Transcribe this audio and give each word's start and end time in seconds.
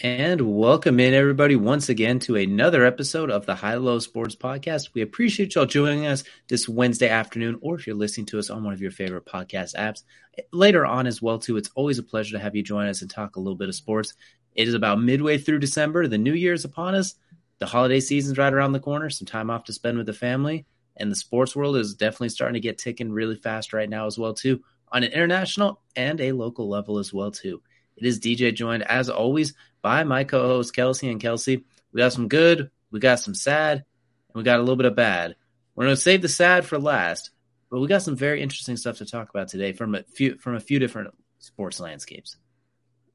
And 0.00 0.56
welcome 0.56 1.00
in 1.00 1.12
everybody 1.12 1.56
once 1.56 1.88
again 1.88 2.20
to 2.20 2.36
another 2.36 2.84
episode 2.84 3.32
of 3.32 3.46
the 3.46 3.56
High 3.56 3.74
Low 3.74 3.98
Sports 3.98 4.36
Podcast. 4.36 4.90
We 4.94 5.02
appreciate 5.02 5.56
y'all 5.56 5.66
joining 5.66 6.06
us 6.06 6.22
this 6.46 6.68
Wednesday 6.68 7.08
afternoon, 7.08 7.58
or 7.62 7.74
if 7.74 7.86
you're 7.86 7.96
listening 7.96 8.26
to 8.26 8.38
us 8.38 8.48
on 8.48 8.62
one 8.62 8.72
of 8.72 8.80
your 8.80 8.92
favorite 8.92 9.26
podcast 9.26 9.74
apps 9.74 10.04
later 10.52 10.86
on 10.86 11.08
as 11.08 11.20
well 11.20 11.40
too. 11.40 11.56
It's 11.56 11.70
always 11.74 11.98
a 11.98 12.04
pleasure 12.04 12.36
to 12.36 12.42
have 12.42 12.54
you 12.54 12.62
join 12.62 12.86
us 12.86 13.02
and 13.02 13.10
talk 13.10 13.34
a 13.34 13.40
little 13.40 13.56
bit 13.56 13.68
of 13.68 13.74
sports. 13.74 14.14
It 14.54 14.68
is 14.68 14.74
about 14.74 15.00
midway 15.00 15.36
through 15.36 15.58
December. 15.58 16.06
The 16.06 16.16
new 16.16 16.34
year 16.34 16.52
is 16.52 16.64
upon 16.64 16.94
us. 16.94 17.16
The 17.58 17.66
holiday 17.66 17.98
season's 17.98 18.38
right 18.38 18.54
around 18.54 18.72
the 18.72 18.80
corner. 18.80 19.10
Some 19.10 19.26
time 19.26 19.50
off 19.50 19.64
to 19.64 19.72
spend 19.72 19.98
with 19.98 20.06
the 20.06 20.12
family, 20.12 20.64
and 20.98 21.10
the 21.10 21.16
sports 21.16 21.56
world 21.56 21.76
is 21.76 21.94
definitely 21.94 22.28
starting 22.30 22.54
to 22.54 22.60
get 22.60 22.78
ticking 22.78 23.10
really 23.10 23.36
fast 23.36 23.72
right 23.72 23.88
now 23.88 24.06
as 24.06 24.18
well 24.18 24.34
too, 24.34 24.62
on 24.90 25.04
an 25.04 25.12
international 25.12 25.80
and 25.96 26.20
a 26.20 26.32
local 26.32 26.68
level 26.68 26.98
as 26.98 27.12
well 27.12 27.30
too. 27.30 27.62
It 27.96 28.06
is 28.06 28.20
DJ 28.20 28.54
joined 28.54 28.84
as 28.84 29.08
always 29.10 29.54
by 29.82 30.04
my 30.04 30.24
co-host 30.24 30.74
Kelsey 30.74 31.08
and 31.10 31.20
Kelsey. 31.20 31.64
We 31.92 31.98
got 31.98 32.12
some 32.12 32.28
good, 32.28 32.70
we 32.90 33.00
got 33.00 33.20
some 33.20 33.34
sad, 33.34 33.78
and 33.78 34.34
we 34.34 34.42
got 34.42 34.58
a 34.58 34.62
little 34.62 34.76
bit 34.76 34.86
of 34.86 34.96
bad. 34.96 35.36
We're 35.74 35.84
gonna 35.84 35.96
save 35.96 36.22
the 36.22 36.28
sad 36.28 36.64
for 36.64 36.78
last, 36.78 37.30
but 37.70 37.80
we 37.80 37.88
got 37.88 38.02
some 38.02 38.16
very 38.16 38.42
interesting 38.42 38.76
stuff 38.76 38.98
to 38.98 39.06
talk 39.06 39.30
about 39.30 39.48
today 39.48 39.72
from 39.72 39.94
a 39.94 40.02
few 40.02 40.36
from 40.38 40.54
a 40.54 40.60
few 40.60 40.78
different 40.78 41.14
sports 41.38 41.80
landscapes. 41.80 42.36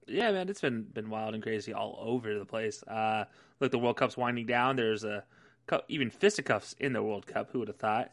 Yeah, 0.08 0.31
man, 0.31 0.50
it's 0.50 0.61
been 0.61 0.84
been 0.84 1.09
wild 1.09 1.34
and 1.34 1.44
crazy 1.44 1.73
all 1.73 1.98
over 2.02 2.38
the 2.38 2.45
place. 2.45 2.84
Uh, 2.84 3.26
look, 3.59 3.72
the 3.72 3.80
World 3.80 3.98
Cup's 3.98 4.17
winding 4.17 4.45
down. 4.45 4.76
There's 4.76 5.04
a 5.04 5.23
even 5.88 6.09
fisticuffs 6.09 6.75
in 6.80 6.94
the 6.94 7.03
World 7.03 7.25
Cup. 7.28 7.50
Who 7.52 7.59
would 7.59 7.67
have 7.67 7.78
thought? 7.78 8.11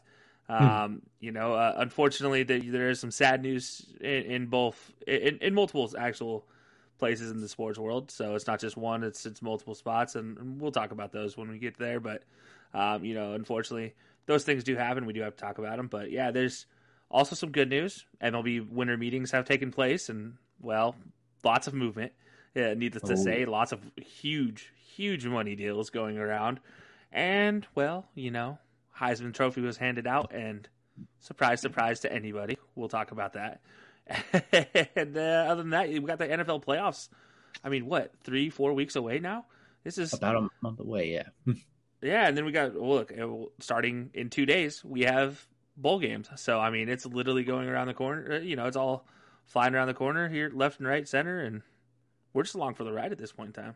Hmm. 0.57 0.77
Um, 0.83 1.01
you 1.19 1.31
know, 1.31 1.53
uh, 1.53 1.75
unfortunately, 1.77 2.43
there, 2.43 2.59
there 2.59 2.89
is 2.89 2.99
some 2.99 3.11
sad 3.11 3.41
news 3.41 3.85
in, 4.01 4.23
in 4.23 4.45
both 4.47 4.91
in, 5.07 5.37
in 5.41 5.53
multiple 5.53 5.89
actual 5.97 6.45
places 6.97 7.31
in 7.31 7.39
the 7.41 7.47
sports 7.47 7.79
world. 7.79 8.11
So 8.11 8.35
it's 8.35 8.47
not 8.47 8.59
just 8.59 8.77
one; 8.77 9.03
it's 9.03 9.25
it's 9.25 9.41
multiple 9.41 9.75
spots, 9.75 10.15
and, 10.15 10.37
and 10.37 10.59
we'll 10.61 10.71
talk 10.71 10.91
about 10.91 11.11
those 11.11 11.37
when 11.37 11.49
we 11.49 11.57
get 11.57 11.77
there. 11.77 11.99
But 11.99 12.23
um, 12.73 13.05
you 13.05 13.13
know, 13.13 13.33
unfortunately, 13.33 13.93
those 14.25 14.43
things 14.43 14.63
do 14.63 14.75
happen. 14.75 15.05
We 15.05 15.13
do 15.13 15.21
have 15.21 15.35
to 15.35 15.41
talk 15.41 15.57
about 15.57 15.77
them. 15.77 15.87
But 15.87 16.11
yeah, 16.11 16.31
there's 16.31 16.65
also 17.09 17.35
some 17.35 17.51
good 17.51 17.69
news. 17.69 18.05
MLB 18.21 18.69
winter 18.69 18.97
meetings 18.97 19.31
have 19.31 19.45
taken 19.45 19.71
place, 19.71 20.09
and 20.09 20.35
well, 20.61 20.95
lots 21.43 21.67
of 21.67 21.73
movement. 21.73 22.11
Yeah, 22.55 22.73
needless 22.73 23.03
to 23.03 23.15
Oh. 23.17 23.23
say, 23.23 23.45
lots 23.45 23.71
of 23.71 23.79
huge, 23.95 24.73
huge 24.95 25.25
money 25.25 25.55
deals 25.55 25.89
going 25.89 26.17
around. 26.17 26.59
And 27.11 27.65
well, 27.75 28.07
you 28.15 28.31
know, 28.31 28.57
Heisman 28.97 29.33
Trophy 29.33 29.61
was 29.61 29.77
handed 29.77 30.07
out, 30.07 30.33
and 30.33 30.67
surprise, 31.19 31.61
surprise 31.61 32.01
to 32.01 32.11
anybody. 32.13 32.57
We'll 32.75 32.89
talk 32.89 33.11
about 33.11 33.33
that. 33.33 33.61
and 34.95 35.17
uh, 35.17 35.45
other 35.49 35.61
than 35.61 35.71
that, 35.71 35.89
we 35.89 35.99
got 35.99 36.19
the 36.19 36.27
NFL 36.27 36.63
playoffs. 36.63 37.09
I 37.63 37.69
mean, 37.69 37.85
what 37.85 38.13
three, 38.23 38.49
four 38.49 38.73
weeks 38.73 38.95
away 38.95 39.19
now? 39.19 39.45
This 39.83 39.97
is 39.97 40.13
About 40.13 40.35
a 40.35 40.49
month 40.61 40.79
away, 40.79 41.11
yeah. 41.13 41.53
yeah, 42.01 42.27
and 42.27 42.37
then 42.37 42.45
we 42.45 42.51
got 42.51 42.73
well, 42.73 42.95
look 42.95 43.13
starting 43.59 44.11
in 44.13 44.29
two 44.29 44.45
days. 44.45 44.83
We 44.83 45.01
have 45.01 45.45
bowl 45.75 45.99
games, 45.99 46.29
so 46.35 46.59
I 46.59 46.69
mean, 46.69 46.87
it's 46.89 47.05
literally 47.05 47.43
going 47.43 47.67
around 47.67 47.87
the 47.87 47.93
corner. 47.93 48.33
uh, 48.33 48.39
You 48.39 48.55
know, 48.55 48.67
it's 48.67 48.77
all 48.77 49.05
flying 49.45 49.75
around 49.75 49.87
the 49.87 49.93
corner 49.93 50.29
here, 50.29 50.51
left 50.53 50.79
and 50.79 50.87
right, 50.87 51.07
center, 51.07 51.39
and 51.39 51.61
we're 52.33 52.43
just 52.43 52.55
along 52.55 52.75
for 52.75 52.83
the 52.83 52.93
ride 52.93 53.11
at 53.11 53.17
this 53.17 53.31
point 53.31 53.55
in 53.57 53.63
time. 53.63 53.75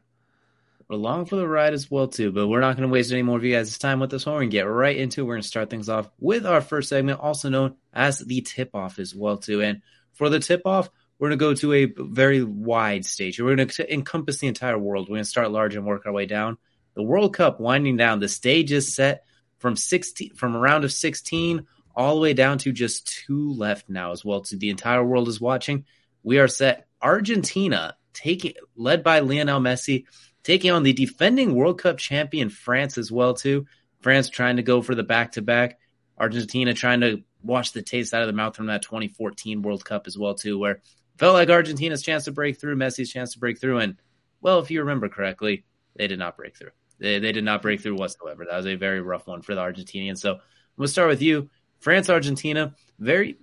We're 0.88 0.98
along 0.98 1.26
for 1.26 1.36
the 1.36 1.48
ride 1.48 1.74
as 1.74 1.90
well 1.90 2.08
too, 2.08 2.32
but 2.32 2.48
we're 2.48 2.60
not 2.60 2.76
going 2.76 2.88
to 2.88 2.94
waste 2.94 3.12
any 3.12 3.24
more 3.24 3.38
of 3.38 3.44
you 3.44 3.56
guys' 3.56 3.78
time 3.78 4.00
with 4.00 4.12
this 4.12 4.26
going 4.26 4.50
to 4.50 4.56
get 4.56 4.64
right 4.64 4.96
into 4.96 5.22
it. 5.22 5.24
We're 5.24 5.34
going 5.34 5.42
to 5.42 5.48
start 5.48 5.70
things 5.70 5.90
off 5.90 6.10
with 6.20 6.46
our 6.46 6.62
first 6.62 6.90
segment, 6.90 7.20
also 7.20 7.50
known 7.50 7.76
as 7.92 8.20
the 8.20 8.42
tip-off 8.42 9.00
as 9.00 9.16
well 9.16 9.38
too. 9.38 9.62
And 9.62 9.82
for 10.14 10.30
the 10.30 10.40
tip-off, 10.40 10.90
we're 11.18 11.30
going 11.30 11.40
to 11.40 11.46
go 11.46 11.54
to 11.56 11.74
a 11.74 11.86
very 11.86 12.44
wide 12.44 13.06
stage. 13.06 13.40
We're 13.40 13.56
going 13.56 13.68
to 13.68 13.94
encompass 13.94 14.40
the 14.40 14.48
entire 14.48 14.78
world. 14.78 15.08
We're 15.08 15.16
going 15.16 15.24
to 15.24 15.30
start 15.30 15.52
large 15.52 15.76
and 15.76 15.86
work 15.86 16.06
our 16.06 16.12
way 16.12 16.28
down. 16.28 16.58
The 16.94 17.04
World 17.04 17.34
Cup 17.34 17.60
winding 17.60 17.98
down. 17.98 18.20
The 18.20 18.28
stage 18.28 18.72
is 18.72 18.94
set 18.94 19.24
from 19.58 19.76
16 19.76 20.36
from 20.36 20.56
a 20.56 20.60
round 20.60 20.84
of 20.84 20.92
16 20.92 21.66
all 21.96 22.16
the 22.16 22.22
way 22.22 22.34
down 22.34 22.58
to 22.60 22.72
just 22.72 23.08
two 23.08 23.54
left 23.54 23.90
now 23.90 24.12
as 24.12 24.24
well. 24.24 24.44
So 24.44 24.58
the 24.58 24.70
entire 24.70 25.04
world 25.04 25.30
is 25.30 25.42
watching. 25.42 25.86
We 26.24 26.40
are 26.40 26.48
set. 26.48 26.88
Argentina 27.02 27.96
taking 28.14 28.54
led 28.76 29.04
by 29.04 29.20
Lionel 29.20 29.60
Messi 29.60 30.06
taking 30.46 30.72
on 30.72 30.84
the 30.84 30.94
defending 30.94 31.56
World 31.56 31.82
Cup 31.82 31.98
champion 31.98 32.50
France 32.50 32.98
as 32.98 33.12
well 33.12 33.34
too. 33.34 33.66
France 34.00 34.30
trying 34.30 34.58
to 34.58 34.64
go 34.64 34.82
for 34.82 34.94
the 34.96 35.04
back 35.04 35.34
to 35.34 35.42
back. 35.42 35.80
Argentina 36.18 36.74
trying 36.74 37.02
to 37.02 37.24
wash 37.42 37.72
the 37.72 37.82
taste 37.82 38.14
out 38.14 38.22
of 38.22 38.28
the 38.28 38.34
mouth 38.34 38.56
from 38.56 38.68
that 38.68 38.84
2014 38.84 39.64
World 39.64 39.84
Cup 39.84 40.08
as 40.08 40.18
well 40.18 40.36
too, 40.36 40.58
where 40.58 40.82
felt 41.18 41.34
like 41.34 41.50
Argentina's 41.50 42.04
chance 42.04 42.26
to 42.26 42.32
break 42.32 42.62
through, 42.62 42.76
Messi's 42.76 43.12
chance 43.12 43.34
to 43.34 43.40
break 43.40 43.60
through, 43.60 43.80
and 43.80 43.98
well, 44.40 44.60
if 44.60 44.70
you 44.70 44.82
remember 44.82 45.10
correctly, 45.10 45.66
they 45.96 46.08
did 46.08 46.20
not 46.20 46.38
break 46.38 46.56
through. 46.56 46.70
They, 47.00 47.18
they 47.20 47.32
did 47.32 47.44
not 47.44 47.64
break 47.64 47.82
through 47.82 47.96
whatsoever. 47.96 48.46
That 48.46 48.56
was 48.56 48.68
a 48.68 48.76
very 48.76 49.02
rough 49.02 49.28
one 49.28 49.42
for 49.42 49.56
the 49.56 49.62
Argentinians. 49.62 50.20
So 50.20 50.38
we'll 50.78 50.88
start 50.88 51.10
with 51.10 51.24
you, 51.24 51.50
France 51.80 52.10
Argentina. 52.10 52.76
Very 53.00 53.40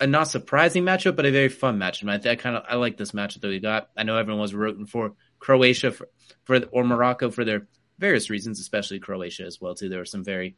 a 0.00 0.06
not 0.06 0.28
surprising 0.28 0.84
matchup, 0.84 1.16
but 1.16 1.26
a 1.26 1.30
very 1.30 1.48
fun 1.48 1.78
matchup. 1.78 2.08
I, 2.08 2.30
I 2.30 2.36
kind 2.36 2.56
of 2.56 2.64
I 2.68 2.76
like 2.76 2.96
this 2.96 3.12
matchup 3.12 3.42
that 3.42 3.48
we 3.48 3.60
got. 3.60 3.90
I 3.96 4.04
know 4.04 4.16
everyone 4.16 4.40
was 4.40 4.54
rooting 4.54 4.86
for 4.86 5.12
Croatia 5.38 5.92
for, 5.92 6.08
for 6.44 6.60
or 6.72 6.84
Morocco 6.84 7.30
for 7.30 7.44
their 7.44 7.66
various 7.98 8.30
reasons, 8.30 8.60
especially 8.60 8.98
Croatia 8.98 9.44
as 9.44 9.60
well 9.60 9.74
too. 9.74 9.88
There 9.88 9.98
were 9.98 10.04
some 10.04 10.24
very 10.24 10.56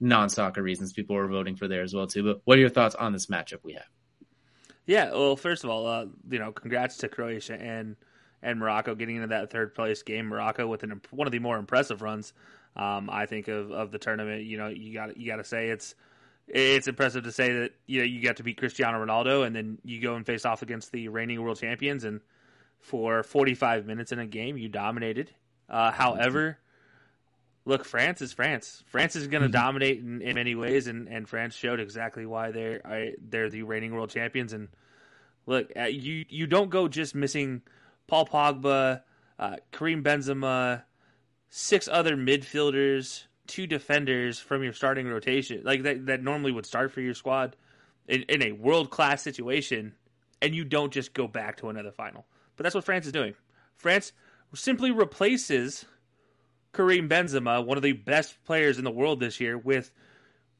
non-soccer 0.00 0.62
reasons 0.62 0.92
people 0.92 1.16
were 1.16 1.28
voting 1.28 1.56
for 1.56 1.68
there 1.68 1.82
as 1.82 1.94
well 1.94 2.06
too. 2.06 2.22
But 2.22 2.40
what 2.44 2.58
are 2.58 2.60
your 2.60 2.70
thoughts 2.70 2.94
on 2.94 3.12
this 3.12 3.26
matchup 3.26 3.62
we 3.62 3.74
have? 3.74 3.88
Yeah, 4.86 5.10
well, 5.10 5.36
first 5.36 5.64
of 5.64 5.70
all, 5.70 5.86
uh, 5.86 6.06
you 6.30 6.38
know, 6.38 6.52
congrats 6.52 6.98
to 6.98 7.08
Croatia 7.08 7.60
and 7.60 7.96
and 8.42 8.60
Morocco 8.60 8.94
getting 8.94 9.16
into 9.16 9.28
that 9.28 9.50
third 9.50 9.74
place 9.74 10.02
game. 10.02 10.26
Morocco 10.26 10.66
with 10.66 10.82
an 10.84 11.00
one 11.10 11.26
of 11.26 11.32
the 11.32 11.40
more 11.40 11.58
impressive 11.58 12.02
runs, 12.02 12.32
um, 12.76 13.10
I 13.10 13.26
think, 13.26 13.48
of, 13.48 13.72
of 13.72 13.90
the 13.90 13.98
tournament. 13.98 14.44
You 14.44 14.58
know, 14.58 14.68
you 14.68 14.94
got 14.94 15.16
you 15.16 15.26
got 15.26 15.36
to 15.36 15.44
say 15.44 15.68
it's 15.68 15.94
it's 16.46 16.86
impressive 16.86 17.24
to 17.24 17.32
say 17.32 17.52
that 17.52 17.72
you 17.86 18.00
know 18.00 18.04
you 18.04 18.22
got 18.22 18.36
to 18.36 18.44
beat 18.44 18.58
Cristiano 18.58 19.04
Ronaldo 19.04 19.44
and 19.44 19.56
then 19.56 19.78
you 19.84 20.00
go 20.00 20.14
and 20.14 20.24
face 20.24 20.44
off 20.44 20.62
against 20.62 20.92
the 20.92 21.08
reigning 21.08 21.42
world 21.42 21.58
champions 21.58 22.04
and 22.04 22.20
for 22.80 23.22
45 23.22 23.86
minutes 23.86 24.12
in 24.12 24.18
a 24.18 24.26
game 24.26 24.56
you 24.56 24.68
dominated. 24.68 25.30
Uh, 25.68 25.90
however, 25.90 26.58
look, 27.64 27.84
France 27.84 28.22
is 28.22 28.32
France. 28.32 28.82
France 28.86 29.16
is 29.16 29.26
going 29.26 29.42
to 29.42 29.48
dominate 29.48 29.98
in, 29.98 30.22
in 30.22 30.34
many 30.34 30.54
ways, 30.54 30.86
and, 30.86 31.08
and 31.08 31.28
France 31.28 31.54
showed 31.54 31.80
exactly 31.80 32.24
why 32.24 32.52
they're 32.52 32.80
I, 32.86 33.12
they're 33.28 33.50
the 33.50 33.64
reigning 33.64 33.92
world 33.92 34.10
champions. 34.10 34.52
And 34.52 34.68
look, 35.44 35.70
uh, 35.76 35.84
you 35.84 36.24
you 36.28 36.46
don't 36.46 36.70
go 36.70 36.88
just 36.88 37.14
missing 37.14 37.62
Paul 38.06 38.26
Pogba, 38.26 39.02
uh, 39.38 39.56
Karim 39.72 40.02
Benzema, 40.02 40.82
six 41.50 41.88
other 41.88 42.16
midfielders, 42.16 43.24
two 43.46 43.66
defenders 43.66 44.38
from 44.38 44.62
your 44.62 44.72
starting 44.72 45.08
rotation, 45.08 45.62
like 45.64 45.82
that 45.82 46.06
that 46.06 46.22
normally 46.22 46.52
would 46.52 46.66
start 46.66 46.92
for 46.92 47.00
your 47.00 47.14
squad 47.14 47.56
in, 48.08 48.22
in 48.22 48.42
a 48.42 48.52
world 48.52 48.90
class 48.90 49.22
situation, 49.22 49.94
and 50.40 50.54
you 50.54 50.64
don't 50.64 50.92
just 50.92 51.12
go 51.12 51.26
back 51.26 51.56
to 51.58 51.68
another 51.68 51.90
final. 51.90 52.24
But 52.56 52.64
that's 52.64 52.74
what 52.74 52.84
France 52.84 53.06
is 53.06 53.12
doing. 53.12 53.34
France 53.76 54.12
simply 54.54 54.90
replaces 54.90 55.84
Karim 56.72 57.08
Benzema, 57.08 57.64
one 57.64 57.76
of 57.76 57.82
the 57.82 57.92
best 57.92 58.42
players 58.44 58.78
in 58.78 58.84
the 58.84 58.90
world 58.90 59.20
this 59.20 59.40
year, 59.40 59.56
with 59.58 59.90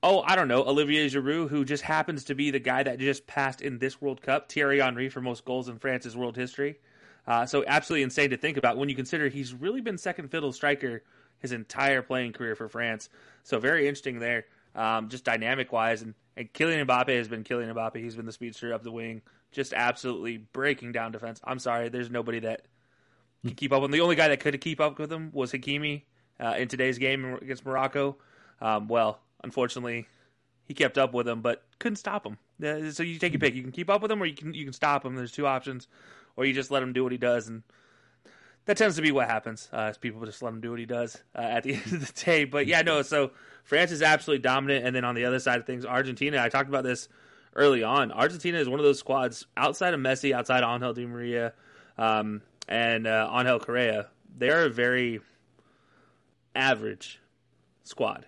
oh, 0.03 0.23
I 0.25 0.37
don't 0.37 0.49
know, 0.49 0.63
Olivier 0.63 1.09
Giroud, 1.09 1.49
who 1.49 1.65
just 1.65 1.83
happens 1.83 2.25
to 2.25 2.35
be 2.35 2.51
the 2.51 2.61
guy 2.61 2.83
that 2.83 2.99
just 2.99 3.27
passed 3.27 3.61
in 3.61 3.79
this 3.79 4.01
World 4.01 4.23
Cup 4.23 4.51
Thierry 4.51 4.79
Henry 4.79 5.09
for 5.09 5.21
most 5.21 5.45
goals 5.45 5.69
in 5.69 5.79
France's 5.79 6.17
world 6.17 6.37
history. 6.37 6.79
Uh, 7.27 7.45
so 7.45 7.65
absolutely 7.67 8.05
insane 8.05 8.31
to 8.31 8.37
think 8.37 8.57
about 8.57 8.77
when 8.77 8.89
you 8.89 8.95
consider 8.95 9.29
he's 9.29 9.53
really 9.53 9.81
been 9.81 9.99
second 9.99 10.31
fiddle 10.31 10.53
striker 10.53 11.03
his 11.39 11.53
entire 11.53 12.03
playing 12.03 12.33
career 12.33 12.55
for 12.55 12.69
France. 12.69 13.09
So 13.43 13.59
very 13.59 13.89
interesting 13.89 14.21
there, 14.21 14.47
um, 14.75 15.09
just 15.09 15.25
dynamic 15.25 15.73
wise. 15.73 16.03
And, 16.03 16.15
and 16.37 16.53
Kylian 16.53 16.87
Mbappe 16.87 17.17
has 17.17 17.29
been 17.29 17.43
Kylian 17.43 17.75
Mbappe. 17.75 17.97
He's 17.97 18.17
been 18.17 18.27
the 18.27 18.33
speedster 18.33 18.73
up 18.73 18.85
the 18.85 18.93
wing, 18.93 19.23
just 19.57 19.73
absolutely 19.73 20.37
breaking 20.37 20.93
down 20.93 21.11
defense. 21.11 21.41
I'm 21.43 21.59
sorry, 21.59 21.89
there's 21.89 22.11
nobody 22.11 22.41
that 22.41 22.67
can 23.43 23.55
keep 23.55 23.73
up 23.73 23.81
with 23.81 23.89
him. 23.89 23.93
The 23.93 24.03
only 24.03 24.15
guy 24.15 24.29
that 24.29 24.39
could 24.39 24.61
keep 24.61 24.81
up 24.81 24.99
with 24.99 25.11
him 25.11 25.31
was 25.33 25.51
Hakimi 25.51 26.03
uh, 26.39 26.55
in 26.59 26.69
today's 26.69 26.99
game 26.99 27.39
against 27.41 27.65
Morocco. 27.65 28.19
Um, 28.61 28.87
well, 28.87 29.19
unfortunately, 29.43 30.09
he 30.67 30.75
kept 30.75 30.99
up 30.99 31.15
with 31.15 31.27
him, 31.27 31.41
but 31.41 31.65
couldn't 31.79 31.97
stop 31.97 32.27
him. 32.27 32.37
Uh, 32.63 32.91
so 32.91 33.03
you 33.03 33.19
take 33.19 33.33
your 33.33 33.41
pick. 33.41 33.55
You 33.55 33.63
can 33.63 33.73
keep 33.73 33.89
up 33.89 34.03
with 34.03 34.13
him, 34.13 34.23
or 34.23 34.27
you 34.27 34.35
can 34.35 34.53
you 34.53 34.65
can 34.65 34.75
stop 34.75 35.07
him. 35.07 35.15
There's 35.15 35.33
two 35.33 35.47
options, 35.47 35.89
or 36.37 36.45
you 36.45 36.53
just 36.53 36.71
let 36.71 36.83
him 36.83 36.93
do 36.93 37.03
what 37.03 37.13
he 37.13 37.19
does, 37.19 37.49
and 37.49 37.63
that 38.67 38.77
tends 38.77 38.97
to 38.97 39.03
be 39.03 39.11
what 39.11 39.27
happens. 39.27 39.71
Uh, 39.73 39.95
people 39.99 40.23
just 40.27 40.43
let 40.43 40.53
him 40.53 40.61
do 40.61 40.71
what 40.71 40.79
he 40.79 40.87
does 40.87 41.17
uh, 41.35 41.41
at 41.41 41.63
the 41.63 41.75
end 41.75 41.93
of 41.95 42.07
the 42.07 42.25
day. 42.25 42.45
But 42.45 42.67
yeah, 42.67 42.83
no. 42.83 43.01
So 43.01 43.31
France 43.65 43.91
is 43.91 44.03
absolutely 44.03 44.43
dominant, 44.43 44.85
and 44.85 44.95
then 44.95 45.05
on 45.07 45.15
the 45.15 45.25
other 45.25 45.39
side 45.39 45.61
of 45.61 45.67
things, 45.67 45.87
Argentina. 45.87 46.43
I 46.43 46.51
talked 46.51 46.69
about 46.69 46.85
this 46.85 47.09
early 47.57 47.83
on. 47.83 48.13
Argentina 48.13 48.59
is 48.59 48.69
one 48.69 48.79
of 48.79 48.85
those 48.85 48.99
squads 48.99 49.47
outside 49.57 49.95
of 49.95 50.01
Messi, 50.01 50.33
outside 50.33 50.63
of 50.63 50.71
Angel 50.71 50.93
Di 50.93 51.07
Maria, 51.07 51.53
um, 51.99 52.43
and 52.69 53.07
uh, 53.07 53.29
Angel 53.35 53.59
Correa. 53.59 54.09
They 54.39 54.51
are 54.51 54.65
a 54.65 54.71
very 54.71 55.21
average 56.55 57.19
squad. 57.83 58.27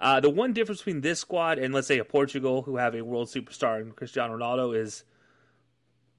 Uh, 0.00 0.20
the 0.20 0.30
one 0.30 0.52
difference 0.52 0.80
between 0.80 1.00
this 1.00 1.20
squad 1.20 1.58
and 1.58 1.72
let's 1.72 1.86
say 1.86 1.98
a 1.98 2.04
Portugal, 2.04 2.62
who 2.62 2.76
have 2.76 2.94
a 2.94 3.02
world 3.02 3.28
superstar 3.28 3.80
in 3.80 3.92
Cristiano 3.92 4.36
Ronaldo, 4.36 4.76
is 4.76 5.04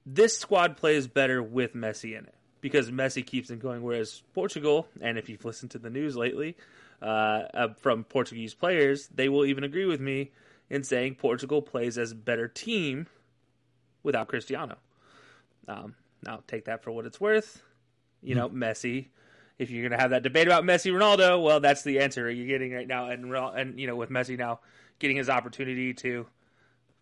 this 0.04 0.36
squad 0.36 0.76
plays 0.76 1.06
better 1.06 1.42
with 1.42 1.74
Messi 1.74 2.18
in 2.18 2.24
it 2.24 2.34
because 2.60 2.90
Messi 2.90 3.24
keeps 3.24 3.48
them 3.48 3.58
going. 3.58 3.82
Whereas 3.82 4.22
Portugal, 4.34 4.86
and 5.00 5.18
if 5.18 5.28
you've 5.28 5.44
listened 5.44 5.70
to 5.72 5.78
the 5.78 5.90
news 5.90 6.16
lately 6.16 6.56
uh, 7.00 7.04
uh, 7.54 7.68
from 7.78 8.04
Portuguese 8.04 8.54
players, 8.54 9.08
they 9.14 9.28
will 9.28 9.46
even 9.46 9.64
agree 9.64 9.86
with 9.86 10.00
me 10.00 10.30
in 10.70 10.82
saying 10.84 11.16
Portugal 11.16 11.60
plays 11.60 11.98
as 11.98 12.12
a 12.12 12.16
better 12.16 12.48
team 12.48 13.06
without 14.02 14.28
Cristiano. 14.28 14.78
Um, 15.68 15.94
now, 16.24 16.40
take 16.46 16.64
that 16.64 16.82
for 16.82 16.90
what 16.90 17.04
it's 17.04 17.20
worth. 17.20 17.62
You 18.22 18.34
know, 18.34 18.48
mm-hmm. 18.48 18.62
Messi 18.62 19.06
if 19.60 19.70
you're 19.70 19.82
going 19.82 19.96
to 19.96 19.98
have 19.98 20.10
that 20.10 20.22
debate 20.22 20.46
about 20.46 20.64
Messi 20.64 20.90
Ronaldo, 20.90 21.42
well, 21.42 21.60
that's 21.60 21.82
the 21.82 22.00
answer 22.00 22.30
you're 22.30 22.46
getting 22.46 22.72
right 22.72 22.88
now. 22.88 23.10
And 23.10 23.30
and 23.34 23.78
you 23.78 23.86
know, 23.86 23.94
with 23.94 24.08
Messi 24.08 24.38
now 24.38 24.60
getting 24.98 25.18
his 25.18 25.28
opportunity 25.28 25.92
to 25.92 26.26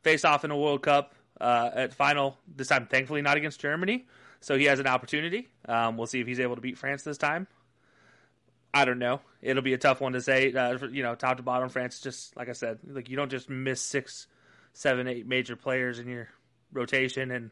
face 0.02 0.24
off 0.24 0.44
in 0.44 0.50
a 0.50 0.56
World 0.56 0.82
Cup 0.82 1.14
uh, 1.40 1.70
at 1.72 1.94
final 1.94 2.36
this 2.56 2.66
time, 2.66 2.88
thankfully 2.90 3.22
not 3.22 3.36
against 3.36 3.60
Germany, 3.60 4.08
so 4.40 4.58
he 4.58 4.64
has 4.64 4.80
an 4.80 4.88
opportunity. 4.88 5.46
Um, 5.68 5.96
we'll 5.96 6.08
see 6.08 6.20
if 6.20 6.26
he's 6.26 6.40
able 6.40 6.56
to 6.56 6.60
beat 6.60 6.76
France 6.76 7.04
this 7.04 7.16
time. 7.16 7.46
I 8.72 8.84
don't 8.84 8.98
know. 8.98 9.20
It'll 9.40 9.62
be 9.62 9.72
a 9.72 9.78
tough 9.78 10.00
one 10.00 10.12
to 10.12 10.20
say. 10.20 10.52
Uh, 10.52 10.78
you 10.90 11.02
know, 11.02 11.14
top 11.14 11.38
to 11.38 11.42
bottom, 11.42 11.68
France 11.68 12.00
just 12.00 12.36
like 12.36 12.48
I 12.48 12.52
said, 12.52 12.78
like 12.86 13.08
you 13.08 13.16
don't 13.16 13.30
just 13.30 13.48
miss 13.48 13.80
six, 13.80 14.26
seven, 14.72 15.08
eight 15.08 15.26
major 15.26 15.56
players 15.56 15.98
in 15.98 16.08
your 16.08 16.28
rotation. 16.72 17.30
And 17.30 17.50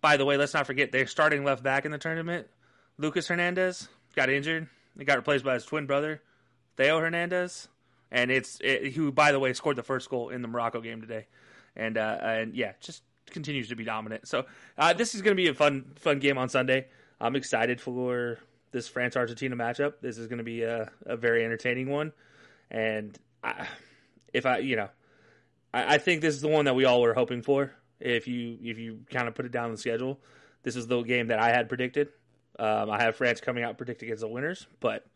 by 0.00 0.16
the 0.16 0.24
way, 0.24 0.36
let's 0.36 0.54
not 0.54 0.66
forget 0.66 0.92
they're 0.92 1.06
starting 1.06 1.44
left 1.44 1.62
back 1.62 1.84
in 1.84 1.92
the 1.92 1.98
tournament. 1.98 2.48
Lucas 2.98 3.28
Hernandez, 3.28 3.88
got 4.14 4.30
injured. 4.30 4.68
He 4.98 5.04
got 5.04 5.16
replaced 5.16 5.44
by 5.44 5.54
his 5.54 5.64
twin 5.64 5.86
brother, 5.86 6.22
Theo 6.76 7.00
Hernandez, 7.00 7.68
and 8.10 8.30
it's 8.30 8.58
it, 8.60 8.92
who, 8.92 9.10
by 9.10 9.32
the 9.32 9.40
way, 9.40 9.52
scored 9.52 9.76
the 9.76 9.82
first 9.82 10.08
goal 10.08 10.28
in 10.28 10.42
the 10.42 10.48
Morocco 10.48 10.80
game 10.80 11.00
today, 11.00 11.26
and 11.74 11.98
uh, 11.98 12.18
and 12.22 12.54
yeah, 12.54 12.72
just 12.80 13.02
continues 13.30 13.68
to 13.68 13.76
be 13.76 13.84
dominant. 13.84 14.28
So 14.28 14.46
uh, 14.78 14.92
this 14.92 15.14
is 15.14 15.22
going 15.22 15.36
to 15.36 15.42
be 15.42 15.48
a 15.48 15.54
fun 15.54 15.92
fun 15.96 16.20
game 16.20 16.38
on 16.38 16.48
Sunday. 16.48 16.86
I'm 17.20 17.34
excited 17.34 17.80
for 17.80 18.38
this 18.74 18.88
France 18.88 19.16
Argentina 19.16 19.54
matchup. 19.54 19.94
This 20.02 20.18
is 20.18 20.26
going 20.26 20.38
to 20.38 20.44
be 20.44 20.62
a, 20.62 20.90
a 21.06 21.16
very 21.16 21.44
entertaining 21.44 21.88
one, 21.88 22.12
and 22.70 23.16
I, 23.42 23.68
if 24.34 24.44
I 24.44 24.58
you 24.58 24.74
know, 24.74 24.88
I, 25.72 25.94
I 25.94 25.98
think 25.98 26.20
this 26.20 26.34
is 26.34 26.40
the 26.42 26.48
one 26.48 26.64
that 26.64 26.74
we 26.74 26.84
all 26.84 27.00
were 27.00 27.14
hoping 27.14 27.40
for. 27.40 27.72
If 28.00 28.26
you 28.26 28.58
if 28.60 28.76
you 28.76 29.00
kind 29.10 29.28
of 29.28 29.34
put 29.36 29.46
it 29.46 29.52
down 29.52 29.70
the 29.70 29.78
schedule, 29.78 30.20
this 30.64 30.74
is 30.74 30.88
the 30.88 31.00
game 31.02 31.28
that 31.28 31.38
I 31.38 31.50
had 31.50 31.68
predicted. 31.68 32.08
Um, 32.58 32.90
I 32.90 33.00
have 33.00 33.16
France 33.16 33.40
coming 33.40 33.62
out 33.62 33.78
predicted 33.78 34.10
as 34.10 34.20
the 34.20 34.28
winners, 34.28 34.66
but 34.80 35.06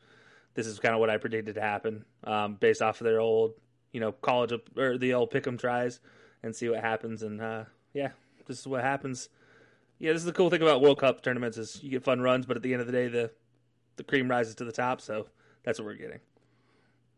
this 0.55 0.67
is 0.69 0.79
kind 0.79 0.95
of 0.95 1.01
what 1.01 1.11
I 1.11 1.17
predicted 1.17 1.57
to 1.57 1.61
happen 1.61 2.05
um, 2.25 2.55
based 2.55 2.81
off 2.81 3.01
of 3.01 3.07
their 3.07 3.21
old, 3.21 3.55
you 3.93 4.01
know, 4.01 4.13
college 4.13 4.53
or 4.77 4.99
the 4.99 5.15
old 5.15 5.33
pick'em 5.33 5.59
tries 5.59 5.99
and 6.45 6.55
see 6.55 6.69
what 6.69 6.81
happens. 6.81 7.25
And 7.25 7.41
uh, 7.41 7.65
yeah, 7.93 8.11
this 8.47 8.61
is 8.61 8.67
what 8.69 8.83
happens. 8.83 9.29
Yeah, 9.99 10.13
this 10.13 10.23
is 10.23 10.27
the 10.27 10.33
cool 10.33 10.49
thing 10.49 10.63
about 10.63 10.81
World 10.81 11.01
Cup 11.01 11.23
tournaments 11.23 11.59
is 11.59 11.83
you 11.83 11.91
get 11.91 12.05
fun 12.05 12.21
runs, 12.21 12.47
but 12.47 12.57
at 12.57 12.63
the 12.63 12.73
end 12.73 12.81
of 12.81 12.87
the 12.87 12.93
day, 12.93 13.09
the 13.09 13.33
the 13.99 14.05
cream 14.05 14.31
rises 14.31 14.55
to 14.57 14.65
the 14.65 14.73
top. 14.73 15.03
So 15.03 15.27
that's 15.65 15.79
what 15.79 15.87
we're 15.87 15.95
getting. 15.95 16.21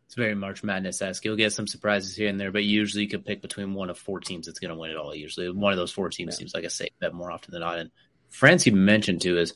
It's 0.06 0.16
very 0.16 0.34
March 0.34 0.64
Madness 0.64 1.00
esque. 1.00 1.24
You'll 1.24 1.36
get 1.36 1.52
some 1.52 1.68
surprises 1.68 2.16
here 2.16 2.28
and 2.28 2.40
there, 2.40 2.50
but 2.50 2.64
usually 2.64 3.04
you 3.04 3.08
can 3.08 3.22
pick 3.22 3.40
between 3.40 3.74
one 3.74 3.90
of 3.90 3.96
four 3.96 4.18
teams 4.18 4.46
that's 4.46 4.58
going 4.58 4.72
to 4.72 4.76
win 4.76 4.90
it 4.90 4.96
all. 4.96 5.14
Usually, 5.14 5.48
one 5.48 5.72
of 5.72 5.78
those 5.78 5.92
four 5.92 6.08
teams 6.08 6.34
yeah. 6.34 6.38
seems 6.38 6.52
like 6.52 6.64
a 6.64 6.70
safe 6.70 6.90
bet 6.98 7.14
more 7.14 7.30
often 7.30 7.52
than 7.52 7.60
not. 7.60 7.78
And 7.78 7.92
France, 8.28 8.66
you 8.66 8.72
mentioned 8.72 9.20
too, 9.20 9.38
is 9.38 9.54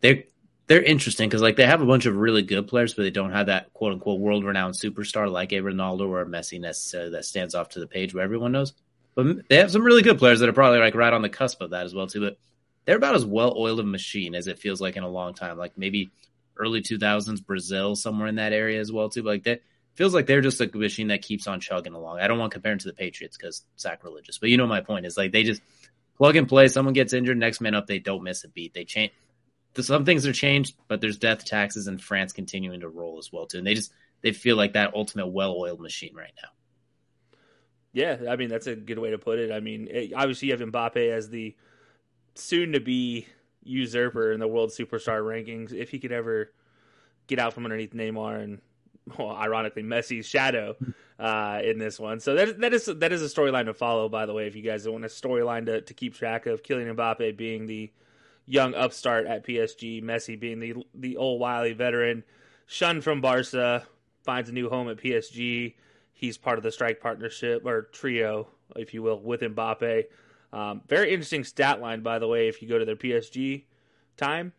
they're 0.00 0.22
they're 0.68 0.82
interesting 0.82 1.28
because 1.28 1.42
like 1.42 1.56
they 1.56 1.66
have 1.66 1.80
a 1.80 1.86
bunch 1.86 2.06
of 2.06 2.14
really 2.14 2.42
good 2.42 2.68
players, 2.68 2.94
but 2.94 3.02
they 3.02 3.10
don't 3.10 3.32
have 3.32 3.46
that 3.46 3.72
quote 3.72 3.92
unquote 3.92 4.20
world 4.20 4.44
renowned 4.44 4.74
superstar 4.74 5.28
like 5.28 5.52
a 5.52 5.56
Ronaldo 5.56 6.08
or 6.08 6.20
a 6.20 6.26
Messi 6.26 6.60
necessarily 6.60 7.10
that 7.10 7.24
stands 7.24 7.56
off 7.56 7.70
to 7.70 7.80
the 7.80 7.88
page 7.88 8.14
where 8.14 8.22
everyone 8.22 8.52
knows. 8.52 8.74
But 9.16 9.48
they 9.48 9.56
have 9.56 9.72
some 9.72 9.82
really 9.82 10.02
good 10.02 10.18
players 10.18 10.38
that 10.38 10.48
are 10.48 10.52
probably 10.52 10.78
like 10.78 10.94
right 10.94 11.12
on 11.12 11.22
the 11.22 11.28
cusp 11.28 11.60
of 11.60 11.70
that 11.70 11.86
as 11.86 11.94
well 11.94 12.06
too. 12.06 12.20
But 12.20 12.38
they're 12.84 12.96
about 12.96 13.16
as 13.16 13.26
well 13.26 13.54
oiled 13.58 13.80
a 13.80 13.82
machine 13.82 14.36
as 14.36 14.46
it 14.46 14.60
feels 14.60 14.80
like 14.80 14.96
in 14.96 15.02
a 15.02 15.08
long 15.08 15.34
time. 15.34 15.58
Like 15.58 15.76
maybe 15.76 16.10
early 16.58 16.82
two 16.82 16.98
thousands 16.98 17.40
Brazil 17.40 17.96
somewhere 17.96 18.28
in 18.28 18.36
that 18.36 18.52
area 18.52 18.80
as 18.80 18.92
well 18.92 19.08
too. 19.08 19.22
But 19.22 19.30
like 19.30 19.44
that 19.44 19.62
feels 19.94 20.14
like 20.14 20.26
they're 20.26 20.40
just 20.40 20.60
a 20.60 20.70
machine 20.74 21.08
that 21.08 21.22
keeps 21.22 21.46
on 21.46 21.60
chugging 21.60 21.94
along. 21.94 22.20
I 22.20 22.28
don't 22.28 22.38
want 22.38 22.52
to 22.52 22.56
compare 22.56 22.72
them 22.72 22.78
to 22.80 22.88
the 22.88 22.94
Patriots 22.94 23.36
because 23.36 23.64
sacrilegious, 23.76 24.38
but 24.38 24.50
you 24.50 24.56
know 24.56 24.66
my 24.66 24.80
point 24.80 25.06
is 25.06 25.16
like 25.16 25.32
they 25.32 25.42
just 25.42 25.62
plug 26.16 26.36
and 26.36 26.48
play. 26.48 26.68
Someone 26.68 26.94
gets 26.94 27.12
injured, 27.12 27.38
next 27.38 27.60
man 27.60 27.74
up, 27.74 27.86
they 27.86 27.98
don't 27.98 28.22
miss 28.22 28.44
a 28.44 28.48
beat. 28.48 28.74
They 28.74 28.84
change 28.84 29.12
some 29.76 30.04
things 30.04 30.26
are 30.26 30.32
changed, 30.32 30.76
but 30.88 31.00
there's 31.00 31.18
death 31.18 31.44
taxes 31.44 31.86
and 31.86 32.02
France 32.02 32.32
continuing 32.32 32.80
to 32.80 32.88
roll 32.88 33.18
as 33.18 33.32
well 33.32 33.46
too. 33.46 33.58
And 33.58 33.66
they 33.66 33.74
just 33.74 33.92
they 34.22 34.32
feel 34.32 34.56
like 34.56 34.72
that 34.72 34.94
ultimate 34.94 35.28
well-oiled 35.28 35.80
machine 35.80 36.14
right 36.14 36.32
now. 36.42 36.48
Yeah, 37.92 38.30
I 38.30 38.36
mean 38.36 38.48
that's 38.48 38.66
a 38.66 38.76
good 38.76 38.98
way 38.98 39.10
to 39.10 39.18
put 39.18 39.38
it. 39.38 39.52
I 39.52 39.60
mean, 39.60 39.88
it, 39.90 40.12
obviously 40.14 40.48
you 40.48 40.56
have 40.56 40.66
Mbappe 40.68 41.10
as 41.10 41.30
the 41.30 41.54
soon-to-be 42.34 43.26
usurper 43.62 44.32
in 44.32 44.40
the 44.40 44.48
world 44.48 44.70
superstar 44.70 45.22
rankings. 45.22 45.72
If 45.72 45.90
he 45.90 45.98
could 45.98 46.12
ever 46.12 46.52
get 47.26 47.38
out 47.38 47.54
from 47.54 47.64
underneath 47.64 47.92
Neymar 47.92 48.42
and, 48.42 48.60
well, 49.18 49.30
ironically 49.30 49.82
Messi's 49.82 50.26
shadow 50.26 50.76
uh, 51.18 51.60
in 51.62 51.78
this 51.78 51.98
one, 51.98 52.20
so 52.20 52.34
that 52.34 52.60
that 52.60 52.74
is 52.74 52.86
that 52.86 53.12
is 53.12 53.22
a 53.22 53.26
storyline 53.26 53.66
to 53.66 53.74
follow. 53.74 54.08
By 54.08 54.26
the 54.26 54.34
way, 54.34 54.46
if 54.46 54.56
you 54.56 54.62
guys 54.62 54.88
want 54.88 55.04
a 55.04 55.08
storyline 55.08 55.66
to 55.66 55.80
to 55.80 55.94
keep 55.94 56.14
track 56.14 56.46
of, 56.46 56.62
Kylian 56.62 56.94
Mbappe 56.94 57.36
being 57.36 57.66
the 57.66 57.90
young 58.46 58.74
upstart 58.74 59.26
at 59.26 59.46
PSG, 59.46 60.02
Messi 60.02 60.38
being 60.38 60.60
the 60.60 60.74
the 60.94 61.16
old 61.16 61.40
wily 61.40 61.72
veteran, 61.72 62.24
shunned 62.66 63.04
from 63.04 63.20
Barca, 63.20 63.86
finds 64.22 64.48
a 64.50 64.52
new 64.52 64.68
home 64.68 64.88
at 64.88 64.98
PSG. 64.98 65.74
He's 66.12 66.36
part 66.36 66.58
of 66.58 66.64
the 66.64 66.72
strike 66.72 67.00
partnership 67.00 67.64
or 67.64 67.82
trio, 67.92 68.48
if 68.76 68.92
you 68.92 69.02
will, 69.02 69.20
with 69.20 69.40
Mbappe. 69.40 70.04
Um, 70.52 70.82
very 70.88 71.12
interesting 71.12 71.44
stat 71.44 71.80
line, 71.80 72.02
by 72.02 72.18
the 72.18 72.28
way. 72.28 72.48
If 72.48 72.62
you 72.62 72.68
go 72.68 72.78
to 72.78 72.84
their 72.84 72.96
PSG 72.96 73.64
time, 74.16 74.52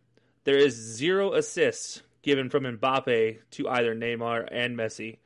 there 0.43 0.57
is 0.57 0.75
zero 0.75 1.33
assists 1.33 2.01
given 2.21 2.49
from 2.49 2.63
Mbappe 2.63 3.37
to 3.51 3.69
either 3.69 3.95
Neymar 3.95 4.47
and 4.51 4.77
Messi 4.77 5.17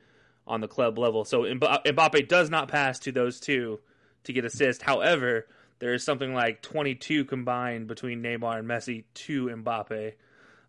on 0.46 0.60
the 0.60 0.68
club 0.68 0.98
level. 0.98 1.24
So 1.24 1.42
Mbappe 1.42 2.28
does 2.28 2.50
not 2.50 2.68
pass 2.68 2.98
to 3.00 3.12
those 3.12 3.40
two 3.40 3.80
to 4.24 4.32
get 4.32 4.44
assists. 4.44 4.82
However, 4.82 5.46
there 5.78 5.94
is 5.94 6.04
something 6.04 6.32
like 6.34 6.62
22 6.62 7.24
combined 7.24 7.88
between 7.88 8.22
Neymar 8.22 8.58
and 8.58 8.68
Messi 8.68 9.04
to 9.14 9.46
Mbappe, 9.46 10.12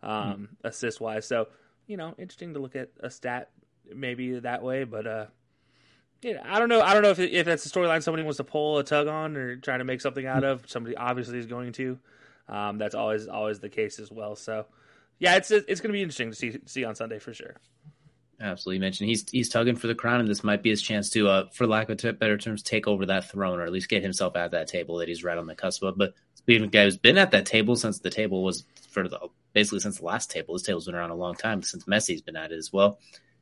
um, 0.03 0.11
mm. 0.11 0.47
assist 0.63 0.99
wise. 0.99 1.25
So 1.25 1.47
you 1.87 1.97
know, 1.97 2.15
interesting 2.17 2.53
to 2.53 2.59
look 2.59 2.75
at 2.75 2.89
a 2.99 3.09
stat 3.09 3.49
maybe 3.93 4.39
that 4.39 4.63
way, 4.63 4.83
but 4.83 5.07
uh, 5.07 5.25
yeah, 6.25 6.41
I 6.43 6.57
don't 6.57 6.69
know. 6.69 6.81
I 6.81 6.93
don't 6.93 7.03
know 7.03 7.11
if 7.11 7.19
if 7.19 7.45
that's 7.45 7.63
a 7.67 7.69
storyline 7.69 8.01
somebody 8.01 8.23
wants 8.23 8.37
to 8.37 8.43
pull 8.43 8.79
a 8.79 8.83
tug 8.83 9.07
on 9.07 9.37
or 9.37 9.57
trying 9.57 9.77
to 9.77 9.85
make 9.85 10.01
something 10.01 10.25
out 10.25 10.43
of. 10.43 10.67
Somebody 10.67 10.97
obviously 10.97 11.37
is 11.37 11.45
going 11.45 11.71
to. 11.73 11.99
Um, 12.49 12.79
that's 12.79 12.95
always 12.95 13.27
always 13.27 13.59
the 13.59 13.69
case 13.69 13.99
as 13.99 14.09
well. 14.09 14.35
So 14.35 14.65
yeah, 15.19 15.35
it's 15.35 15.51
it's 15.51 15.81
going 15.81 15.89
to 15.89 15.93
be 15.93 16.01
interesting 16.01 16.31
to 16.31 16.35
see 16.35 16.57
see 16.65 16.83
on 16.83 16.95
Sunday 16.95 17.19
for 17.19 17.31
sure. 17.31 17.57
Absolutely, 18.41 18.77
you 18.77 18.81
mentioned 18.81 19.09
he's 19.09 19.29
he's 19.29 19.49
tugging 19.49 19.75
for 19.75 19.85
the 19.85 19.93
crown, 19.93 20.19
and 20.19 20.27
this 20.27 20.43
might 20.43 20.63
be 20.63 20.71
his 20.71 20.81
chance 20.81 21.11
to, 21.11 21.27
uh, 21.27 21.45
for 21.53 21.67
lack 21.67 21.89
of 21.89 22.19
better 22.19 22.39
terms, 22.39 22.63
take 22.63 22.87
over 22.87 23.05
that 23.05 23.29
throne, 23.29 23.59
or 23.59 23.63
at 23.63 23.71
least 23.71 23.87
get 23.87 24.01
himself 24.01 24.35
at 24.35 24.49
that 24.49 24.67
table 24.67 24.97
that 24.97 25.07
he's 25.07 25.23
right 25.23 25.37
on 25.37 25.45
the 25.45 25.55
cusp 25.55 25.83
of. 25.83 25.95
But 25.95 26.15
speaking 26.33 26.63
of 26.63 26.69
a 26.69 26.71
guy 26.71 26.85
who's 26.85 26.97
been 26.97 27.19
at 27.19 27.31
that 27.31 27.45
table 27.45 27.75
since 27.75 27.99
the 27.99 28.09
table 28.09 28.43
was 28.43 28.65
for 28.89 29.07
the 29.07 29.19
basically 29.53 29.79
since 29.79 29.99
the 29.99 30.05
last 30.05 30.31
table, 30.31 30.55
this 30.55 30.63
table's 30.63 30.87
been 30.87 30.95
around 30.95 31.11
a 31.11 31.15
long 31.15 31.35
time 31.35 31.61
since 31.61 31.85
Messi's 31.85 32.21
been 32.21 32.35
at 32.35 32.51
it 32.51 32.57
as 32.57 32.73
well. 32.73 32.97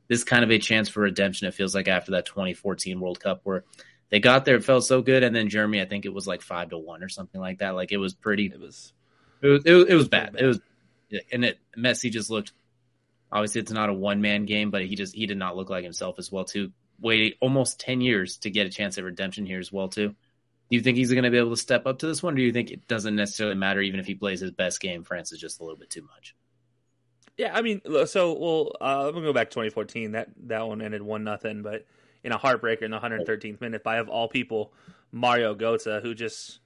This 0.07 0.23
kind 0.23 0.43
of 0.43 0.51
a 0.51 0.59
chance 0.59 0.89
for 0.89 1.01
redemption. 1.01 1.47
It 1.47 1.53
feels 1.53 1.75
like 1.75 1.87
after 1.87 2.11
that 2.11 2.25
2014 2.25 2.99
World 2.99 3.19
Cup 3.19 3.41
where 3.43 3.63
they 4.09 4.19
got 4.19 4.45
there, 4.45 4.55
it 4.55 4.63
felt 4.63 4.85
so 4.85 5.01
good, 5.01 5.23
and 5.23 5.35
then 5.35 5.49
Germany, 5.49 5.81
I 5.81 5.85
think 5.85 6.05
it 6.05 6.13
was 6.13 6.27
like 6.27 6.41
five 6.41 6.69
to 6.69 6.77
one 6.77 7.03
or 7.03 7.09
something 7.09 7.41
like 7.41 7.59
that. 7.59 7.71
Like 7.71 7.91
it 7.91 7.97
was 7.97 8.13
pretty. 8.13 8.45
It 8.45 8.59
was. 8.59 8.93
It 9.41 9.47
was. 9.47 9.65
It 9.65 9.73
was, 9.73 9.85
it 9.89 9.95
was 9.95 10.07
bad. 10.07 10.35
It 10.37 10.45
was, 10.45 10.59
and 11.31 11.45
it 11.45 11.59
Messi 11.77 12.11
just 12.11 12.29
looked. 12.29 12.53
Obviously, 13.31 13.61
it's 13.61 13.71
not 13.71 13.89
a 13.89 13.93
one 13.93 14.21
man 14.21 14.45
game, 14.45 14.69
but 14.69 14.85
he 14.85 14.95
just 14.95 15.15
he 15.15 15.25
did 15.25 15.37
not 15.37 15.55
look 15.55 15.71
like 15.71 15.83
himself 15.83 16.19
as 16.19 16.31
well 16.31 16.45
too. 16.45 16.71
Waited 16.99 17.37
almost 17.41 17.79
ten 17.79 18.01
years 18.01 18.37
to 18.39 18.51
get 18.51 18.67
a 18.67 18.69
chance 18.69 18.97
at 18.97 19.03
redemption 19.03 19.47
here 19.47 19.59
as 19.59 19.71
well 19.71 19.87
too. 19.87 20.09
Do 20.09 20.77
you 20.77 20.81
think 20.81 20.97
he's 20.97 21.11
going 21.11 21.23
to 21.23 21.31
be 21.31 21.37
able 21.37 21.49
to 21.49 21.57
step 21.57 21.85
up 21.87 21.99
to 21.99 22.07
this 22.07 22.23
one? 22.23 22.33
Or 22.33 22.37
do 22.37 22.43
you 22.43 22.53
think 22.53 22.71
it 22.71 22.87
doesn't 22.87 23.15
necessarily 23.15 23.55
matter 23.55 23.81
even 23.81 23.99
if 23.99 24.05
he 24.05 24.15
plays 24.15 24.39
his 24.39 24.51
best 24.51 24.79
game? 24.79 25.03
France 25.03 25.31
is 25.31 25.39
just 25.39 25.59
a 25.59 25.63
little 25.63 25.77
bit 25.77 25.89
too 25.89 26.03
much. 26.03 26.35
Yeah, 27.37 27.55
I 27.55 27.61
mean, 27.61 27.81
so 28.05 28.33
well, 28.33 28.71
uh, 28.79 29.07
I'm 29.07 29.13
gonna 29.13 29.25
go 29.25 29.33
back 29.33 29.49
to 29.49 29.55
2014. 29.55 30.11
That 30.11 30.29
that 30.47 30.67
one 30.67 30.81
ended 30.81 31.01
one 31.01 31.23
nothing, 31.23 31.63
but 31.63 31.85
in 32.23 32.31
a 32.31 32.37
heartbreaker 32.37 32.83
in 32.83 32.91
the 32.91 32.99
113th 32.99 33.59
minute 33.59 33.83
by 33.83 33.97
of 33.97 34.07
all 34.07 34.27
people, 34.27 34.71
Mario 35.11 35.55
Götze, 35.55 36.01
who 36.01 36.13
just 36.13 36.59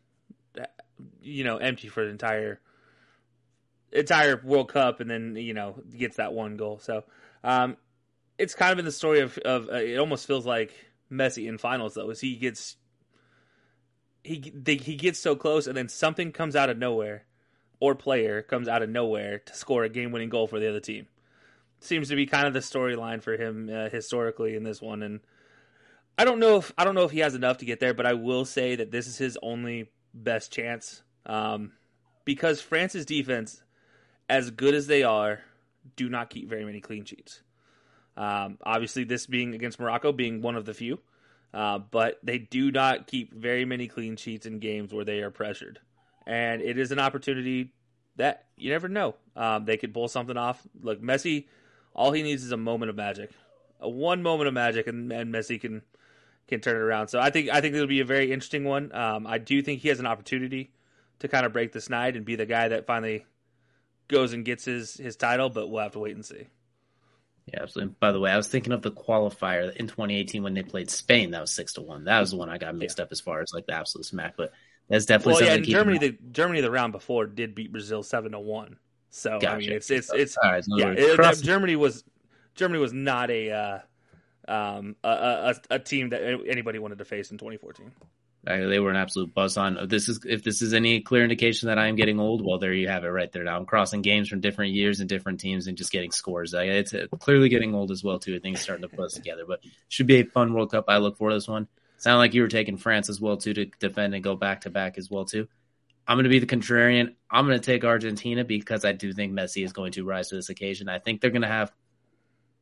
you 1.21 1.43
know 1.43 1.57
empty 1.57 1.87
for 1.87 2.03
the 2.03 2.11
entire 2.11 2.59
entire 3.91 4.41
World 4.43 4.69
Cup, 4.71 4.99
and 4.99 5.09
then 5.09 5.35
you 5.35 5.53
know 5.53 5.81
gets 5.97 6.17
that 6.17 6.33
one 6.33 6.57
goal. 6.57 6.79
So 6.79 7.05
um, 7.43 7.77
it's 8.37 8.53
kind 8.53 8.73
of 8.73 8.79
in 8.79 8.85
the 8.85 8.91
story 8.91 9.21
of 9.21 9.37
of 9.39 9.69
uh, 9.69 9.75
it 9.75 9.97
almost 9.97 10.27
feels 10.27 10.45
like 10.45 10.73
Messi 11.11 11.47
in 11.47 11.57
finals 11.57 11.93
though, 11.93 12.09
as 12.09 12.19
he 12.19 12.35
gets 12.35 12.75
he 14.23 14.51
they, 14.53 14.75
he 14.75 14.95
gets 14.95 15.19
so 15.19 15.35
close, 15.35 15.65
and 15.67 15.77
then 15.77 15.87
something 15.87 16.31
comes 16.33 16.55
out 16.55 16.69
of 16.69 16.77
nowhere 16.77 17.23
or 17.79 17.95
player 17.95 18.41
comes 18.41 18.67
out 18.67 18.81
of 18.81 18.89
nowhere 18.89 19.39
to 19.39 19.53
score 19.53 19.83
a 19.83 19.89
game 19.89 20.11
winning 20.11 20.29
goal 20.29 20.47
for 20.47 20.59
the 20.59 20.69
other 20.69 20.79
team. 20.79 21.07
Seems 21.79 22.09
to 22.09 22.15
be 22.15 22.25
kind 22.25 22.47
of 22.47 22.53
the 22.53 22.59
storyline 22.59 23.21
for 23.21 23.33
him 23.37 23.69
uh, 23.71 23.89
historically 23.89 24.55
in 24.55 24.63
this 24.63 24.81
one, 24.81 25.03
and 25.03 25.19
I 26.17 26.25
don't 26.25 26.39
know 26.39 26.57
if 26.57 26.73
I 26.77 26.83
don't 26.83 26.95
know 26.95 27.03
if 27.03 27.11
he 27.11 27.19
has 27.19 27.35
enough 27.35 27.59
to 27.59 27.65
get 27.65 27.79
there, 27.79 27.93
but 27.93 28.07
I 28.07 28.13
will 28.13 28.45
say 28.45 28.75
that 28.75 28.91
this 28.91 29.05
is 29.05 29.17
his 29.17 29.37
only 29.43 29.91
best 30.13 30.51
chance 30.51 31.03
um, 31.27 31.73
because 32.25 32.59
France's 32.59 33.05
defense, 33.05 33.61
as 34.27 34.49
good 34.49 34.73
as 34.73 34.87
they 34.87 35.03
are, 35.03 35.41
do 35.95 36.09
not 36.09 36.31
keep 36.31 36.49
very 36.49 36.65
many 36.65 36.81
clean 36.81 37.05
sheets. 37.05 37.41
Um, 38.15 38.57
obviously, 38.63 39.03
this 39.03 39.27
being 39.27 39.53
against 39.53 39.79
Morocco, 39.79 40.11
being 40.11 40.41
one 40.41 40.55
of 40.55 40.65
the 40.65 40.73
few, 40.73 40.97
uh, 41.53 41.77
but 41.77 42.19
they 42.23 42.39
do 42.39 42.71
not 42.71 43.05
keep 43.05 43.31
very 43.31 43.65
many 43.65 43.87
clean 43.87 44.15
sheets 44.15 44.47
in 44.47 44.57
games 44.57 44.91
where 44.91 45.05
they 45.05 45.19
are 45.19 45.29
pressured 45.29 45.79
and 46.27 46.61
it 46.61 46.77
is 46.77 46.91
an 46.91 46.99
opportunity 46.99 47.73
that 48.17 48.45
you 48.57 48.69
never 48.69 48.89
know. 48.89 49.15
Um, 49.35 49.65
they 49.65 49.77
could 49.77 49.93
pull 49.93 50.09
something 50.09 50.37
off. 50.37 50.61
Look, 50.81 51.01
Messi, 51.01 51.47
all 51.95 52.11
he 52.11 52.21
needs 52.21 52.43
is 52.43 52.51
a 52.51 52.57
moment 52.57 52.89
of 52.89 52.95
magic, 52.95 53.31
a 53.79 53.89
one 53.89 54.21
moment 54.21 54.49
of 54.49 54.53
magic, 54.53 54.87
and, 54.87 55.11
and 55.11 55.33
Messi 55.33 55.59
can 55.59 55.81
can 56.47 56.59
turn 56.59 56.75
it 56.75 56.79
around. 56.79 57.07
So 57.07 57.19
I 57.19 57.29
think 57.29 57.49
I 57.49 57.61
think 57.61 57.73
it'll 57.73 57.87
be 57.87 58.01
a 58.01 58.05
very 58.05 58.31
interesting 58.31 58.65
one. 58.65 58.93
Um, 58.93 59.25
I 59.25 59.37
do 59.37 59.61
think 59.61 59.81
he 59.81 59.87
has 59.87 59.99
an 59.99 60.05
opportunity 60.05 60.71
to 61.19 61.27
kind 61.27 61.45
of 61.45 61.53
break 61.53 61.71
the 61.71 61.81
snide 61.81 62.15
and 62.15 62.25
be 62.25 62.35
the 62.35 62.45
guy 62.45 62.67
that 62.67 62.85
finally 62.85 63.25
goes 64.09 64.33
and 64.33 64.43
gets 64.43 64.65
his 64.65 64.95
his 64.95 65.15
title, 65.15 65.49
but 65.49 65.69
we'll 65.69 65.81
have 65.81 65.93
to 65.93 65.99
wait 65.99 66.15
and 66.15 66.25
see. 66.25 66.47
Yeah, 67.45 67.61
absolutely. 67.61 67.95
By 68.01 68.11
the 68.11 68.19
way, 68.19 68.31
I 68.31 68.35
was 68.35 68.49
thinking 68.49 68.73
of 68.73 68.81
the 68.81 68.91
qualifier 68.91 69.73
in 69.73 69.87
2018 69.87 70.43
when 70.43 70.53
they 70.53 70.63
played 70.63 70.89
Spain. 70.89 71.31
That 71.31 71.39
was 71.39 71.55
six 71.55 71.73
to 71.73 71.81
one. 71.81 72.03
That 72.03 72.19
was 72.19 72.31
the 72.31 72.37
one 72.37 72.49
I 72.49 72.57
got 72.57 72.75
mixed 72.75 72.99
yeah. 72.99 73.05
up 73.05 73.13
as 73.13 73.21
far 73.21 73.39
as 73.39 73.53
like 73.53 73.65
the 73.65 73.73
absolute 73.73 74.05
smack. 74.05 74.35
But 74.35 74.51
that's 74.89 75.05
definitely 75.05 75.33
well, 75.43 75.51
something. 75.51 75.69
Yeah, 75.69 75.77
Germany, 75.77 75.97
the 75.97 76.17
Germany 76.31 76.61
the 76.61 76.71
round 76.71 76.93
before 76.93 77.25
did 77.25 77.55
beat 77.55 77.71
Brazil 77.71 78.03
seven 78.03 78.31
to 78.31 78.39
one. 78.39 78.77
So 79.09 79.39
gotcha. 79.39 79.49
I 79.49 79.57
mean, 79.57 79.71
it's 79.71 79.89
it's 79.89 80.11
it's 80.13 80.37
right, 80.43 80.63
yeah. 80.67 80.93
It, 80.95 81.43
Germany 81.43 81.75
was 81.75 82.03
Germany 82.55 82.79
was 82.79 82.93
not 82.93 83.29
a 83.29 83.51
uh, 83.51 83.79
um, 84.47 84.95
a, 85.03 85.09
a, 85.09 85.55
a 85.71 85.79
team 85.79 86.09
that 86.09 86.21
anybody 86.47 86.79
wanted 86.79 86.99
to 86.99 87.05
face 87.05 87.31
in 87.31 87.37
2014. 87.37 87.91
They 88.43 88.79
were 88.79 88.89
an 88.89 88.95
absolute 88.95 89.33
buzz 89.33 89.57
on. 89.57 89.77
This 89.89 90.07
is 90.07 90.21
if 90.25 90.41
this 90.41 90.61
is 90.61 90.73
any 90.73 91.01
clear 91.01 91.23
indication 91.23 91.67
that 91.67 91.77
I 91.77 91.87
am 91.87 91.97
getting 91.97 92.17
old. 92.17 92.45
Well, 92.45 92.59
there 92.59 92.71
you 92.71 92.87
have 92.87 93.03
it, 93.03 93.09
right 93.09 93.29
there. 93.29 93.43
Now 93.43 93.57
I'm 93.57 93.65
crossing 93.65 94.01
games 94.01 94.29
from 94.29 94.39
different 94.39 94.73
years 94.73 95.01
and 95.01 95.09
different 95.09 95.41
teams 95.41 95.67
and 95.67 95.77
just 95.77 95.91
getting 95.91 96.11
scores. 96.11 96.53
It's 96.55 96.93
clearly 97.19 97.49
getting 97.49 97.75
old 97.75 97.91
as 97.91 98.05
well 98.05 98.19
too. 98.19 98.35
I 98.35 98.39
think 98.39 98.57
starting 98.57 98.87
to 98.87 98.95
put 98.95 99.05
us 99.05 99.13
together, 99.13 99.43
but 99.45 99.59
should 99.89 100.07
be 100.07 100.21
a 100.21 100.23
fun 100.23 100.53
World 100.53 100.71
Cup. 100.71 100.85
I 100.87 100.97
look 100.97 101.17
for 101.17 101.33
this 101.33 101.47
one. 101.47 101.67
Sound 101.97 102.19
like 102.19 102.33
you 102.33 102.41
were 102.41 102.47
taking 102.47 102.77
France 102.77 103.09
as 103.09 103.19
well 103.19 103.37
too 103.37 103.53
to 103.53 103.65
defend 103.79 104.13
and 104.13 104.23
go 104.23 104.35
back 104.35 104.61
to 104.61 104.69
back 104.69 104.97
as 104.97 105.09
well 105.09 105.25
too. 105.25 105.47
I'm 106.07 106.15
going 106.15 106.23
to 106.23 106.29
be 106.29 106.39
the 106.39 106.45
contrarian. 106.45 107.15
I'm 107.29 107.45
going 107.45 107.59
to 107.59 107.65
take 107.65 107.83
Argentina 107.83 108.45
because 108.45 108.85
I 108.85 108.93
do 108.93 109.11
think 109.11 109.33
Messi 109.33 109.65
is 109.65 109.73
going 109.73 109.91
to 109.93 110.05
rise 110.05 110.29
to 110.29 110.35
this 110.35 110.49
occasion. 110.49 110.87
I 110.87 110.99
think 110.99 111.19
they're 111.19 111.31
going 111.31 111.41
to 111.41 111.47
have. 111.47 111.71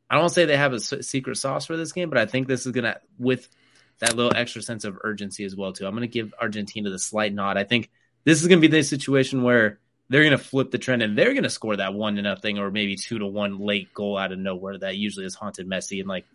I 0.10 0.18
don't 0.18 0.30
say 0.30 0.46
they 0.46 0.58
have 0.58 0.74
a 0.74 0.80
secret 0.80 1.36
sauce 1.38 1.66
for 1.66 1.78
this 1.78 1.92
game, 1.92 2.10
but 2.10 2.18
I 2.18 2.26
think 2.26 2.48
this 2.48 2.66
is 2.66 2.72
going 2.72 2.86
to 2.86 3.00
with 3.20 3.48
that 4.00 4.16
little 4.16 4.36
extra 4.36 4.62
sense 4.62 4.84
of 4.84 4.98
urgency 5.04 5.46
as 5.46 5.56
well 5.56 5.74
too. 5.74 5.86
I'm 5.86 5.94
going 5.94 6.02
to 6.02 6.08
give 6.08 6.34
Argentina 6.40 6.90
the 6.90 7.00
slight 7.00 7.34
nod. 7.34 7.58
I 7.58 7.64
think 7.64 7.90
this 8.24 8.42
is 8.42 8.48
going 8.48 8.62
to 8.62 8.68
be 8.68 8.76
the 8.76 8.84
situation 8.84 9.44
where 9.44 9.80
they're 10.10 10.24
going 10.24 10.32
to 10.32 10.38
flip 10.38 10.72
the 10.72 10.78
trend 10.78 11.02
and 11.02 11.18
they're 11.18 11.34
going 11.34 11.44
to 11.44 11.50
score 11.50 11.76
that 11.76 11.94
one 11.94 12.16
to 12.16 12.22
nothing 12.22 12.60
or 12.60 12.72
maybe 12.72 12.96
two 12.96 13.20
to 13.20 13.26
one 13.26 13.60
late 13.60 13.94
goal 13.94 14.18
out 14.18 14.32
of 14.32 14.40
nowhere 14.40 14.78
that 14.78 14.98
usually 14.98 15.26
has 15.26 15.36
haunted 15.36 15.68
Messi 15.68 16.00
and 16.00 16.08
like 16.08 16.26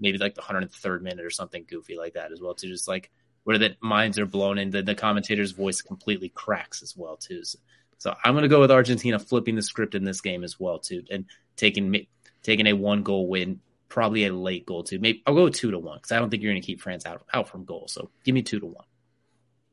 maybe 0.00 0.18
like 0.18 0.34
the 0.34 0.42
103rd 0.42 1.02
minute 1.02 1.24
or 1.24 1.30
something 1.30 1.64
goofy 1.68 1.96
like 1.96 2.14
that 2.14 2.32
as 2.32 2.40
well 2.40 2.54
too. 2.54 2.68
Just 2.68 2.88
like 2.88 3.10
where 3.44 3.58
the 3.58 3.76
minds 3.80 4.18
are 4.18 4.26
blown 4.26 4.58
and 4.58 4.72
the, 4.72 4.82
the 4.82 4.94
commentator's 4.94 5.52
voice 5.52 5.82
completely 5.82 6.30
cracks 6.30 6.82
as 6.82 6.96
well 6.96 7.16
too. 7.16 7.44
So, 7.44 7.58
so 7.98 8.14
I'm 8.24 8.34
going 8.34 8.42
to 8.42 8.48
go 8.48 8.60
with 8.60 8.70
Argentina 8.70 9.18
flipping 9.18 9.54
the 9.54 9.62
script 9.62 9.94
in 9.94 10.04
this 10.04 10.20
game 10.20 10.44
as 10.44 10.58
well 10.58 10.78
too, 10.78 11.04
and 11.10 11.26
taking 11.56 12.06
taking 12.42 12.66
a 12.66 12.72
one 12.72 13.02
goal 13.02 13.28
win, 13.28 13.60
probably 13.88 14.26
a 14.26 14.34
late 14.34 14.66
goal 14.66 14.82
too. 14.82 14.98
Maybe 14.98 15.22
I'll 15.26 15.34
go 15.34 15.48
two 15.48 15.70
to 15.70 15.78
one 15.78 15.98
because 15.98 16.12
I 16.12 16.18
don't 16.18 16.30
think 16.30 16.42
you're 16.42 16.52
going 16.52 16.62
to 16.62 16.66
keep 16.66 16.80
France 16.80 17.06
out 17.06 17.24
out 17.32 17.48
from 17.48 17.64
goal. 17.64 17.86
So 17.88 18.10
give 18.24 18.34
me 18.34 18.42
two 18.42 18.60
to 18.60 18.66
one. 18.66 18.84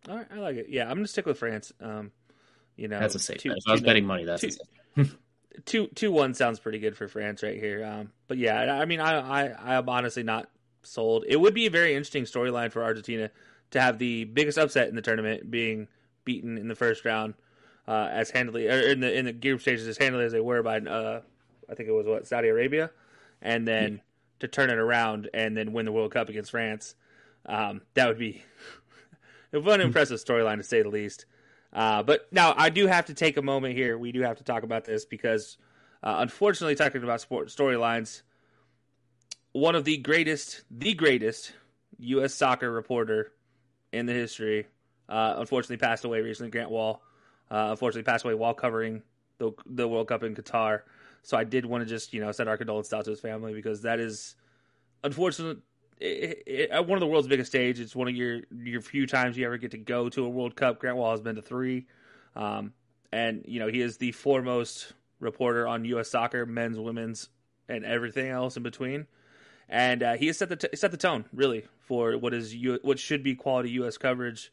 All 0.09 0.15
right, 0.15 0.27
I 0.33 0.37
like 0.37 0.55
it. 0.55 0.67
Yeah, 0.69 0.83
I'm 0.83 0.95
going 0.95 1.03
to 1.03 1.11
stick 1.11 1.25
with 1.25 1.37
France. 1.37 1.71
Um, 1.79 2.11
you 2.75 2.87
know, 2.87 2.99
that's 2.99 3.15
a 3.15 3.19
safe. 3.19 3.39
Two, 3.39 3.51
I 3.67 3.71
was 3.71 3.81
betting 3.81 4.05
money. 4.05 4.25
That's 4.25 4.41
two, 4.41 4.49
two 5.65 5.87
two 5.95 6.11
one 6.11 6.33
sounds 6.33 6.59
pretty 6.59 6.79
good 6.79 6.97
for 6.97 7.07
France 7.07 7.43
right 7.43 7.57
here. 7.57 7.85
Um, 7.85 8.11
but 8.27 8.37
yeah, 8.37 8.79
I 8.79 8.85
mean, 8.85 8.99
I, 8.99 9.43
I 9.45 9.77
I'm 9.77 9.89
honestly 9.89 10.23
not 10.23 10.49
sold. 10.83 11.25
It 11.27 11.39
would 11.39 11.53
be 11.53 11.65
a 11.65 11.71
very 11.71 11.93
interesting 11.93 12.23
storyline 12.23 12.71
for 12.71 12.83
Argentina 12.83 13.29
to 13.71 13.81
have 13.81 13.97
the 13.97 14.25
biggest 14.25 14.57
upset 14.57 14.89
in 14.89 14.95
the 14.95 15.01
tournament 15.01 15.49
being 15.49 15.87
beaten 16.25 16.57
in 16.57 16.67
the 16.67 16.75
first 16.75 17.05
round 17.05 17.33
uh, 17.87 18.09
as 18.11 18.29
handily 18.29 18.67
or 18.67 18.79
in 18.79 18.99
the 18.99 19.17
in 19.17 19.25
the 19.25 19.33
group 19.33 19.61
stages 19.61 19.87
as 19.87 19.97
handily 19.97 20.25
as 20.25 20.31
they 20.31 20.39
were 20.39 20.61
by 20.61 20.77
uh, 20.77 21.21
I 21.69 21.75
think 21.75 21.89
it 21.89 21.93
was 21.93 22.05
what 22.05 22.27
Saudi 22.27 22.49
Arabia, 22.49 22.91
and 23.41 23.67
then 23.67 23.93
yeah. 23.93 23.99
to 24.39 24.47
turn 24.47 24.69
it 24.69 24.77
around 24.77 25.29
and 25.33 25.55
then 25.55 25.73
win 25.73 25.85
the 25.85 25.91
World 25.91 26.11
Cup 26.11 26.29
against 26.29 26.51
France. 26.51 26.95
Um, 27.45 27.81
that 27.95 28.07
would 28.07 28.19
be 28.19 28.43
a 29.53 29.61
fun, 29.61 29.81
impressive 29.81 30.19
storyline 30.19 30.57
to 30.57 30.63
say 30.63 30.81
the 30.81 30.89
least. 30.89 31.25
Uh, 31.73 32.03
but 32.03 32.27
now 32.31 32.53
I 32.57 32.69
do 32.69 32.87
have 32.87 33.05
to 33.05 33.13
take 33.13 33.37
a 33.37 33.41
moment 33.41 33.75
here. 33.75 33.97
We 33.97 34.11
do 34.11 34.21
have 34.21 34.37
to 34.37 34.43
talk 34.43 34.63
about 34.63 34.85
this 34.85 35.05
because, 35.05 35.57
uh, 36.03 36.15
unfortunately, 36.19 36.75
talking 36.75 37.03
about 37.03 37.21
sport 37.21 37.47
storylines, 37.47 38.21
one 39.53 39.75
of 39.75 39.85
the 39.85 39.97
greatest, 39.97 40.63
the 40.69 40.93
greatest 40.93 41.53
U.S. 41.99 42.33
soccer 42.33 42.69
reporter 42.69 43.31
in 43.93 44.05
the 44.05 44.13
history, 44.13 44.67
uh, 45.07 45.35
unfortunately 45.37 45.77
passed 45.77 46.03
away 46.03 46.21
recently. 46.21 46.51
Grant 46.51 46.71
Wahl, 46.71 47.01
uh, 47.49 47.67
unfortunately 47.69 48.03
passed 48.03 48.25
away 48.25 48.33
while 48.33 48.53
covering 48.53 49.03
the 49.37 49.51
the 49.65 49.87
World 49.87 50.07
Cup 50.07 50.23
in 50.23 50.35
Qatar. 50.35 50.81
So 51.23 51.37
I 51.37 51.43
did 51.43 51.65
want 51.65 51.83
to 51.83 51.89
just 51.89 52.13
you 52.13 52.21
know 52.21 52.31
send 52.31 52.49
our 52.49 52.57
condolences 52.57 52.93
out 52.93 53.05
to 53.05 53.11
his 53.11 53.19
family 53.19 53.53
because 53.53 53.83
that 53.83 53.99
is 53.99 54.35
unfortunate 55.03 55.59
it, 56.01 56.43
it, 56.47 56.69
at 56.71 56.87
one 56.87 56.97
of 56.97 56.99
the 56.99 57.07
world's 57.07 57.27
biggest 57.27 57.51
stage. 57.51 57.79
It's 57.79 57.95
one 57.95 58.07
of 58.07 58.15
your 58.15 58.41
your 58.51 58.81
few 58.81 59.05
times 59.05 59.37
you 59.37 59.45
ever 59.45 59.57
get 59.57 59.71
to 59.71 59.77
go 59.77 60.09
to 60.09 60.25
a 60.25 60.29
World 60.29 60.55
Cup. 60.55 60.79
Grant 60.79 60.97
Wahl 60.97 61.11
has 61.11 61.21
been 61.21 61.35
to 61.35 61.41
three, 61.41 61.85
um, 62.35 62.73
and 63.11 63.43
you 63.47 63.59
know 63.59 63.67
he 63.67 63.81
is 63.81 63.97
the 63.97 64.11
foremost 64.11 64.93
reporter 65.19 65.67
on 65.67 65.85
U.S. 65.85 66.09
soccer, 66.09 66.45
men's, 66.45 66.79
women's, 66.79 67.29
and 67.69 67.85
everything 67.85 68.29
else 68.29 68.57
in 68.57 68.63
between. 68.63 69.05
And 69.69 70.03
uh, 70.03 70.13
he 70.13 70.27
has 70.27 70.37
set 70.37 70.49
the 70.49 70.55
t- 70.55 70.75
set 70.75 70.91
the 70.91 70.97
tone 70.97 71.25
really 71.31 71.65
for 71.79 72.17
what 72.17 72.33
is 72.33 72.53
U- 72.53 72.79
what 72.81 72.99
should 72.99 73.23
be 73.23 73.35
quality 73.35 73.69
U.S. 73.71 73.97
coverage 73.97 74.51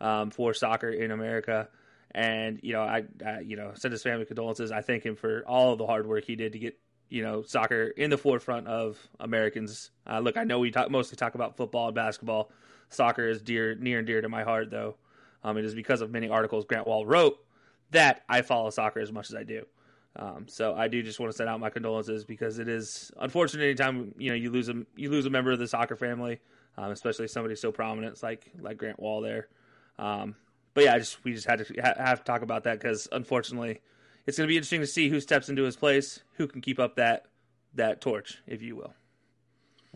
um, 0.00 0.30
for 0.30 0.52
soccer 0.52 0.90
in 0.90 1.10
America. 1.10 1.68
And 2.12 2.60
you 2.62 2.74
know, 2.74 2.82
I, 2.82 3.04
I 3.24 3.40
you 3.40 3.56
know 3.56 3.72
send 3.74 3.92
his 3.92 4.02
family 4.02 4.26
condolences. 4.26 4.70
I 4.70 4.82
thank 4.82 5.04
him 5.04 5.16
for 5.16 5.44
all 5.46 5.72
of 5.72 5.78
the 5.78 5.86
hard 5.86 6.06
work 6.06 6.24
he 6.24 6.36
did 6.36 6.52
to 6.52 6.58
get 6.58 6.78
you 7.10 7.22
know 7.22 7.42
soccer 7.42 7.88
in 7.88 8.08
the 8.08 8.16
forefront 8.16 8.66
of 8.66 8.98
Americans. 9.18 9.90
Uh, 10.08 10.20
look, 10.20 10.36
I 10.36 10.44
know 10.44 10.58
we 10.58 10.70
talk, 10.70 10.90
mostly 10.90 11.16
talk 11.16 11.34
about 11.34 11.56
football 11.56 11.88
and 11.88 11.94
basketball. 11.94 12.50
Soccer 12.88 13.28
is 13.28 13.42
dear, 13.42 13.74
near 13.74 13.98
and 13.98 14.06
dear 14.06 14.20
to 14.20 14.28
my 14.28 14.42
heart, 14.42 14.70
though. 14.70 14.96
Um, 15.44 15.58
it 15.58 15.64
is 15.64 15.74
because 15.74 16.00
of 16.00 16.10
many 16.10 16.28
articles 16.28 16.64
Grant 16.64 16.86
Wahl 16.86 17.06
wrote 17.06 17.38
that 17.90 18.22
I 18.28 18.42
follow 18.42 18.70
soccer 18.70 19.00
as 19.00 19.12
much 19.12 19.30
as 19.30 19.36
I 19.36 19.42
do. 19.42 19.66
Um, 20.16 20.46
so 20.48 20.74
I 20.74 20.88
do 20.88 21.02
just 21.02 21.20
want 21.20 21.30
to 21.32 21.36
send 21.36 21.48
out 21.48 21.60
my 21.60 21.70
condolences 21.70 22.24
because 22.24 22.58
it 22.58 22.68
is 22.68 23.12
unfortunate 23.18 23.64
anytime 23.64 24.12
you 24.18 24.30
know 24.30 24.34
you 24.34 24.50
lose 24.50 24.68
a 24.68 24.74
you 24.96 25.10
lose 25.10 25.26
a 25.26 25.30
member 25.30 25.52
of 25.52 25.58
the 25.58 25.68
soccer 25.68 25.96
family, 25.96 26.40
um, 26.76 26.90
especially 26.90 27.28
somebody 27.28 27.54
so 27.54 27.70
prominent 27.70 28.22
like 28.22 28.50
like 28.60 28.76
Grant 28.76 28.98
Wahl 28.98 29.20
there. 29.20 29.48
Um, 29.98 30.34
but 30.74 30.84
yeah, 30.84 30.94
I 30.94 30.98
just 30.98 31.22
we 31.24 31.32
just 31.32 31.46
had 31.46 31.64
to 31.64 31.94
have 31.98 32.18
to 32.18 32.24
talk 32.24 32.42
about 32.42 32.64
that 32.64 32.80
because 32.80 33.08
unfortunately 33.12 33.80
it's 34.26 34.38
going 34.38 34.46
to 34.46 34.52
be 34.52 34.56
interesting 34.56 34.80
to 34.80 34.86
see 34.86 35.08
who 35.08 35.20
steps 35.20 35.48
into 35.48 35.64
his 35.64 35.76
place, 35.76 36.20
who 36.36 36.46
can 36.46 36.60
keep 36.60 36.78
up 36.78 36.96
that 36.96 37.26
that 37.74 38.00
torch, 38.00 38.38
if 38.46 38.62
you 38.62 38.76
will. 38.76 38.94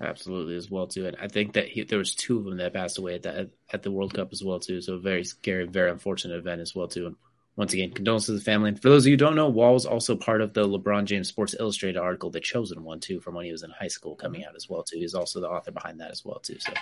Absolutely, 0.01 0.57
as 0.57 0.71
well 0.71 0.89
too, 0.89 1.07
and 1.07 1.17
I 1.21 1.29
think 1.29 1.53
that 1.53 1.69
he, 1.69 1.85
there 1.85 1.99
was 1.99 2.15
two 2.15 2.39
of 2.39 2.45
them 2.45 2.57
that 2.57 2.75
passed 2.75 2.99
away 2.99 3.15
at 3.15 3.23
the 3.23 3.51
at 3.73 3.83
the 3.83 3.93
World 3.93 4.13
Cup 4.13 4.31
as 4.33 4.43
well 4.43 4.59
too. 4.59 4.81
So 4.81 4.99
very 4.99 5.25
scary, 5.25 5.67
very 5.67 5.91
unfortunate 5.91 6.37
event 6.37 6.61
as 6.61 6.75
well 6.75 6.89
too. 6.89 7.07
And 7.07 7.17
once 7.57 7.73
again, 7.73 7.93
condolences 7.93 8.27
to 8.27 8.33
the 8.33 8.41
family. 8.41 8.71
And 8.71 8.83
for 8.83 8.89
those 8.89 9.05
of 9.05 9.07
you 9.07 9.13
who 9.13 9.19
don't 9.19 9.37
know, 9.37 9.49
Wahl 9.49 9.75
was 9.75 9.87
also 9.87 10.17
part 10.17 10.41
of 10.41 10.53
the 10.53 10.67
LeBron 10.67 11.05
James 11.05 11.29
Sports 11.29 11.55
Illustrated 11.59 11.97
article, 11.97 12.31
The 12.31 12.41
Chosen 12.41 12.83
One, 12.83 12.99
too, 12.99 13.21
from 13.21 13.37
when 13.37 13.45
he 13.45 13.53
was 13.53 13.63
in 13.63 13.71
high 13.71 13.87
school, 13.87 14.17
coming 14.17 14.45
out 14.45 14.57
as 14.57 14.69
well 14.69 14.83
too. 14.83 14.99
He's 14.99 15.15
also 15.15 15.41
the 15.41 15.49
author 15.49 15.71
behind 15.71 16.01
that 16.01 16.11
as 16.11 16.25
well 16.25 16.41
too. 16.41 16.59
So 16.59 16.73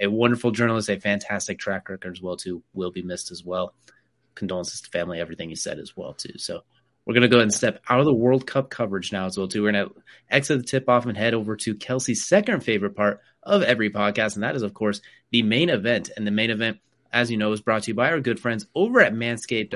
a 0.00 0.06
wonderful 0.06 0.50
journalist, 0.50 0.88
a 0.88 0.98
fantastic 0.98 1.58
track 1.58 1.90
record 1.90 2.14
as 2.16 2.22
well 2.22 2.38
too. 2.38 2.62
Will 2.72 2.90
be 2.90 3.02
missed 3.02 3.30
as 3.30 3.44
well. 3.44 3.74
Condolences 4.34 4.80
to 4.80 4.88
family, 4.88 5.20
everything 5.20 5.50
he 5.50 5.56
said 5.56 5.78
as 5.78 5.94
well 5.94 6.14
too. 6.14 6.38
So 6.38 6.62
we're 7.04 7.14
going 7.14 7.22
to 7.22 7.28
go 7.28 7.36
ahead 7.36 7.44
and 7.44 7.54
step 7.54 7.82
out 7.88 8.00
of 8.00 8.06
the 8.06 8.14
World 8.14 8.46
Cup 8.46 8.70
coverage 8.70 9.12
now 9.12 9.26
as 9.26 9.36
well 9.36 9.48
too. 9.48 9.62
We're 9.62 9.72
going 9.72 9.88
to 9.88 9.94
exit 10.30 10.58
the 10.58 10.64
tip 10.64 10.88
off 10.88 11.06
and 11.06 11.16
head 11.16 11.34
over 11.34 11.56
to 11.56 11.74
Kelsey's 11.74 12.26
second 12.26 12.62
favorite 12.62 12.96
part 12.96 13.20
of 13.42 13.62
every 13.62 13.90
podcast, 13.90 14.34
and 14.34 14.44
that 14.44 14.56
is 14.56 14.62
of 14.62 14.74
course 14.74 15.00
the 15.30 15.42
main 15.42 15.68
event. 15.68 16.10
And 16.16 16.26
the 16.26 16.30
main 16.30 16.50
event, 16.50 16.78
as 17.12 17.30
you 17.30 17.36
know, 17.36 17.52
is 17.52 17.60
brought 17.60 17.84
to 17.84 17.90
you 17.90 17.94
by 17.94 18.10
our 18.10 18.20
good 18.20 18.38
friends 18.38 18.66
over 18.74 19.00
at 19.00 19.14
Manscaped. 19.14 19.74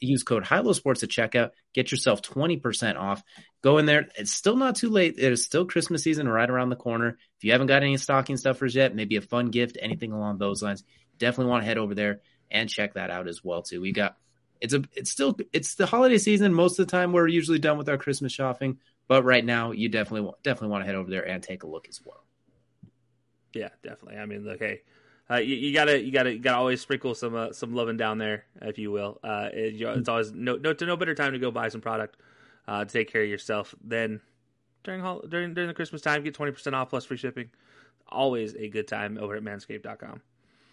Use 0.00 0.22
code 0.22 0.44
HILO 0.44 0.72
Sports 0.72 1.02
at 1.02 1.08
checkout. 1.08 1.50
Get 1.74 1.90
yourself 1.90 2.22
20% 2.22 2.96
off. 2.96 3.22
Go 3.60 3.78
in 3.78 3.86
there. 3.86 4.08
It's 4.16 4.32
still 4.32 4.56
not 4.56 4.76
too 4.76 4.88
late. 4.88 5.16
It 5.18 5.32
is 5.32 5.44
still 5.44 5.66
Christmas 5.66 6.02
season 6.02 6.28
right 6.28 6.48
around 6.48 6.68
the 6.68 6.76
corner. 6.76 7.18
If 7.38 7.44
you 7.44 7.52
haven't 7.52 7.66
got 7.66 7.82
any 7.82 7.96
stocking 7.96 8.36
stuffers 8.36 8.74
yet, 8.74 8.94
maybe 8.94 9.16
a 9.16 9.20
fun 9.20 9.50
gift, 9.50 9.76
anything 9.80 10.12
along 10.12 10.38
those 10.38 10.62
lines, 10.62 10.84
definitely 11.18 11.50
want 11.50 11.62
to 11.62 11.66
head 11.66 11.78
over 11.78 11.94
there 11.94 12.20
and 12.50 12.68
check 12.68 12.94
that 12.94 13.10
out 13.10 13.28
as 13.28 13.42
well 13.42 13.62
too. 13.62 13.80
We 13.80 13.92
got 13.92 14.16
it's 14.60 14.74
a 14.74 14.82
it's 14.94 15.10
still 15.10 15.36
it's 15.52 15.74
the 15.74 15.86
holiday 15.86 16.18
season. 16.18 16.52
Most 16.54 16.78
of 16.78 16.86
the 16.86 16.90
time, 16.90 17.12
we're 17.12 17.28
usually 17.28 17.58
done 17.58 17.78
with 17.78 17.88
our 17.88 17.98
Christmas 17.98 18.32
shopping, 18.32 18.78
but 19.06 19.24
right 19.24 19.44
now, 19.44 19.72
you 19.72 19.88
definitely 19.88 20.22
want 20.22 20.42
definitely 20.42 20.68
want 20.68 20.82
to 20.82 20.86
head 20.86 20.94
over 20.94 21.10
there 21.10 21.26
and 21.26 21.42
take 21.42 21.62
a 21.62 21.66
look 21.66 21.88
as 21.88 22.00
well. 22.04 22.24
Yeah, 23.54 23.70
definitely. 23.82 24.18
I 24.18 24.26
mean, 24.26 24.44
look, 24.44 24.58
hey, 24.58 24.82
uh, 25.30 25.36
you, 25.36 25.56
you, 25.56 25.74
gotta 25.74 26.02
you 26.02 26.10
gotta 26.10 26.32
you 26.32 26.38
gotta 26.38 26.58
always 26.58 26.80
sprinkle 26.80 27.14
some 27.14 27.34
uh, 27.34 27.52
some 27.52 27.74
loving 27.74 27.96
down 27.96 28.18
there, 28.18 28.44
if 28.62 28.78
you 28.78 28.90
will. 28.90 29.20
Uh, 29.22 29.48
it, 29.52 29.80
it's 29.80 30.08
always 30.08 30.32
no 30.32 30.56
no 30.56 30.74
no 30.80 30.96
better 30.96 31.14
time 31.14 31.32
to 31.32 31.38
go 31.38 31.50
buy 31.50 31.68
some 31.68 31.80
product 31.80 32.16
uh, 32.66 32.84
to 32.84 32.90
take 32.90 33.10
care 33.12 33.22
of 33.22 33.28
yourself 33.28 33.74
than 33.84 34.20
during 34.84 35.02
during 35.28 35.54
during 35.54 35.68
the 35.68 35.74
Christmas 35.74 36.02
time. 36.02 36.22
Get 36.24 36.34
twenty 36.34 36.52
percent 36.52 36.74
off 36.74 36.90
plus 36.90 37.04
free 37.04 37.16
shipping. 37.16 37.50
Always 38.08 38.54
a 38.54 38.68
good 38.68 38.88
time 38.88 39.18
over 39.18 39.36
at 39.36 39.42
Manscaped.com. 39.42 40.22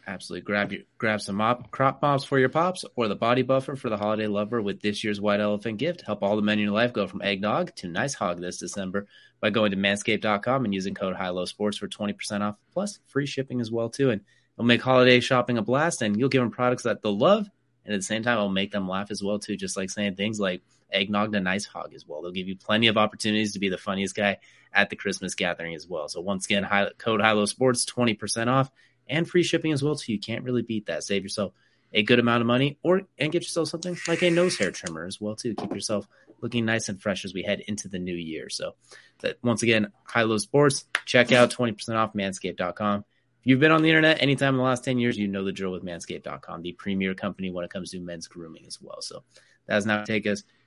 Absolutely. 0.07 0.45
Grab 0.45 0.71
you 0.71 0.83
grab 0.99 1.19
some 1.19 1.35
mop, 1.37 1.71
crop 1.71 2.01
mops 2.01 2.23
for 2.23 2.37
your 2.37 2.49
pops 2.49 2.85
or 2.95 3.07
the 3.07 3.15
body 3.15 3.41
buffer 3.41 3.75
for 3.75 3.89
the 3.89 3.97
holiday 3.97 4.27
lover 4.27 4.61
with 4.61 4.79
this 4.81 5.03
year's 5.03 5.19
white 5.19 5.39
elephant 5.39 5.79
gift. 5.79 6.01
Help 6.01 6.21
all 6.21 6.35
the 6.35 6.43
men 6.43 6.59
in 6.59 6.65
your 6.65 6.73
life 6.73 6.93
go 6.93 7.07
from 7.07 7.23
eggnog 7.23 7.73
to 7.77 7.87
nice 7.87 8.13
hog 8.13 8.39
this 8.39 8.59
December 8.59 9.07
by 9.41 9.49
going 9.49 9.71
to 9.71 9.77
manscaped.com 9.77 10.63
and 10.63 10.73
using 10.73 10.93
code 10.93 11.15
HILO 11.15 11.45
Sports 11.45 11.77
for 11.77 11.87
20% 11.87 12.41
off 12.41 12.57
plus 12.71 12.99
free 13.07 13.25
shipping 13.25 13.61
as 13.61 13.71
well 13.71 13.89
too. 13.89 14.11
And 14.11 14.21
it'll 14.55 14.65
make 14.65 14.81
holiday 14.81 15.19
shopping 15.19 15.57
a 15.57 15.63
blast 15.63 16.03
and 16.03 16.17
you'll 16.19 16.29
give 16.29 16.41
them 16.41 16.51
products 16.51 16.83
that 16.83 17.01
they'll 17.01 17.17
love 17.17 17.49
and 17.83 17.93
at 17.93 17.97
the 17.97 18.03
same 18.03 18.21
time 18.21 18.37
it'll 18.37 18.49
make 18.49 18.71
them 18.71 18.87
laugh 18.87 19.09
as 19.09 19.23
well 19.23 19.39
too, 19.39 19.55
just 19.55 19.77
like 19.77 19.89
saying 19.89 20.15
things 20.15 20.39
like 20.39 20.61
eggnog 20.91 21.31
to 21.31 21.39
nice 21.39 21.65
hog 21.65 21.93
as 21.95 22.05
well. 22.05 22.21
They'll 22.21 22.31
give 22.31 22.47
you 22.47 22.55
plenty 22.55 22.87
of 22.87 22.97
opportunities 22.97 23.53
to 23.53 23.59
be 23.59 23.69
the 23.69 23.77
funniest 23.77 24.15
guy 24.15 24.37
at 24.71 24.89
the 24.89 24.95
Christmas 24.95 25.33
gathering 25.33 25.73
as 25.73 25.87
well. 25.87 26.07
So 26.09 26.21
once 26.21 26.45
again, 26.45 26.67
code 26.97 27.21
HILO 27.21 27.47
Sports 27.47 27.85
20% 27.85 28.47
off 28.47 28.69
and 29.07 29.27
free 29.27 29.43
shipping 29.43 29.71
as 29.71 29.83
well. 29.83 29.95
So 29.95 30.11
you 30.11 30.19
can't 30.19 30.43
really 30.43 30.61
beat 30.61 30.87
that. 30.87 31.03
Save 31.03 31.23
yourself 31.23 31.53
a 31.93 32.03
good 32.03 32.19
amount 32.19 32.41
of 32.41 32.47
money 32.47 32.77
or 32.83 33.03
and 33.17 33.31
get 33.31 33.43
yourself 33.43 33.69
something 33.69 33.97
like 34.07 34.21
a 34.21 34.29
nose 34.29 34.57
hair 34.57 34.71
trimmer 34.71 35.05
as 35.05 35.19
well 35.21 35.35
too. 35.35 35.55
Keep 35.55 35.73
yourself 35.73 36.07
looking 36.41 36.65
nice 36.65 36.89
and 36.89 37.01
fresh 37.01 37.25
as 37.25 37.33
we 37.33 37.43
head 37.43 37.61
into 37.67 37.87
the 37.87 37.99
new 37.99 38.15
year. 38.15 38.49
So 38.49 38.75
that 39.21 39.37
once 39.41 39.63
again, 39.63 39.91
high 40.03 40.23
low 40.23 40.37
Sports, 40.37 40.85
check 41.05 41.31
out 41.31 41.51
20% 41.51 41.95
off 41.95 42.13
manscaped.com. 42.13 42.99
If 42.99 43.49
you've 43.49 43.59
been 43.59 43.71
on 43.71 43.81
the 43.81 43.89
internet 43.89 44.21
anytime 44.21 44.55
in 44.55 44.57
the 44.57 44.63
last 44.63 44.83
10 44.83 44.97
years, 44.97 45.17
you 45.17 45.27
know 45.27 45.43
the 45.43 45.51
drill 45.51 45.71
with 45.71 45.83
manscaped.com, 45.83 46.61
the 46.63 46.73
premier 46.73 47.13
company 47.13 47.51
when 47.51 47.63
it 47.63 47.71
comes 47.71 47.91
to 47.91 47.99
men's 47.99 48.27
grooming 48.27 48.65
as 48.67 48.81
well. 48.81 49.01
So 49.01 49.23
that 49.67 49.75
does 49.75 49.85
now 49.85 50.03
take 50.03 50.27
us 50.27 50.43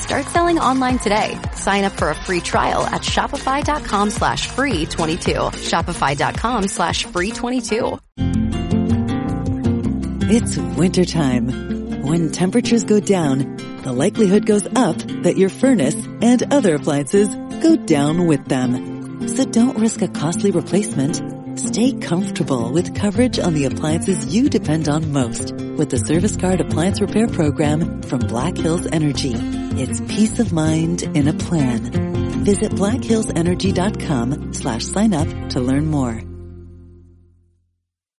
Start 0.00 0.26
selling 0.26 0.58
online 0.58 0.98
today. 0.98 1.38
Sign 1.54 1.84
up 1.84 1.92
for 1.92 2.10
a 2.10 2.14
free 2.14 2.40
trial 2.40 2.86
at 2.86 3.02
shopify.com 3.02 4.10
slash 4.10 4.48
free 4.48 4.86
22. 4.86 5.32
Shopify.com 5.32 6.68
slash 6.68 7.04
free 7.06 7.30
22. 7.32 7.98
It's 10.26 10.56
wintertime. 10.56 12.02
When 12.02 12.30
temperatures 12.32 12.84
go 12.84 13.00
down, 13.00 13.56
the 13.82 13.92
likelihood 13.92 14.46
goes 14.46 14.66
up 14.74 14.96
that 15.22 15.36
your 15.36 15.50
furnace 15.50 15.96
and 16.22 16.52
other 16.52 16.74
appliances 16.74 17.28
go 17.62 17.76
down 17.76 18.26
with 18.26 18.44
them. 18.46 19.28
So 19.28 19.44
don't 19.44 19.78
risk 19.78 20.02
a 20.02 20.08
costly 20.08 20.50
replacement. 20.50 21.33
Stay 21.56 21.92
comfortable 21.92 22.72
with 22.72 22.96
coverage 22.96 23.38
on 23.38 23.54
the 23.54 23.66
appliances 23.66 24.34
you 24.34 24.48
depend 24.48 24.88
on 24.88 25.12
most 25.12 25.52
with 25.52 25.88
the 25.88 25.98
Service 25.98 26.34
Guard 26.34 26.60
Appliance 26.60 27.00
Repair 27.00 27.28
Program 27.28 28.02
from 28.02 28.18
Black 28.18 28.56
Hills 28.56 28.88
Energy. 28.90 29.34
It's 29.36 30.00
peace 30.02 30.40
of 30.40 30.52
mind 30.52 31.04
in 31.16 31.28
a 31.28 31.32
plan. 31.32 32.44
Visit 32.44 32.72
blackhillsenergy.com 32.72 34.52
slash 34.52 34.84
sign 34.84 35.14
up 35.14 35.28
to 35.50 35.60
learn 35.60 35.86
more. 35.86 36.20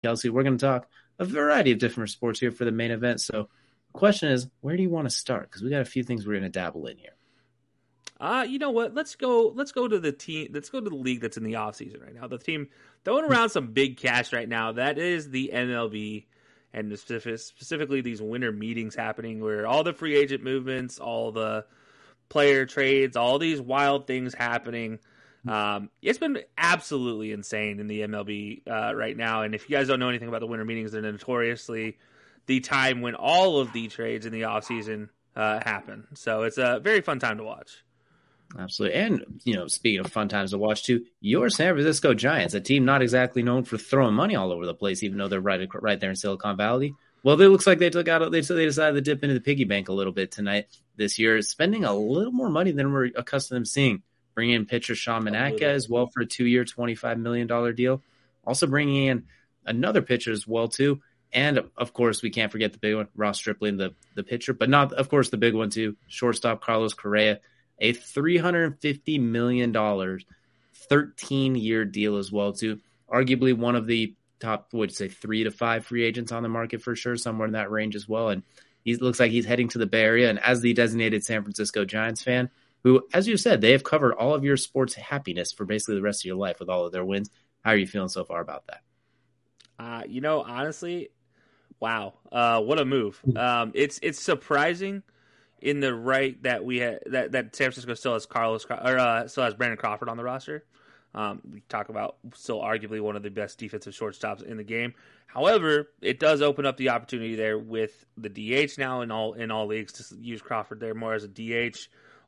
Kelsey, 0.04 0.30
we're 0.30 0.44
going 0.44 0.58
to 0.58 0.66
talk 0.66 0.88
a 1.20 1.26
variety 1.26 1.74
of 1.74 1.80
different 1.80 2.12
sports 2.12 2.40
here 2.40 2.52
for 2.52 2.64
the 2.64 2.72
main 2.72 2.92
event. 2.92 3.20
So 3.20 3.50
the 3.92 4.00
question 4.00 4.30
is, 4.30 4.48
where 4.62 4.78
do 4.78 4.84
you 4.84 4.90
want 4.90 5.10
to 5.10 5.16
start? 5.16 5.50
Because 5.50 5.62
we 5.62 5.70
got 5.70 5.82
a 5.82 5.86
few 5.86 6.04
things 6.04 6.26
we're 6.26 6.40
going 6.40 6.44
to 6.44 6.50
dabble 6.50 6.88
in 6.88 6.98
here. 6.98 7.16
Uh, 8.20 8.46
you 8.48 8.60
know 8.60 8.72
what? 8.72 8.94
Let's 8.94 9.16
go. 9.16 9.52
Let's 9.54 9.74
go 9.74 9.88
to 9.88 10.00
the 10.00 10.14
team. 10.14 10.52
Let's 10.54 10.70
go 10.70 10.80
to 10.80 10.90
the 10.90 10.96
league 10.96 11.20
that's 11.20 11.36
in 11.36 11.44
the 11.44 11.56
off 11.56 11.76
season 11.76 12.00
right 12.00 12.16
now. 12.16 12.28
The 12.28 12.38
team 12.38 12.70
throwing 13.06 13.26
around 13.26 13.50
some 13.50 13.68
big 13.68 13.98
cash 13.98 14.34
right 14.34 14.50
now. 14.50 14.74
That 14.74 14.98
is 14.98 15.30
the 15.30 15.52
MLB, 15.54 16.26
and 16.74 16.98
specifically 16.98 18.02
these 18.02 18.22
winter 18.22 18.52
meetings 18.52 18.96
happening 18.96 19.42
where 19.42 19.66
all 19.66 19.84
the 19.84 19.94
free 19.94 20.18
agent 20.18 20.44
movements, 20.44 21.00
all 21.00 21.32
the 21.32 21.66
player 22.28 22.66
trades, 22.66 23.16
all 23.16 23.40
these 23.40 23.62
wild 23.62 24.08
things 24.08 24.34
happening. 24.34 25.00
Um, 25.48 25.92
it's 26.02 26.18
been 26.18 26.40
absolutely 26.58 27.32
insane 27.32 27.80
in 27.80 27.88
the 27.88 28.02
MLB 28.02 28.68
uh, 28.68 28.96
right 28.96 29.16
now. 29.16 29.44
And 29.44 29.54
if 29.54 29.70
you 29.70 29.78
guys 29.78 29.88
don't 29.88 30.00
know 30.00 30.10
anything 30.10 30.28
about 30.28 30.42
the 30.42 30.48
winter 30.48 30.66
meetings, 30.66 30.92
they're 30.92 31.04
notoriously 31.04 31.98
the 32.48 32.60
time 32.62 33.02
when 33.02 33.14
all 33.14 33.60
of 33.60 33.72
the 33.72 33.88
trades 33.88 34.26
in 34.26 34.34
the 34.34 34.42
offseason 34.42 35.10
uh, 35.36 35.60
happen. 35.64 36.08
So 36.16 36.44
it's 36.44 36.58
a 36.58 36.80
very 36.84 37.02
fun 37.02 37.20
time 37.20 37.38
to 37.38 37.44
watch. 37.44 37.85
Absolutely. 38.58 38.98
And, 38.98 39.42
you 39.44 39.56
know, 39.56 39.68
speaking 39.68 40.00
of 40.00 40.12
fun 40.12 40.30
times 40.30 40.52
to 40.52 40.58
watch 40.58 40.84
too, 40.84 41.06
your 41.20 41.50
San 41.50 41.74
Francisco 41.74 42.14
Giants, 42.14 42.54
a 42.54 42.62
team 42.62 42.86
not 42.86 43.02
exactly 43.02 43.44
known 43.44 43.64
for 43.64 43.78
throwing 43.78 44.14
money 44.14 44.36
all 44.36 44.52
over 44.52 44.66
the 44.66 44.74
place, 44.74 45.04
even 45.04 45.18
though 45.18 45.28
they're 45.28 45.42
right, 45.42 45.68
right 45.82 46.00
there 46.00 46.10
in 46.10 46.16
Silicon 46.16 46.56
Valley, 46.56 46.94
Well, 47.26 47.42
it 47.42 47.48
looks 47.48 47.66
like 47.66 47.80
they 47.80 47.90
took 47.90 48.08
out. 48.08 48.32
They 48.32 48.42
they 48.42 48.66
decided 48.66 48.94
to 48.94 49.02
dip 49.02 49.24
into 49.24 49.34
the 49.34 49.42
piggy 49.42 49.64
bank 49.64 49.90
a 49.90 49.94
little 49.94 50.14
bit 50.14 50.32
tonight 50.32 50.68
this 50.96 51.18
year, 51.18 51.42
spending 51.42 51.84
a 51.84 51.92
little 51.92 52.32
more 52.32 52.52
money 52.52 52.70
than 52.72 52.94
we're 52.94 53.10
accustomed 53.16 53.66
to 53.66 53.72
seeing. 53.72 54.04
Bringing 54.36 54.54
in 54.54 54.66
pitcher 54.68 54.94
Sean 54.94 55.24
Manaea 55.24 55.64
as 55.64 55.90
well 55.90 56.06
for 56.06 56.22
a 56.22 56.26
two-year, 56.28 56.66
twenty-five 56.66 57.18
million 57.18 57.48
dollar 57.48 57.74
deal. 57.74 58.04
Also 58.46 58.68
bringing 58.68 59.08
in 59.08 59.24
another 59.66 60.04
pitcher 60.04 60.32
as 60.32 60.46
well 60.46 60.68
too, 60.68 61.02
and 61.34 61.62
of 61.76 61.94
course 61.94 62.22
we 62.22 62.30
can't 62.30 62.52
forget 62.52 62.74
the 62.74 62.78
big 62.78 62.94
one, 62.94 63.08
Ross 63.16 63.38
Stripling, 63.38 63.78
the 63.78 63.96
the 64.14 64.22
pitcher, 64.22 64.54
but 64.54 64.70
not 64.70 64.94
of 64.94 65.10
course 65.10 65.32
the 65.32 65.38
big 65.38 65.56
one 65.56 65.72
too, 65.72 65.96
shortstop 66.08 66.62
Carlos 66.62 66.94
Correa, 66.94 67.40
a 67.80 67.94
three 67.94 68.38
hundred 68.38 68.80
fifty 68.82 69.20
million 69.20 69.72
dollars, 69.72 70.26
thirteen-year 70.74 71.86
deal 71.86 72.18
as 72.18 72.32
well 72.32 72.54
too. 72.54 72.80
Arguably 73.12 73.56
one 73.56 73.76
of 73.76 73.88
the 73.88 74.16
top, 74.40 74.74
would 74.74 74.94
say 74.94 75.08
three 75.08 75.44
to 75.44 75.52
five 75.52 75.86
free 75.86 76.04
agents 76.04 76.32
on 76.32 76.44
the 76.44 76.50
market 76.50 76.82
for 76.82 76.96
sure, 76.96 77.18
somewhere 77.18 77.48
in 77.48 77.54
that 77.54 77.72
range 77.72 77.96
as 77.96 78.08
well. 78.08 78.30
And 78.30 78.44
he 78.84 78.96
looks 78.96 79.20
like 79.20 79.32
he's 79.32 79.46
heading 79.46 79.68
to 79.70 79.78
the 79.78 79.86
Bay 79.86 80.04
Area. 80.04 80.30
And 80.30 80.40
as 80.40 80.62
the 80.62 80.74
designated 80.74 81.24
San 81.24 81.44
Francisco 81.44 81.86
Giants 81.86 82.24
fan, 82.24 82.50
who, 82.84 83.02
as 83.14 83.28
you 83.28 83.36
said, 83.36 83.62
they 83.62 83.72
have 83.72 83.84
covered 83.84 84.14
all 84.14 84.36
of 84.36 84.44
your 84.44 84.58
sports 84.58 84.94
happiness 84.94 85.52
for 85.52 85.66
basically 85.66 85.96
the 85.96 86.02
rest 86.02 86.22
of 86.22 86.26
your 86.26 86.36
life 86.36 86.60
with 86.60 86.70
all 86.70 86.86
of 86.86 86.92
their 86.92 87.04
wins. 87.04 87.30
How 87.64 87.72
are 87.72 87.78
you 87.78 87.88
feeling 87.88 88.10
so 88.10 88.24
far 88.24 88.42
about 88.42 88.68
that? 88.68 88.82
Uh, 89.80 90.04
you 90.08 90.22
know, 90.22 90.44
honestly, 90.44 91.10
wow, 91.80 92.14
uh, 92.32 92.62
what 92.62 92.80
a 92.80 92.86
move! 92.86 93.20
Um, 93.36 93.72
it's 93.74 94.00
it's 94.04 94.22
surprising 94.22 95.02
in 95.62 95.80
the 95.80 95.94
right 95.94 96.42
that 96.44 96.64
we 96.64 96.78
had 96.78 97.00
that, 97.08 97.32
that 97.32 97.56
San 97.56 97.68
Francisco 97.68 97.94
still 97.94 98.14
has 98.14 98.26
Carlos 98.26 98.66
or 98.66 98.98
uh, 98.98 99.28
still 99.28 99.44
has 99.44 99.54
Brandon 99.54 99.78
Crawford 99.78 100.10
on 100.10 100.18
the 100.18 100.24
roster. 100.24 100.64
Um, 101.14 101.42
we 101.50 101.62
talk 101.70 101.88
about 101.90 102.18
still 102.34 102.60
arguably 102.60 103.00
one 103.00 103.16
of 103.16 103.24
the 103.24 103.30
best 103.30 103.58
defensive 103.58 103.94
shortstops 103.94 104.44
in 104.44 104.58
the 104.58 104.64
game. 104.64 104.94
However, 105.28 105.90
it 106.02 106.20
does 106.20 106.42
open 106.42 106.66
up 106.66 106.76
the 106.76 106.90
opportunity 106.90 107.36
there 107.36 107.58
with 107.58 108.06
the 108.18 108.30
DH 108.30 108.78
now 108.78 109.02
in 109.02 109.12
all 109.12 109.34
in 109.34 109.50
all 109.50 109.68
leagues 109.68 109.94
to 109.94 110.16
use 110.20 110.42
Crawford 110.42 110.80
there 110.80 110.94
more 110.94 111.14
as 111.14 111.24
a 111.24 111.28
DH 111.28 111.78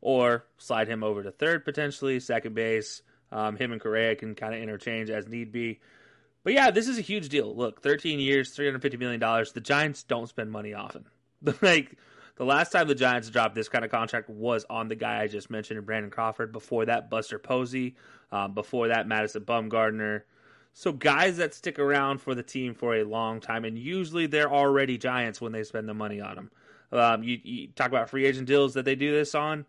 or 0.02 0.46
slide 0.58 0.88
him 0.88 1.04
over 1.04 1.24
to 1.24 1.32
third 1.32 1.66
potentially, 1.66 2.20
second 2.20 2.56
base. 2.56 3.02
Um, 3.30 3.58
him 3.58 3.74
and 3.74 3.82
Correa 3.82 4.16
can 4.16 4.36
kind 4.36 4.54
of 4.54 4.62
interchange 4.62 5.10
as 5.10 5.28
need 5.28 5.52
be. 5.52 5.82
But 6.44 6.54
yeah, 6.54 6.72
this 6.72 6.88
is 6.88 6.98
a 6.98 7.02
huge 7.02 7.28
deal. 7.28 7.54
Look, 7.54 7.82
13 7.82 8.22
years, 8.22 8.52
350 8.52 8.98
million 8.98 9.20
dollars. 9.20 9.52
The 9.52 9.60
Giants 9.60 10.04
don't 10.04 10.30
spend 10.30 10.50
money 10.50 10.74
often. 10.74 11.06
like 11.62 11.98
the 12.38 12.46
last 12.46 12.72
time 12.72 12.88
the 12.88 12.96
Giants 12.96 13.30
dropped 13.30 13.56
this 13.56 13.68
kind 13.68 13.84
of 13.84 13.92
contract 13.92 14.30
was 14.30 14.66
on 14.70 14.88
the 14.88 14.96
guy 14.96 15.22
I 15.22 15.28
just 15.28 15.50
mentioned, 15.50 15.84
Brandon 15.86 16.12
Crawford. 16.12 16.52
Before 16.52 16.86
that, 16.86 17.10
Buster 17.10 17.40
Posey. 17.40 17.96
Um, 18.32 18.54
before 18.54 18.90
that, 18.90 19.08
Madison 19.08 19.44
Bumgarner. 19.44 20.24
So 20.74 20.92
guys 20.92 21.38
that 21.38 21.56
stick 21.56 21.80
around 21.80 22.20
for 22.20 22.36
the 22.36 22.44
team 22.44 22.76
for 22.76 22.96
a 22.96 23.04
long 23.04 23.40
time, 23.40 23.66
and 23.66 23.78
usually 23.78 24.28
they're 24.28 24.52
already 24.52 25.00
Giants 25.00 25.42
when 25.42 25.52
they 25.52 25.64
spend 25.64 25.90
the 25.90 25.96
money 25.96 26.22
on 26.22 26.36
them. 26.36 26.52
Um, 26.92 27.24
you, 27.24 27.40
you, 27.44 27.68
talk 27.70 27.88
about 27.88 28.10
free 28.12 28.26
agent 28.26 28.48
deals 28.48 28.76
that 28.76 28.86
they 28.86 28.96
do 28.96 29.12
this 29.12 29.34
on. 29.34 29.62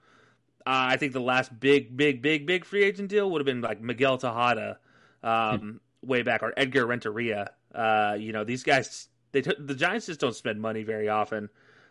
Uh, 0.66 0.92
I 0.92 0.98
think 0.98 1.14
the 1.14 1.20
last 1.20 1.58
big, 1.58 1.96
big, 1.96 2.20
big, 2.20 2.46
big 2.46 2.66
free 2.66 2.84
agent 2.84 3.08
deal 3.08 3.30
would 3.30 3.40
have 3.40 3.46
been 3.46 3.62
like 3.62 3.80
Miguel 3.80 4.18
Tejada 4.18 4.78
um, 5.22 5.80
way 6.02 6.22
back, 6.22 6.42
or 6.42 6.52
Edgar 6.58 6.84
Renteria. 6.84 7.52
Uh, 7.74 8.16
you 8.18 8.32
know, 8.32 8.44
these 8.44 8.62
guys, 8.62 9.08
they 9.32 9.40
t- 9.40 9.54
the 9.58 9.74
Giants 9.74 10.06
just 10.06 10.20
don't 10.20 10.36
spend 10.36 10.60
money 10.60 10.82
very 10.82 11.08
often. 11.08 11.48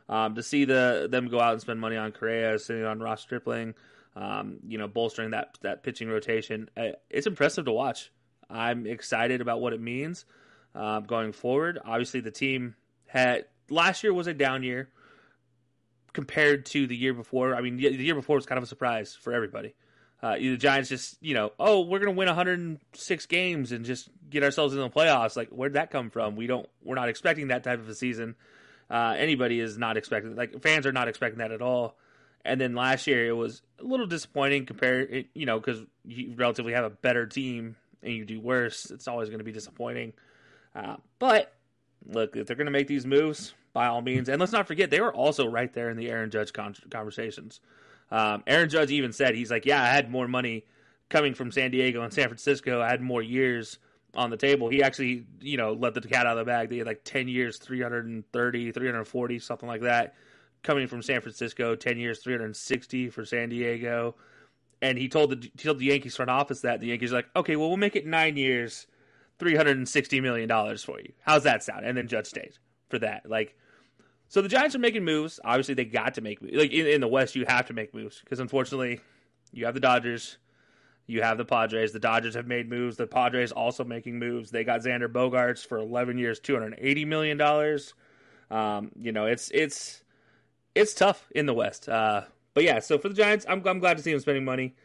Um, 0.09 0.35
to 0.35 0.43
see 0.43 0.65
the 0.65 1.07
them 1.11 1.27
go 1.27 1.39
out 1.39 1.53
and 1.53 1.61
spend 1.61 1.79
money 1.79 1.97
on 1.97 2.11
Correa, 2.11 2.57
sitting 2.59 2.85
on 2.85 2.99
Ross 2.99 3.21
Stripling, 3.21 3.75
um, 4.15 4.59
you 4.67 4.77
know, 4.77 4.87
bolstering 4.87 5.31
that 5.31 5.57
that 5.61 5.83
pitching 5.83 6.07
rotation, 6.07 6.69
uh, 6.77 6.93
it's 7.09 7.27
impressive 7.27 7.65
to 7.65 7.71
watch. 7.71 8.11
I'm 8.49 8.87
excited 8.87 9.41
about 9.41 9.59
what 9.59 9.73
it 9.73 9.81
means 9.81 10.25
um, 10.73 11.03
going 11.03 11.33
forward. 11.33 11.79
Obviously, 11.83 12.21
the 12.21 12.31
team 12.31 12.75
had 13.05 13.45
last 13.69 14.03
year 14.03 14.13
was 14.13 14.27
a 14.27 14.33
down 14.33 14.63
year 14.63 14.89
compared 16.13 16.65
to 16.67 16.87
the 16.87 16.95
year 16.95 17.13
before. 17.13 17.53
I 17.55 17.61
mean, 17.61 17.77
the 17.77 17.91
year 17.91 18.15
before 18.15 18.37
was 18.37 18.45
kind 18.45 18.57
of 18.57 18.63
a 18.63 18.67
surprise 18.67 19.15
for 19.15 19.33
everybody. 19.33 19.75
Uh, 20.21 20.35
the 20.35 20.57
Giants 20.57 20.89
just, 20.89 21.17
you 21.21 21.35
know, 21.35 21.51
oh, 21.59 21.81
we're 21.81 21.99
going 21.99 22.11
to 22.11 22.17
win 22.17 22.27
106 22.27 23.25
games 23.27 23.71
and 23.71 23.85
just 23.85 24.09
get 24.27 24.43
ourselves 24.43 24.73
in 24.73 24.79
the 24.79 24.89
playoffs. 24.89 25.37
Like, 25.37 25.49
where'd 25.49 25.73
that 25.73 25.91
come 25.91 26.09
from? 26.09 26.35
We 26.35 26.47
don't, 26.47 26.67
we're 26.83 26.95
not 26.95 27.07
expecting 27.07 27.49
that 27.49 27.63
type 27.63 27.79
of 27.79 27.87
a 27.87 27.93
season. 27.93 28.35
Uh, 28.89 29.15
anybody 29.17 29.59
is 29.59 29.77
not 29.77 29.97
expecting 29.97 30.35
like 30.35 30.61
fans 30.61 30.85
are 30.85 30.91
not 30.91 31.07
expecting 31.07 31.39
that 31.39 31.51
at 31.51 31.61
all. 31.61 31.97
And 32.45 32.61
then 32.61 32.75
last 32.75 33.07
year 33.07 33.27
it 33.27 33.33
was 33.33 33.61
a 33.79 33.83
little 33.83 34.07
disappointing 34.07 34.65
compared, 34.65 35.25
you 35.33 35.45
know, 35.45 35.59
because 35.59 35.81
you 36.05 36.33
relatively 36.35 36.73
have 36.73 36.85
a 36.85 36.89
better 36.89 37.25
team 37.25 37.75
and 38.01 38.13
you 38.13 38.23
do 38.23 38.39
worse. 38.39 38.89
It's 38.89 39.07
always 39.07 39.27
going 39.29 39.39
to 39.39 39.43
be 39.43 39.51
disappointing. 39.51 40.13
Uh, 40.73 40.95
but 41.19 41.53
look, 42.05 42.37
if 42.37 42.47
they're 42.47 42.55
going 42.55 42.65
to 42.65 42.71
make 42.71 42.87
these 42.87 43.05
moves, 43.05 43.53
by 43.73 43.87
all 43.87 44.01
means, 44.01 44.29
and 44.29 44.39
let's 44.39 44.51
not 44.51 44.65
forget 44.67 44.89
they 44.89 45.01
were 45.01 45.13
also 45.13 45.47
right 45.47 45.71
there 45.73 45.89
in 45.89 45.97
the 45.97 46.09
Aaron 46.09 46.31
Judge 46.31 46.53
con- 46.53 46.75
conversations. 46.89 47.59
Um, 48.09 48.43
Aaron 48.47 48.69
Judge 48.69 48.91
even 48.91 49.11
said 49.11 49.35
he's 49.35 49.51
like, 49.51 49.65
yeah, 49.65 49.83
I 49.83 49.87
had 49.87 50.09
more 50.09 50.27
money 50.27 50.65
coming 51.09 51.33
from 51.33 51.51
San 51.51 51.71
Diego 51.71 52.01
and 52.01 52.13
San 52.13 52.27
Francisco. 52.27 52.81
I 52.81 52.89
had 52.89 53.01
more 53.01 53.21
years 53.21 53.77
on 54.17 54.31
the 54.31 54.37
table. 54.37 54.67
He 54.67 54.81
actually, 54.83 55.25
you 55.39 55.55
know, 55.55 55.73
let 55.73 55.93
the 55.93 56.01
cat 56.01 56.25
out 56.25 56.37
of 56.37 56.45
the 56.45 56.51
bag. 56.51 56.69
They 56.69 56.79
had 56.79 56.87
like 56.87 57.03
10 57.03 57.27
years, 57.27 57.57
330, 57.57 58.71
340, 58.71 59.39
something 59.39 59.69
like 59.69 59.81
that, 59.81 60.15
coming 60.63 60.87
from 60.87 61.03
San 61.03 61.21
Francisco, 61.21 61.75
10 61.75 61.97
years, 61.97 62.19
360 62.19 63.09
for 63.11 63.23
San 63.23 63.49
Diego. 63.49 64.15
And 64.81 64.97
he 64.97 65.07
told 65.07 65.29
the 65.29 65.37
he 65.37 65.63
told 65.63 65.79
the 65.79 65.85
Yankees 65.85 66.15
front 66.15 66.31
office 66.31 66.61
that 66.61 66.81
the 66.81 66.87
Yankees 66.87 67.11
like, 67.11 67.27
okay, 67.35 67.55
well, 67.55 67.67
we'll 67.67 67.77
make 67.77 67.95
it 67.95 68.05
nine 68.05 68.37
years, 68.37 68.85
three 69.39 69.55
hundred 69.55 69.77
and 69.77 69.89
sixty 69.89 70.19
million 70.21 70.47
dollars 70.47 70.83
for 70.83 70.99
you. 70.99 71.13
How's 71.21 71.43
that 71.43 71.63
sound? 71.63 71.83
And 71.83 71.97
then 71.97 72.07
Judge 72.07 72.27
stayed 72.27 72.53
for 72.89 72.99
that. 72.99 73.27
Like, 73.27 73.55
so 74.27 74.39
the 74.39 74.49
Giants 74.49 74.75
are 74.75 74.79
making 74.79 75.03
moves. 75.03 75.39
Obviously, 75.43 75.73
they 75.73 75.85
got 75.85 76.13
to 76.15 76.21
make 76.21 76.43
moves. 76.43 76.55
like 76.55 76.71
in, 76.71 76.85
in 76.85 77.01
the 77.01 77.07
West, 77.07 77.35
you 77.35 77.43
have 77.47 77.65
to 77.67 77.73
make 77.73 77.95
moves 77.95 78.19
because 78.19 78.39
unfortunately, 78.39 79.01
you 79.51 79.65
have 79.65 79.73
the 79.73 79.79
Dodgers, 79.79 80.37
you 81.07 81.21
have 81.21 81.37
the 81.37 81.45
Padres. 81.45 81.93
The 81.93 81.99
Dodgers 81.99 82.35
have 82.35 82.47
made 82.47 82.69
moves. 82.69 82.97
The 82.97 83.07
Padres 83.07 83.51
also 83.51 83.83
making 83.83 84.19
moves. 84.19 84.51
They 84.51 84.63
got 84.63 84.81
Xander 84.81 85.07
Bogaerts 85.07 85.65
for 85.65 85.77
11 85.77 86.17
years, 86.17 86.39
280 86.39 87.05
million 87.05 87.37
dollars. 87.37 87.93
Um, 88.51 88.91
you 88.99 89.11
know, 89.11 89.25
it's 89.25 89.49
it's 89.51 90.03
it's 90.75 90.93
tough 90.93 91.27
in 91.33 91.45
the 91.45 91.53
West. 91.53 91.89
Uh, 91.89 92.23
but 92.53 92.63
yeah, 92.63 92.79
so 92.79 92.97
for 92.97 93.09
the 93.09 93.15
Giants, 93.15 93.45
I'm 93.47 93.65
I'm 93.65 93.79
glad 93.79 93.97
to 93.97 94.03
see 94.03 94.11
them 94.11 94.19
spending 94.19 94.45
money. 94.45 94.75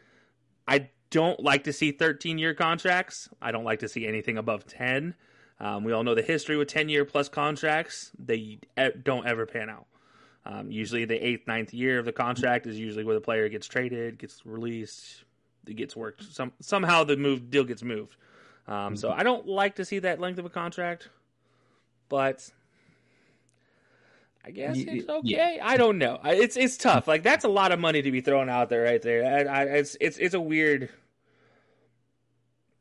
I 0.67 0.89
don't 1.11 1.41
like 1.41 1.65
to 1.65 1.73
see 1.73 1.93
13 1.93 2.39
year 2.39 2.55
contracts. 2.55 3.29
I 3.41 3.53
don't 3.53 3.65
like 3.65 3.81
to 3.81 3.89
see 3.89 4.07
anything 4.07 4.39
above 4.39 4.67
10. 4.67 5.15
Um, 5.61 5.85
we 5.85 5.93
all 5.93 6.03
know 6.03 6.15
the 6.15 6.23
history 6.23 6.57
with 6.57 6.69
10 6.69 6.89
year 6.89 7.05
plus 7.05 7.29
contracts. 7.29 8.11
They 8.19 8.61
don't 9.03 9.27
ever 9.27 9.47
pan 9.47 9.71
out. 9.71 9.87
Um, 10.45 10.73
usually, 10.73 11.05
the 11.05 11.25
eighth, 11.25 11.47
ninth 11.47 11.73
year 11.73 12.01
of 12.01 12.05
the 12.05 12.13
contract 12.13 12.67
is 12.67 12.79
usually 12.79 13.05
where 13.05 13.15
the 13.15 13.21
player 13.21 13.49
gets 13.49 13.69
traded, 13.69 14.19
gets 14.19 14.45
released, 14.45 15.25
it 15.67 15.75
gets 15.75 15.97
worked. 15.97 16.23
Some 16.33 16.53
somehow 16.61 17.05
the 17.05 17.17
move 17.17 17.51
deal 17.51 17.65
gets 17.65 17.83
moved. 17.83 18.17
Um, 18.67 18.97
so 18.97 19.11
I 19.11 19.23
don't 19.23 19.47
like 19.47 19.77
to 19.77 19.85
see 19.85 19.99
that 20.01 20.21
length 20.21 20.39
of 20.39 20.45
a 20.45 20.51
contract, 20.51 21.09
but 22.09 22.49
I 24.45 24.51
guess 24.51 24.77
it's 24.77 25.09
okay. 25.09 25.57
Yeah. 25.57 25.59
I 25.63 25.77
don't 25.77 25.99
know. 25.99 26.19
It's 26.25 26.57
it's 26.57 26.77
tough. 26.77 27.07
Like 27.07 27.23
that's 27.23 27.45
a 27.45 27.49
lot 27.49 27.73
of 27.73 27.79
money 27.79 28.03
to 28.03 28.11
be 28.11 28.21
thrown 28.21 28.49
out 28.49 28.69
there 28.69 28.85
right 28.85 29.03
there. 29.03 29.49
I, 29.49 29.61
I, 29.61 29.63
it's 29.65 29.97
it's 30.01 30.19
it's 30.19 30.35
a 30.35 30.41
weird. 30.41 30.89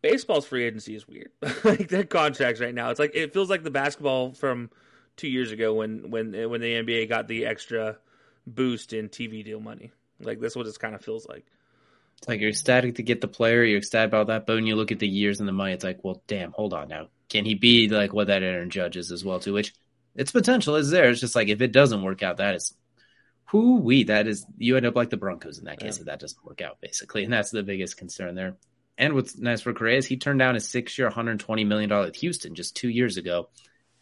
Baseball's 0.02 0.48
free 0.48 0.63
agency 0.63 0.96
is 0.96 1.08
weird. 1.08 1.30
like 1.63 1.88
their 1.89 2.04
contracts 2.04 2.60
right 2.60 2.74
now, 2.74 2.89
it's 2.89 3.00
like 3.00 3.12
it 3.13 3.34
feels 3.34 3.52
like 3.52 3.63
the 3.63 3.70
basketball 3.70 4.34
from 4.34 4.72
two 5.15 5.28
years 5.28 5.52
ago 5.52 5.76
when 5.76 6.10
when 6.10 6.32
when 6.50 6.62
the 6.62 6.74
NBA 6.74 7.10
got 7.10 7.28
the 7.28 7.46
extra 7.46 7.98
boost 8.48 8.94
in 8.94 9.10
TV 9.10 9.46
deal 9.46 9.60
money. 9.60 9.91
Like 10.20 10.39
that's 10.39 10.56
what 10.56 10.65
it 10.65 10.80
kind 10.80 10.96
of 10.96 11.02
feels 11.04 11.28
like. 11.28 11.46
It's 12.17 12.28
like 12.28 12.39
you're 12.39 12.50
ecstatic 12.50 12.95
to 12.95 13.04
get 13.04 13.21
the 13.21 13.28
player, 13.28 13.63
you're 13.63 13.80
ecstatic 13.80 14.10
about 14.10 14.28
that, 14.28 14.45
but 14.45 14.56
when 14.56 14.67
you 14.67 14.76
look 14.76 14.91
at 14.91 15.00
the 15.00 15.08
years 15.08 15.39
and 15.39 15.50
the 15.50 15.54
money, 15.54 15.74
it's 15.74 15.84
like, 15.84 16.04
well, 16.04 16.21
damn, 16.28 16.52
hold 16.52 16.74
on 16.74 16.88
now. 16.88 17.08
Can 17.30 17.45
he 17.45 17.56
be 17.56 17.89
like 17.89 18.13
what 18.13 18.28
that 18.28 18.43
Aaron 18.43 18.69
Judge 18.69 18.97
is 18.97 19.12
as 19.12 19.26
well 19.26 19.39
too? 19.39 19.54
Which 19.54 19.74
its 20.15 20.32
potential 20.32 20.76
is 20.76 20.91
there. 20.91 21.10
It's 21.10 21.21
just 21.21 21.36
like 21.36 21.47
if 21.47 21.62
it 21.62 21.71
doesn't 21.71 22.04
work 22.04 22.21
out, 22.21 22.38
that 22.38 22.56
is 22.56 22.76
who 23.45 23.78
we 23.78 24.04
that 24.06 24.28
is 24.28 24.45
you 24.58 24.78
end 24.78 24.86
up 24.86 24.95
like 24.95 25.10
the 25.10 25.17
Broncos 25.17 25.58
in 25.58 25.65
that 25.65 25.80
case 25.80 25.97
yeah. 25.97 26.02
if 26.02 26.06
that 26.06 26.19
doesn't 26.19 26.45
work 26.45 26.62
out, 26.62 26.80
basically. 26.80 27.24
And 27.24 27.34
that's 27.34 27.52
the 27.52 27.63
biggest 27.63 27.97
concern 27.97 28.36
there. 28.36 28.56
And 28.97 29.13
what's 29.13 29.38
nice 29.38 29.62
for 29.62 29.74
Correa 29.74 29.97
is 29.97 30.06
he 30.06 30.17
turned 30.17 30.39
down 30.39 30.56
a 30.56 30.60
six 30.60 30.97
year, 30.97 31.10
$120 31.10 31.65
million 31.65 31.91
at 31.91 32.15
Houston 32.17 32.56
just 32.56 32.76
two 32.76 32.89
years 32.89 33.17
ago. 33.17 33.50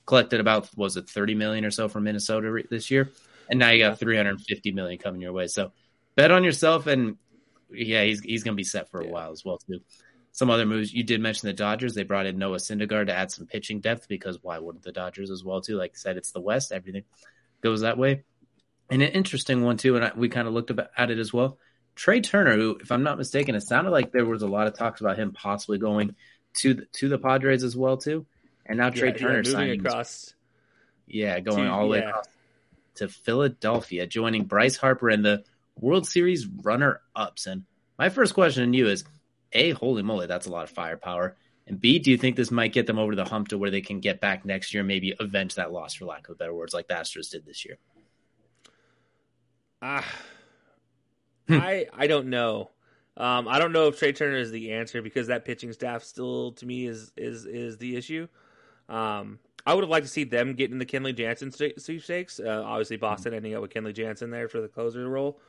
Collected 0.06 0.40
about, 0.40 0.70
was 0.76 0.98
it 0.98 1.10
30 1.10 1.36
million 1.36 1.66
or 1.66 1.72
so 1.72 1.88
from 1.88 2.04
Minnesota 2.04 2.64
this 2.70 2.92
year? 2.92 3.12
And 3.50 3.60
now 3.60 3.70
you 3.70 3.84
got 3.84 4.00
350 4.00 4.72
million 4.72 5.00
coming 5.00 5.22
your 5.22 5.34
way. 5.34 5.48
So 5.48 5.72
bet 6.16 6.32
on 6.32 6.44
yourself 6.44 6.88
and 6.88 7.18
yeah, 7.72 8.04
he's 8.04 8.22
he's 8.22 8.44
going 8.44 8.56
to 8.56 8.60
be 8.60 8.64
set 8.64 8.90
for 8.90 9.02
a 9.02 9.06
yeah. 9.06 9.12
while 9.12 9.32
as 9.32 9.44
well 9.44 9.58
too. 9.58 9.80
Some 10.32 10.50
other 10.50 10.66
moves 10.66 10.94
you 10.94 11.04
did 11.04 11.22
mention 11.22 11.48
the 11.48 11.54
Dodgers. 11.54 11.96
They 11.96 12.04
brought 12.04 12.26
in 12.26 12.38
Noah 12.38 12.58
Syndergaard 12.58 13.08
to 13.08 13.14
add 13.14 13.32
some 13.32 13.48
pitching 13.48 13.80
depth 13.82 14.08
because 14.08 14.40
why 14.42 14.60
wouldn't 14.60 14.84
the 14.84 14.92
Dodgers 14.92 15.32
as 15.32 15.44
well 15.44 15.62
too? 15.62 15.78
Like 15.78 15.92
I 15.96 15.98
said, 15.98 16.18
it's 16.18 16.32
the 16.32 16.40
West. 16.40 16.72
Everything 16.72 17.04
goes 17.62 17.82
that 17.82 17.98
way. 17.98 18.24
And 18.90 19.02
an 19.02 19.10
interesting 19.10 19.64
one 19.64 19.78
too, 19.78 19.96
and 19.96 20.06
I, 20.06 20.12
we 20.16 20.30
kind 20.30 20.48
of 20.48 20.54
looked 20.54 20.72
at 20.72 21.12
it 21.12 21.20
as 21.20 21.34
well. 21.34 21.58
Trea 21.96 22.22
Turner, 22.22 22.56
who, 22.56 22.78
if 22.82 22.92
I'm 22.92 23.04
not 23.04 23.18
mistaken, 23.18 23.56
it 23.56 23.62
sounded 23.62 23.92
like 23.92 24.12
there 24.12 24.26
was 24.26 24.42
a 24.42 24.48
lot 24.48 24.68
of 24.68 24.78
talks 24.78 25.02
about 25.02 25.18
him 25.18 25.32
possibly 25.32 25.78
going 25.78 26.16
to 26.56 26.76
the, 26.76 26.86
to 26.94 27.10
the 27.10 27.18
Padres 27.18 27.64
as 27.64 27.76
well 27.76 27.98
too. 27.98 28.26
And 28.66 28.78
now 28.78 28.90
Trea 28.90 29.12
yeah, 29.12 29.18
Turner 29.18 29.44
moving 29.44 29.86
across. 29.86 30.34
Yeah, 31.08 31.40
going 31.40 31.66
To- 31.66 31.72
all 31.72 31.82
the 31.84 31.88
way 31.88 32.00
across 32.00 32.26
to 33.00 33.08
Philadelphia, 33.08 34.06
joining 34.06 34.46
Bryce 34.46 34.78
Harper 34.78 35.10
and 35.10 35.24
the 35.24 35.44
World 35.80 36.08
Series 36.08 36.48
runner 36.48 37.02
ups. 37.16 37.48
And 37.48 37.64
my 37.98 38.10
first 38.10 38.34
question 38.34 38.72
to 38.72 38.78
you 38.78 38.88
is 38.88 39.04
A, 39.54 39.72
holy 39.72 40.04
moly, 40.04 40.28
that's 40.28 40.48
a 40.48 40.52
lot 40.52 40.64
of 40.64 40.70
firepower. 40.72 41.36
And 41.68 41.80
B, 41.80 42.00
do 42.00 42.10
you 42.10 42.18
think 42.18 42.36
this 42.36 42.50
might 42.50 42.74
get 42.74 42.88
them 42.88 42.98
over 42.98 43.16
the 43.16 43.26
hump 43.26 43.50
to 43.50 43.58
where 43.58 43.70
they 43.70 43.82
can 43.82 44.00
get 44.00 44.20
back 44.20 44.44
next 44.44 44.74
year 44.74 44.82
and 44.82 44.88
maybe 44.88 45.14
avenge 45.20 45.56
that 45.56 45.72
loss, 45.72 45.94
for 45.94 46.06
lack 46.06 46.28
of 46.28 46.38
better 46.38 46.54
words, 46.54 46.74
like 46.74 46.88
the 46.88 46.96
Astros 46.96 47.30
did 47.30 47.46
this 47.46 47.64
year? 47.66 47.78
Ah, 49.82 50.06
Hmm. 51.48 51.56
I 51.62 51.88
I 51.94 52.08
don't 52.08 52.28
know. 52.28 52.70
Um, 53.18 53.48
I 53.48 53.60
don't 53.60 53.72
know 53.72 53.88
if 53.88 53.98
Trea 53.98 54.14
Turner 54.14 54.38
is 54.38 54.52
the 54.52 54.72
answer 54.74 55.02
because 55.02 55.28
that 55.28 55.46
pitching 55.46 55.74
staff 55.74 56.04
still 56.04 56.52
to 56.54 56.66
me 56.66 56.86
is 56.86 57.12
is 57.18 57.46
is 57.46 57.78
the 57.78 57.96
issue. 57.96 58.28
Um, 58.88 59.40
I 59.66 59.74
would 59.74 59.84
have 59.84 59.90
liked 59.90 60.06
to 60.06 60.12
see 60.12 60.24
them 60.24 60.54
get 60.54 60.72
in 60.72 60.78
the 60.78 60.86
Kenley 60.86 61.16
Jansen 61.16 61.52
sta- 61.52 61.78
sweepstakes. 61.78 62.40
Uh, 62.40 62.64
obviously, 62.66 62.98
Boston 62.98 63.34
ending 63.34 63.56
up 63.56 63.62
with 63.62 63.72
Kenley 63.74 63.94
Jansen 63.94 64.30
there 64.32 64.48
for 64.48 64.62
the 64.62 64.68
closer 64.68 65.08
role. 65.08 65.40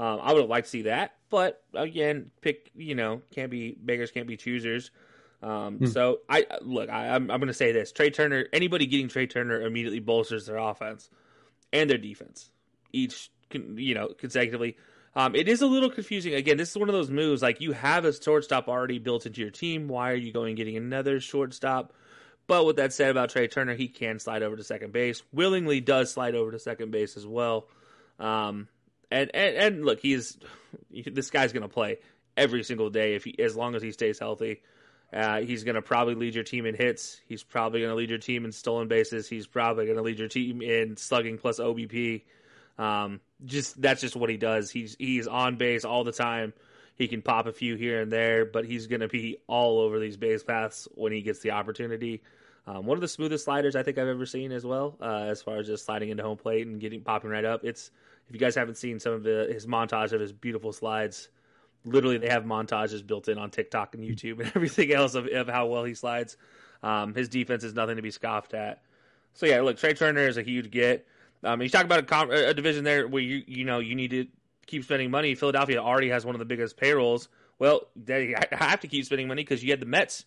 Um, 0.00 0.18
I 0.22 0.32
would 0.32 0.40
have 0.40 0.48
liked 0.48 0.64
to 0.64 0.70
see 0.70 0.82
that, 0.82 1.16
but 1.28 1.62
again, 1.74 2.30
pick 2.40 2.70
you 2.74 2.94
know 2.94 3.20
can't 3.34 3.50
be 3.50 3.76
beggars 3.78 4.10
can't 4.10 4.26
be 4.26 4.38
choosers. 4.38 4.90
Um, 5.42 5.76
Hmm. 5.76 5.86
So 5.86 6.20
I 6.26 6.46
look, 6.62 6.88
I, 6.88 7.08
I'm 7.08 7.30
I'm 7.30 7.38
going 7.38 7.48
to 7.48 7.54
say 7.54 7.72
this: 7.72 7.92
Trea 7.92 8.10
Turner, 8.10 8.46
anybody 8.50 8.86
getting 8.86 9.08
Trea 9.08 9.26
Turner 9.26 9.60
immediately 9.60 10.00
bolsters 10.00 10.46
their 10.46 10.56
offense 10.56 11.10
and 11.70 11.90
their 11.90 11.98
defense, 11.98 12.48
each 12.94 13.30
you 13.52 13.94
know 13.94 14.08
consecutively. 14.08 14.78
Um, 15.14 15.34
it 15.34 15.48
is 15.48 15.60
a 15.60 15.66
little 15.66 15.90
confusing. 15.90 16.32
Again, 16.32 16.56
this 16.56 16.70
is 16.70 16.76
one 16.78 16.88
of 16.88 16.94
those 16.94 17.10
moves 17.10 17.42
like 17.42 17.60
you 17.60 17.72
have 17.72 18.06
a 18.06 18.12
shortstop 18.14 18.68
already 18.68 18.98
built 18.98 19.26
into 19.26 19.42
your 19.42 19.50
team. 19.50 19.86
Why 19.86 20.12
are 20.12 20.16
you 20.16 20.32
going 20.32 20.54
getting 20.54 20.78
another 20.78 21.20
shortstop? 21.20 21.92
But 22.46 22.64
with 22.64 22.76
that 22.76 22.94
said 22.94 23.10
about 23.10 23.28
Trea 23.28 23.48
Turner, 23.48 23.74
he 23.74 23.88
can 23.88 24.18
slide 24.18 24.42
over 24.42 24.56
to 24.56 24.64
second 24.64 24.92
base. 24.92 25.22
Willingly 25.30 25.80
does 25.80 26.10
slide 26.10 26.34
over 26.34 26.50
to 26.52 26.58
second 26.58 26.90
base 26.90 27.16
as 27.18 27.26
well. 27.26 27.68
Um, 28.18 28.68
and, 29.10 29.30
and 29.34 29.56
and 29.56 29.84
look, 29.84 30.00
he's 30.00 30.38
this 30.90 31.30
guy's 31.30 31.52
going 31.52 31.62
to 31.62 31.68
play 31.68 31.98
every 32.36 32.62
single 32.62 32.90
day 32.90 33.14
if 33.14 33.24
he, 33.24 33.38
as 33.38 33.56
long 33.56 33.74
as 33.74 33.82
he 33.82 33.92
stays 33.92 34.18
healthy. 34.18 34.62
Uh, 35.12 35.40
he's 35.40 35.64
going 35.64 35.74
to 35.74 35.82
probably 35.82 36.14
lead 36.14 36.36
your 36.36 36.44
team 36.44 36.66
in 36.66 36.74
hits. 36.74 37.20
He's 37.26 37.42
probably 37.42 37.80
going 37.80 37.90
to 37.90 37.96
lead 37.96 38.10
your 38.10 38.20
team 38.20 38.44
in 38.44 38.52
stolen 38.52 38.86
bases. 38.86 39.28
He's 39.28 39.46
probably 39.46 39.86
going 39.86 39.96
to 39.96 40.02
lead 40.02 40.20
your 40.20 40.28
team 40.28 40.62
in 40.62 40.96
slugging 40.96 41.36
plus 41.36 41.58
OBP. 41.58 42.22
Um, 42.78 43.20
just 43.44 43.80
that's 43.80 44.00
just 44.00 44.14
what 44.14 44.30
he 44.30 44.36
does. 44.36 44.70
He's 44.70 44.96
he's 44.98 45.26
on 45.26 45.56
base 45.56 45.84
all 45.84 46.04
the 46.04 46.12
time. 46.12 46.52
He 46.94 47.08
can 47.08 47.22
pop 47.22 47.46
a 47.46 47.52
few 47.52 47.76
here 47.76 48.02
and 48.02 48.12
there, 48.12 48.44
but 48.44 48.66
he's 48.66 48.86
going 48.86 49.00
to 49.00 49.08
be 49.08 49.38
all 49.46 49.80
over 49.80 49.98
these 49.98 50.16
base 50.16 50.42
paths 50.42 50.86
when 50.94 51.12
he 51.12 51.22
gets 51.22 51.40
the 51.40 51.52
opportunity. 51.52 52.22
Um, 52.66 52.84
one 52.84 52.96
of 52.96 53.00
the 53.00 53.08
smoothest 53.08 53.44
sliders 53.44 53.74
I 53.74 53.82
think 53.82 53.98
I've 53.98 54.06
ever 54.06 54.26
seen 54.26 54.52
as 54.52 54.64
well, 54.64 54.96
uh, 55.00 55.24
as 55.30 55.42
far 55.42 55.56
as 55.56 55.66
just 55.66 55.86
sliding 55.86 56.10
into 56.10 56.22
home 56.22 56.36
plate 56.36 56.66
and 56.66 56.78
getting 56.78 57.00
popping 57.00 57.30
right 57.30 57.44
up. 57.44 57.64
It's 57.64 57.90
if 58.30 58.34
you 58.34 58.40
guys 58.40 58.54
haven't 58.54 58.76
seen 58.76 59.00
some 59.00 59.12
of 59.12 59.24
the, 59.24 59.48
his 59.52 59.66
montage 59.66 60.12
of 60.12 60.20
his 60.20 60.32
beautiful 60.32 60.72
slides, 60.72 61.28
literally 61.84 62.16
they 62.16 62.28
have 62.28 62.44
montages 62.44 63.04
built 63.04 63.28
in 63.28 63.38
on 63.38 63.50
TikTok 63.50 63.96
and 63.96 64.04
YouTube 64.04 64.38
and 64.38 64.52
everything 64.54 64.92
else 64.92 65.16
of, 65.16 65.26
of 65.26 65.48
how 65.48 65.66
well 65.66 65.82
he 65.82 65.94
slides. 65.94 66.36
Um, 66.82 67.12
his 67.12 67.28
defense 67.28 67.64
is 67.64 67.74
nothing 67.74 67.96
to 67.96 68.02
be 68.02 68.12
scoffed 68.12 68.54
at. 68.54 68.82
So 69.34 69.46
yeah, 69.46 69.60
look, 69.62 69.78
Trea 69.78 69.94
Turner 69.94 70.28
is 70.28 70.36
a 70.36 70.42
huge 70.42 70.70
get. 70.70 71.08
Um, 71.42 71.60
you 71.60 71.68
talk 71.68 71.84
about 71.84 71.98
a, 71.98 72.02
com- 72.04 72.30
a 72.30 72.54
division 72.54 72.84
there 72.84 73.08
where 73.08 73.22
you 73.22 73.42
you 73.46 73.64
know 73.64 73.80
you 73.80 73.96
need 73.96 74.10
to 74.10 74.26
keep 74.66 74.84
spending 74.84 75.10
money. 75.10 75.34
Philadelphia 75.34 75.80
already 75.80 76.10
has 76.10 76.24
one 76.24 76.36
of 76.36 76.38
the 76.38 76.44
biggest 76.44 76.76
payrolls. 76.76 77.28
Well, 77.58 77.88
they 77.96 78.34
have 78.52 78.80
to 78.80 78.88
keep 78.88 79.04
spending 79.04 79.26
money 79.26 79.42
because 79.42 79.62
you 79.62 79.70
had 79.70 79.80
the 79.80 79.86
Mets 79.86 80.24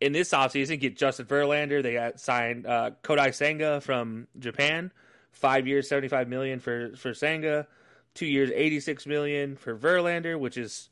in 0.00 0.12
this 0.12 0.30
offseason 0.30 0.80
get 0.80 0.96
Justin 0.96 1.26
Verlander. 1.26 1.82
They 1.82 1.94
got 1.94 2.20
signed 2.20 2.66
uh, 2.66 2.92
Kodai 3.02 3.34
Senga 3.34 3.80
from 3.80 4.28
Japan, 4.38 4.92
five 5.34 5.66
years, 5.66 5.88
seventy 5.88 6.08
five 6.08 6.28
million 6.28 6.60
for 6.60 6.96
for 6.96 7.14
Senga, 7.14 7.66
two 8.14 8.26
years, 8.26 8.50
eighty 8.54 8.80
six 8.80 9.06
million 9.06 9.56
for 9.56 9.76
Verlander, 9.76 10.38
which 10.38 10.56
is 10.56 10.88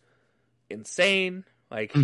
insane. 0.70 1.44
Like 1.70 1.94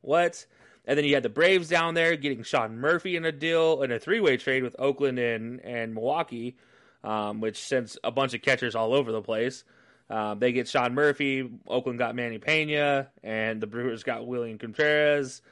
what? 0.00 0.46
And 0.86 0.96
then 0.96 1.04
you 1.04 1.14
had 1.14 1.24
the 1.24 1.28
Braves 1.28 1.68
down 1.68 1.94
there 1.94 2.14
getting 2.16 2.44
Sean 2.44 2.78
Murphy 2.78 3.16
in 3.16 3.24
a 3.24 3.32
deal 3.32 3.82
in 3.82 3.90
a 3.90 3.98
three 3.98 4.20
way 4.20 4.36
trade 4.36 4.62
with 4.62 4.76
Oakland 4.78 5.18
and 5.18 5.60
and 5.60 5.94
Milwaukee, 5.94 6.56
um, 7.02 7.40
which 7.40 7.58
sends 7.58 7.98
a 8.04 8.12
bunch 8.12 8.34
of 8.34 8.42
catchers 8.42 8.74
all 8.74 8.94
over 8.94 9.10
the 9.10 9.22
place. 9.22 9.64
Um, 10.08 10.38
they 10.38 10.52
get 10.52 10.68
Sean 10.68 10.94
Murphy. 10.94 11.50
Oakland 11.66 11.98
got 11.98 12.14
Manny 12.14 12.38
Pena, 12.38 13.08
and 13.24 13.60
the 13.60 13.66
Brewers 13.66 14.04
got 14.04 14.26
William 14.26 14.58
Contreras. 14.58 15.42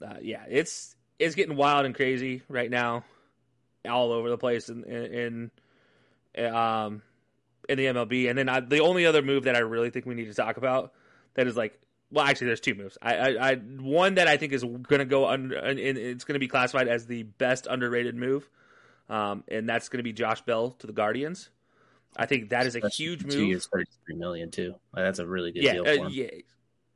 Uh, 0.00 0.16
yeah, 0.20 0.44
it's 0.48 0.94
it's 1.18 1.34
getting 1.34 1.56
wild 1.56 1.86
and 1.86 1.94
crazy 1.94 2.42
right 2.48 2.70
now, 2.70 3.04
all 3.88 4.12
over 4.12 4.28
the 4.28 4.38
place 4.38 4.68
in 4.68 4.84
in, 4.84 5.04
in 5.14 5.50
um 6.38 7.02
in 7.68 7.78
the 7.78 7.86
MLB. 7.86 8.28
And 8.28 8.38
then 8.38 8.48
I, 8.48 8.60
the 8.60 8.80
only 8.80 9.06
other 9.06 9.22
move 9.22 9.44
that 9.44 9.56
I 9.56 9.60
really 9.60 9.90
think 9.90 10.06
we 10.06 10.14
need 10.14 10.26
to 10.26 10.34
talk 10.34 10.56
about 10.56 10.92
that 11.34 11.46
is 11.46 11.56
like, 11.56 11.78
well, 12.10 12.24
actually, 12.24 12.48
there's 12.48 12.60
two 12.60 12.74
moves. 12.74 12.98
I, 13.00 13.16
I, 13.16 13.50
I 13.50 13.54
one 13.54 14.16
that 14.16 14.28
I 14.28 14.36
think 14.36 14.52
is 14.52 14.62
going 14.62 14.98
to 14.98 15.06
go 15.06 15.26
under, 15.26 15.56
and 15.56 15.78
it's 15.78 16.24
going 16.24 16.34
to 16.34 16.40
be 16.40 16.48
classified 16.48 16.86
as 16.86 17.06
the 17.06 17.22
best 17.22 17.66
underrated 17.66 18.14
move, 18.14 18.48
um, 19.08 19.44
and 19.48 19.66
that's 19.66 19.88
going 19.88 19.98
to 19.98 20.02
be 20.02 20.12
Josh 20.12 20.42
Bell 20.42 20.72
to 20.80 20.86
the 20.86 20.92
Guardians. 20.92 21.48
I 22.14 22.26
think 22.26 22.50
that 22.50 22.66
is 22.66 22.74
a 22.74 22.78
Especially 22.78 23.04
huge 23.04 23.22
move. 23.22 23.32
Two 23.32 23.46
years, 23.46 23.66
thirty-three 23.72 24.16
million 24.16 24.50
too. 24.50 24.74
That's 24.92 25.20
a 25.20 25.26
really 25.26 25.52
good 25.52 25.62
yeah, 25.62 25.72
deal 25.72 25.88
uh, 25.88 26.08
yeah, 26.08 26.28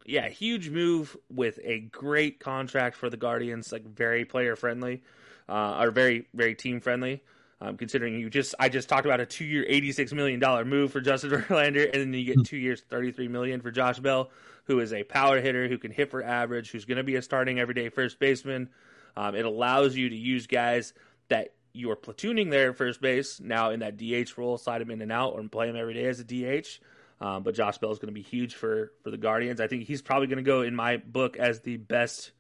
yeah, 0.05 0.29
huge 0.29 0.69
move 0.69 1.17
with 1.31 1.59
a 1.65 1.81
great 1.81 2.39
contract 2.39 2.97
for 2.97 3.09
the 3.09 3.17
Guardians, 3.17 3.73
like 3.73 3.87
very 3.87 4.27
player 4.27 4.55
friendly, 4.55 5.03
uh, 5.49 5.79
or 5.81 5.91
very 5.91 6.29
very 6.35 6.55
team 6.55 6.81
friendly. 6.81 7.23
Um, 7.59 7.79
considering 7.79 8.21
you 8.21 8.29
just, 8.29 8.55
I 8.61 8.69
just 8.69 8.89
talked 8.89 9.07
about 9.07 9.21
a 9.21 9.27
two-year, 9.27 9.65
eighty-six 9.67 10.13
million 10.13 10.39
dollar 10.39 10.65
move 10.65 10.93
for 10.93 11.01
Justin 11.01 11.31
Verlander, 11.49 11.85
and 11.85 11.95
then 11.95 12.13
you 12.13 12.35
get 12.35 12.45
two 12.45 12.59
years, 12.59 12.83
thirty-three 12.91 13.29
million 13.29 13.63
for 13.63 13.71
Josh 13.71 13.99
Bell, 13.99 14.31
who 14.65 14.79
is 14.81 14.93
a 14.93 15.05
power 15.05 15.41
hitter 15.41 15.67
who 15.67 15.79
can 15.79 15.91
hit 15.91 16.11
for 16.11 16.23
average, 16.23 16.71
who's 16.71 16.85
going 16.85 16.99
to 16.99 17.05
be 17.05 17.17
a 17.17 17.23
starting 17.23 17.59
everyday 17.59 17.89
first 17.89 18.19
baseman. 18.19 18.69
Um, 19.17 19.35
it 19.35 19.47
allows 19.47 19.97
you 19.97 20.11
to 20.11 20.17
use 20.17 20.47
guys 20.47 20.93
that 21.29 21.55
you 21.73 21.91
are 21.91 21.97
platooning 21.97 22.51
there 22.51 22.71
at 22.71 22.77
first 22.77 23.01
base 23.01 23.41
now 23.41 23.71
in 23.71 23.81
that 23.81 23.97
DH 23.97 24.37
role, 24.37 24.59
slide 24.59 24.83
him 24.83 24.91
in 24.91 25.01
and 25.01 25.13
out, 25.13 25.33
or 25.35 25.43
play 25.49 25.69
him 25.69 25.77
every 25.77 25.95
day 25.95 26.07
as 26.07 26.21
a 26.21 26.25
DH. 26.25 26.81
Um, 27.21 27.43
but 27.43 27.55
Josh 27.55 27.79
Bell 27.79 27.91
is 27.91 27.99
going 27.99 28.09
to 28.09 28.15
be 28.15 28.23
huge 28.23 28.55
for 28.55 28.93
for 29.03 29.11
the 29.11 29.17
Guardians. 29.17 29.61
I 29.61 29.67
think 29.67 29.85
he's 29.85 30.03
probably 30.03 30.27
going 30.27 30.37
to 30.37 30.43
go 30.43 30.61
in 30.61 30.75
my 30.75 30.99
book 30.99 31.39
as 31.39 31.61
the 31.61 31.79
best 31.79 32.33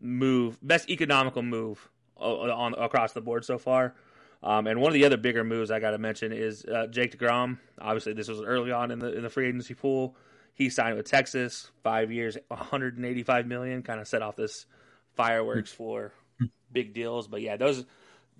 move, 0.00 0.58
best 0.60 0.90
economical 0.90 1.42
move 1.42 1.88
on 2.16 2.74
across 2.74 3.14
the 3.14 3.22
board 3.22 3.46
so 3.46 3.56
far. 3.56 3.94
Um, 4.42 4.66
and 4.66 4.80
one 4.80 4.88
of 4.88 4.94
the 4.94 5.04
other 5.04 5.16
bigger 5.16 5.44
moves 5.44 5.70
I 5.70 5.80
got 5.80 5.90
to 5.90 5.98
mention 5.98 6.32
is 6.32 6.64
uh, 6.64 6.86
Jake 6.86 7.16
Degrom. 7.16 7.58
Obviously, 7.78 8.14
this 8.14 8.28
was 8.28 8.40
early 8.40 8.72
on 8.72 8.90
in 8.90 8.98
the 8.98 9.12
in 9.14 9.22
the 9.22 9.28
free 9.28 9.48
agency 9.48 9.74
pool. 9.74 10.16
He 10.54 10.70
signed 10.70 10.96
with 10.96 11.06
Texas, 11.06 11.70
five 11.82 12.10
years, 12.10 12.36
185 12.48 13.46
million. 13.46 13.82
Kind 13.82 14.00
of 14.00 14.08
set 14.08 14.22
off 14.22 14.36
this 14.36 14.66
fireworks 15.14 15.72
for 15.72 16.12
big 16.72 16.94
deals. 16.94 17.28
But 17.28 17.42
yeah, 17.42 17.56
those 17.56 17.84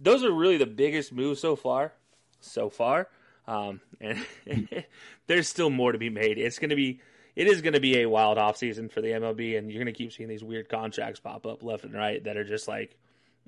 those 0.01 0.25
are 0.25 0.33
really 0.33 0.57
the 0.57 0.67
biggest 0.67 1.13
moves 1.13 1.41
so 1.41 1.57
far. 1.57 1.93
So 2.41 2.71
far, 2.71 3.09
um, 3.47 3.83
and 4.01 4.25
there's 5.27 5.47
still 5.47 5.69
more 5.69 5.93
to 5.93 5.99
be 5.99 6.09
made. 6.09 6.39
It's 6.39 6.59
going 6.59 6.71
to 6.71 6.77
be 6.77 7.01
it 7.37 7.47
is 7.47 7.63
going 7.63 7.75
to 7.75 7.81
be 7.81 8.01
a 8.01 8.09
wild 8.09 8.39
offseason 8.39 8.91
for 8.91 9.01
the 9.01 9.09
MLB, 9.09 9.57
and 9.57 9.71
you're 9.71 9.83
going 9.83 9.93
to 9.93 9.97
keep 9.97 10.13
seeing 10.13 10.29
these 10.29 10.43
weird 10.43 10.69
contracts 10.69 11.21
pop 11.21 11.47
up 11.47 11.63
left 11.63 11.85
and 11.85 11.95
right 11.95 12.23
that 12.25 12.37
are 12.37 12.45
just 12.45 12.69
like, 12.69 12.97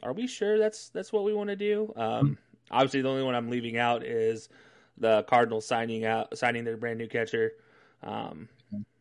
are 0.02 0.12
we 0.12 0.26
sure 0.26 0.58
that's 0.58 0.88
that's 0.90 1.12
what 1.12 1.24
we 1.24 1.34
want 1.34 1.50
to 1.50 1.56
do? 1.56 1.92
Um, 1.96 2.38
obviously, 2.70 3.02
the 3.02 3.08
only 3.08 3.22
one 3.22 3.34
I'm 3.34 3.50
leaving 3.50 3.78
out 3.78 4.04
is 4.04 4.48
the 4.98 5.22
Cardinals 5.24 5.66
signing 5.66 6.04
out 6.04 6.36
signing 6.36 6.64
their 6.64 6.76
brand 6.76 6.98
new 6.98 7.08
catcher. 7.08 7.52
Um, 8.02 8.48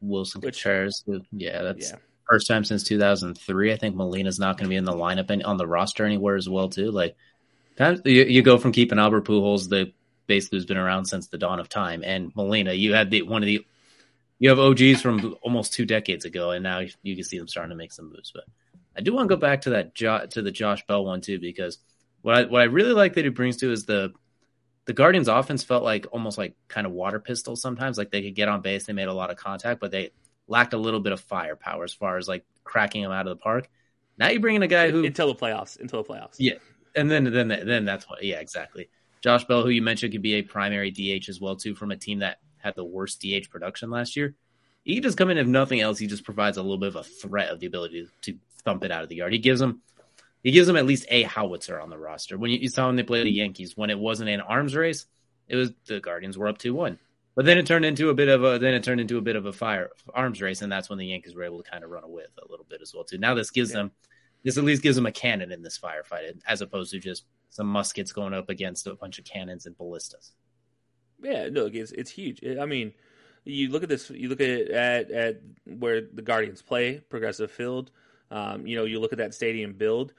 Willson 0.04 0.42
Which- 0.42 0.64
Contreras. 0.64 1.04
Yeah, 1.32 1.62
that's 1.64 1.92
yeah, 1.92 1.98
first 2.30 2.48
time 2.48 2.64
since 2.64 2.84
2003. 2.84 3.72
I 3.72 3.78
think 3.78 3.96
Molina's 3.96 4.40
not 4.40 4.58
going 4.58 4.66
to 4.66 4.70
be 4.70 4.76
in 4.76 4.86
the 4.86 4.94
lineup 4.94 5.30
and 5.30 5.44
on 5.44 5.58
the 5.58 5.68
roster 5.68 6.06
anywhere 6.06 6.36
as 6.36 6.48
well 6.50 6.70
too. 6.70 6.92
Like, 6.92 7.16
of- 7.80 8.06
you, 8.06 8.24
you 8.24 8.42
go 8.42 8.58
from 8.58 8.72
keeping 8.72 9.00
Albert 9.00 9.26
Pujols, 9.26 9.70
the 9.70 9.92
basically 10.28 10.58
who's 10.58 10.66
been 10.66 10.78
around 10.78 11.06
since 11.06 11.28
the 11.28 11.38
dawn 11.38 11.60
of 11.60 11.68
time, 11.70 12.04
and 12.06 12.34
Molina. 12.36 12.74
You 12.74 12.94
had 12.94 13.10
the 13.10 13.24
one 13.24 13.42
of 13.42 13.48
the 13.48 13.66
you 14.40 14.50
have 14.50 14.60
OGs 14.60 15.02
from 15.02 15.36
almost 15.44 15.74
two 15.74 15.86
decades 15.86 16.26
ago, 16.26 16.52
and 16.52 16.64
now 16.64 16.82
you 17.04 17.16
can 17.16 17.24
see 17.24 17.38
them 17.38 17.48
starting 17.48 17.70
to 17.70 17.76
make 17.76 17.92
some 17.92 18.10
moves. 18.12 18.32
But 18.34 18.46
I 18.96 19.02
do 19.02 19.14
want 19.14 19.30
to 19.30 19.36
go 19.36 19.40
back 19.40 19.62
to 19.62 19.72
that 19.72 19.96
jo- 19.96 20.26
to 20.32 20.42
the 20.42 20.52
Josh 20.52 20.86
Bell 20.86 21.06
one 21.06 21.22
too, 21.22 21.40
because 21.40 21.78
what 22.22 22.36
I, 22.36 22.44
what 22.44 22.62
I 22.62 22.66
really 22.66 22.94
like 22.94 23.14
that 23.14 23.26
he 23.26 23.30
brings 23.30 23.58
to 23.58 23.72
is 23.72 23.86
the 23.86 24.14
the 24.86 24.94
Guardians 24.94 25.28
offense 25.28 25.64
felt 25.64 25.84
like 25.84 26.08
almost 26.12 26.38
like 26.38 26.56
kind 26.68 26.88
of 26.88 26.94
water 26.94 27.20
pistol 27.20 27.56
sometimes. 27.56 27.98
Like 27.98 28.12
they 28.12 28.22
could 28.22 28.36
get 28.36 28.50
on 28.50 28.62
base, 28.62 28.86
they 28.86 28.94
made 28.94 29.08
a 29.08 29.14
lot 29.14 29.30
of 29.30 29.38
contact, 29.38 29.80
but 29.80 29.92
they 29.92 30.12
lacked 30.48 30.74
a 30.74 30.78
little 30.78 31.00
bit 31.00 31.14
of 31.14 31.22
firepower 31.22 31.84
as 31.84 31.94
far 31.94 32.18
as 32.18 32.28
like 32.28 32.46
cracking 32.64 33.04
them 33.04 33.12
out 33.12 33.28
of 33.28 33.38
the 33.38 33.42
park. 33.42 33.70
Now 34.18 34.30
you 34.30 34.40
bring 34.40 34.56
in 34.56 34.64
a 34.64 34.68
guy 34.68 34.92
who, 34.92 35.06
until 35.06 35.28
the 35.28 35.40
playoffs. 35.40 35.80
Until 35.80 36.04
the 36.04 36.10
playoffs. 36.10 36.36
yeah, 36.38 36.56
and 36.96 37.10
then 37.10 37.26
then 37.26 37.48
then 37.48 37.86
that's 37.86 38.10
what, 38.10 38.24
yeah, 38.24 38.40
exactly. 38.40 38.90
Josh 39.22 39.46
Bell, 39.46 39.62
who 39.62 39.70
you 39.70 39.84
mentioned 39.84 40.12
could 40.12 40.24
be 40.24 40.36
a 40.36 40.42
primary 40.42 40.90
DH 40.92 41.30
as 41.30 41.40
well 41.40 41.56
too, 41.56 41.76
from 41.76 41.92
a 41.92 41.98
team 41.98 42.20
that 42.20 42.40
had 42.58 42.76
the 42.76 42.84
worst 42.84 43.22
DH 43.22 43.50
production 43.50 43.90
last 43.90 44.16
year. 44.16 44.36
He 44.84 45.00
just 45.00 45.18
come 45.18 45.30
in 45.30 45.38
if 45.38 45.46
nothing 45.46 45.80
else. 45.80 46.00
He 46.00 46.08
just 46.08 46.24
provides 46.24 46.58
a 46.58 46.62
little 46.62 46.80
bit 46.80 46.90
of 46.90 46.96
a 46.96 47.04
threat 47.04 47.50
of 47.50 47.60
the 47.60 47.68
ability 47.68 48.08
to 48.24 48.36
thump 48.64 48.84
it 48.84 48.92
out 48.92 49.04
of 49.04 49.10
the 49.10 49.16
yard. 49.16 49.34
He 49.34 49.40
gives 49.40 49.60
them 49.60 49.82
he 50.44 50.52
gives 50.52 50.68
them 50.68 50.78
at 50.78 50.86
least 50.86 51.06
a 51.10 51.24
howitzer 51.24 51.80
on 51.80 51.90
the 51.90 51.98
roster. 51.98 52.38
When 52.38 52.50
you, 52.50 52.58
you 52.58 52.70
saw 52.70 52.88
when 52.88 52.96
they 52.96 53.04
played 53.04 53.28
the 53.28 53.32
Yankees, 53.32 53.78
when 53.78 53.90
it 53.90 54.00
wasn't 54.00 54.30
an 54.30 54.42
arms 54.42 54.76
race, 54.76 55.06
it 55.48 55.56
was 55.56 55.72
the 55.86 56.00
Guardians 56.00 56.38
were 56.38 56.48
up 56.48 56.58
two 56.58 56.74
one. 56.74 56.98
But 57.36 57.46
then 57.46 57.58
it 57.58 57.66
turned 57.66 57.86
into 57.86 58.10
a 58.10 58.14
bit 58.14 58.28
of 58.28 58.44
a 58.44 58.60
then 58.60 58.74
it 58.74 58.84
turned 58.84 59.02
into 59.02 59.18
a 59.18 59.22
bit 59.22 59.36
of 59.36 59.46
a 59.46 59.54
fire 59.54 59.90
arms 60.14 60.42
race, 60.42 60.62
and 60.62 60.72
that's 60.72 60.90
when 60.90 61.00
the 61.00 61.06
Yankees 61.06 61.36
were 61.36 61.44
able 61.44 61.62
to 61.62 61.70
kind 61.70 61.84
of 61.84 61.90
run 61.90 62.04
away 62.04 62.24
with 62.24 62.46
a 62.46 62.50
little 62.50 62.66
bit 62.70 62.82
as 62.82 62.94
well 62.94 63.04
too. 63.04 63.18
Now 63.18 63.34
this 63.36 63.52
gives 63.52 63.72
yeah. 63.72 63.78
them 63.78 63.92
this 64.44 64.58
at 64.58 64.64
least 64.64 64.82
gives 64.82 64.96
them 64.96 65.06
a 65.06 65.12
cannon 65.12 65.52
in 65.52 65.62
this 65.62 65.78
firefight, 65.78 66.42
as 66.48 66.62
opposed 66.62 66.92
to 66.92 67.00
just 67.00 67.26
some 67.50 67.68
muskets 67.68 68.12
going 68.12 68.34
up 68.34 68.50
against 68.50 68.88
a 68.88 68.96
bunch 68.96 69.20
of 69.20 69.26
cannons 69.26 69.66
and 69.66 69.78
ballistas. 69.78 70.32
Yeah, 71.22 71.50
no, 71.50 71.70
it's 71.72 71.92
it's 71.92 72.10
huge. 72.10 72.44
I 72.44 72.66
mean, 72.66 72.94
you 73.46 73.70
look 73.70 73.84
at 73.84 73.90
this. 73.90 74.10
You 74.10 74.30
look 74.30 74.42
at 74.42 74.70
at, 74.70 75.12
at 75.12 75.42
where 75.66 76.02
the 76.02 76.22
Guardians 76.22 76.62
play, 76.62 77.00
Progressive 77.10 77.52
Field. 77.52 77.92
Um, 78.32 78.66
you 78.66 78.76
know, 78.76 78.86
you 78.86 79.00
look 79.00 79.12
at 79.12 79.20
that 79.20 79.34
stadium 79.34 79.74
build. 79.74 80.14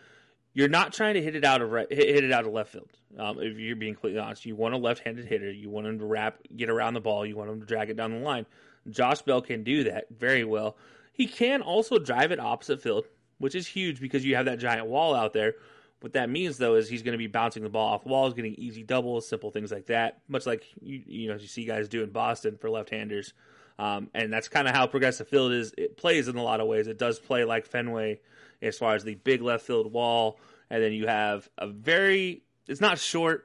You're 0.54 0.68
not 0.68 0.92
trying 0.92 1.14
to 1.14 1.22
hit 1.22 1.34
it 1.34 1.44
out 1.44 1.62
of 1.62 1.72
hit, 1.72 1.90
hit 1.90 2.24
it 2.24 2.32
out 2.32 2.46
of 2.46 2.52
left 2.52 2.72
field. 2.72 2.90
Um, 3.18 3.40
if 3.40 3.58
you're 3.58 3.76
being 3.76 3.94
completely 3.94 4.20
honest, 4.20 4.44
you 4.44 4.54
want 4.54 4.74
a 4.74 4.76
left-handed 4.76 5.24
hitter. 5.24 5.50
You 5.50 5.70
want 5.70 5.86
him 5.86 5.98
to 5.98 6.04
wrap, 6.04 6.38
get 6.54 6.68
around 6.68 6.94
the 6.94 7.00
ball. 7.00 7.24
You 7.24 7.36
want 7.36 7.50
him 7.50 7.60
to 7.60 7.66
drag 7.66 7.90
it 7.90 7.96
down 7.96 8.12
the 8.12 8.18
line. 8.18 8.46
Josh 8.90 9.22
Bell 9.22 9.40
can 9.40 9.64
do 9.64 9.84
that 9.84 10.06
very 10.10 10.44
well. 10.44 10.76
He 11.12 11.26
can 11.26 11.62
also 11.62 11.98
drive 11.98 12.32
it 12.32 12.40
opposite 12.40 12.82
field, 12.82 13.06
which 13.38 13.54
is 13.54 13.66
huge 13.66 14.00
because 14.00 14.24
you 14.24 14.36
have 14.36 14.46
that 14.46 14.58
giant 14.58 14.86
wall 14.86 15.14
out 15.14 15.32
there. 15.32 15.54
What 16.00 16.14
that 16.14 16.28
means 16.28 16.58
though 16.58 16.74
is 16.74 16.88
he's 16.88 17.02
going 17.02 17.12
to 17.12 17.18
be 17.18 17.28
bouncing 17.28 17.62
the 17.62 17.68
ball 17.68 17.94
off 17.94 18.04
walls, 18.04 18.34
getting 18.34 18.54
easy 18.56 18.82
doubles, 18.82 19.28
simple 19.28 19.50
things 19.50 19.70
like 19.70 19.86
that. 19.86 20.18
Much 20.28 20.46
like 20.46 20.64
you 20.80 21.02
you 21.06 21.28
know 21.28 21.36
you 21.36 21.46
see 21.46 21.64
guys 21.64 21.88
do 21.88 22.02
in 22.02 22.10
Boston 22.10 22.58
for 22.60 22.68
left-handers, 22.68 23.34
um, 23.82 24.10
and 24.14 24.32
that's 24.32 24.46
kind 24.46 24.68
of 24.68 24.74
how 24.76 24.86
progressive 24.86 25.26
field 25.26 25.50
is. 25.50 25.74
It 25.76 25.96
plays 25.96 26.28
in 26.28 26.36
a 26.36 26.42
lot 26.42 26.60
of 26.60 26.68
ways. 26.68 26.86
It 26.86 26.98
does 26.98 27.18
play 27.18 27.44
like 27.44 27.66
Fenway 27.66 28.20
as 28.62 28.78
far 28.78 28.94
as 28.94 29.02
the 29.02 29.16
big 29.16 29.42
left 29.42 29.66
field 29.66 29.92
wall, 29.92 30.38
and 30.70 30.80
then 30.80 30.92
you 30.92 31.08
have 31.08 31.48
a 31.58 31.66
very 31.66 32.44
it's 32.68 32.80
not 32.80 33.00
short, 33.00 33.44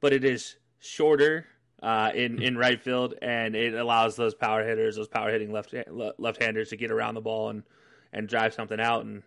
but 0.00 0.12
it 0.12 0.24
is 0.24 0.54
shorter 0.78 1.46
uh, 1.82 2.12
in 2.14 2.40
in 2.40 2.56
right 2.56 2.80
field, 2.80 3.14
and 3.20 3.56
it 3.56 3.74
allows 3.74 4.14
those 4.14 4.32
power 4.32 4.62
hitters, 4.62 4.94
those 4.94 5.08
power 5.08 5.32
hitting 5.32 5.50
left 5.50 5.74
left 6.18 6.40
handers, 6.40 6.68
to 6.68 6.76
get 6.76 6.92
around 6.92 7.14
the 7.14 7.20
ball 7.20 7.48
and 7.50 7.64
and 8.12 8.28
drive 8.28 8.54
something 8.54 8.78
out 8.78 9.04
and 9.04 9.24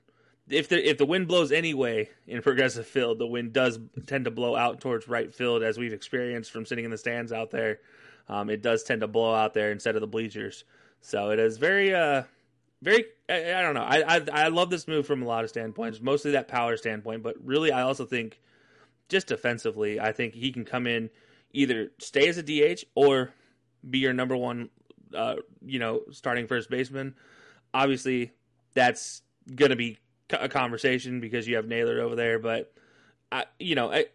if 0.49 0.69
the 0.69 0.89
if 0.89 0.97
the 0.97 1.05
wind 1.05 1.27
blows 1.27 1.51
anyway 1.51 2.10
in 2.25 2.41
progressive 2.41 2.88
field, 2.88 3.19
the 3.19 3.27
wind 3.27 3.51
does 3.51 3.79
tend 4.05 4.23
to 4.23 4.31
blow 4.31 4.55
out 4.55 4.79
towards 4.79 5.10
right 5.10 5.33
field, 5.33 5.62
as 5.62 5.77
we've 5.77 5.91
experienced 5.91 6.51
from 6.51 6.65
sitting 6.65 6.86
in 6.86 6.91
the 6.91 6.97
stands 6.97 7.33
out 7.33 7.51
there. 7.51 7.79
Um, 8.29 8.49
it 8.49 8.61
does 8.61 8.83
tend 8.83 9.01
to 9.01 9.07
blow 9.07 9.33
out 9.33 9.53
there 9.53 9.71
instead 9.71 9.95
of 9.95 10.01
the 10.01 10.07
bleachers, 10.07 10.63
so 11.01 11.29
it 11.29 11.39
is 11.39 11.57
very, 11.57 11.93
uh, 11.93 12.23
very. 12.81 13.05
I, 13.29 13.55
I 13.55 13.61
don't 13.61 13.73
know. 13.73 13.83
I, 13.83 14.17
I, 14.17 14.21
I 14.31 14.47
love 14.49 14.69
this 14.69 14.87
move 14.87 15.05
from 15.05 15.23
a 15.23 15.25
lot 15.25 15.43
of 15.43 15.49
standpoints, 15.49 16.01
mostly 16.01 16.31
that 16.31 16.47
power 16.47 16.75
standpoint, 16.77 17.23
but 17.23 17.35
really, 17.43 17.71
I 17.71 17.83
also 17.83 18.05
think 18.05 18.41
just 19.09 19.27
defensively, 19.27 19.99
I 19.99 20.11
think 20.11 20.33
he 20.33 20.51
can 20.51 20.65
come 20.65 20.87
in 20.87 21.09
either 21.53 21.91
stay 21.99 22.27
as 22.27 22.37
a 22.37 22.43
DH 22.43 22.83
or 22.95 23.31
be 23.89 23.99
your 23.99 24.13
number 24.13 24.35
one, 24.35 24.69
uh, 25.15 25.35
you 25.65 25.79
know, 25.79 26.01
starting 26.11 26.47
first 26.47 26.69
baseman. 26.69 27.15
Obviously, 27.73 28.31
that's 28.73 29.21
going 29.55 29.71
to 29.71 29.77
be 29.77 29.97
a 30.29 30.49
conversation 30.49 31.19
because 31.19 31.47
you 31.47 31.55
have 31.55 31.67
Naylor 31.67 32.01
over 32.01 32.15
there, 32.15 32.39
but 32.39 32.73
I, 33.31 33.45
you 33.59 33.75
know, 33.75 33.91
I, 33.91 34.05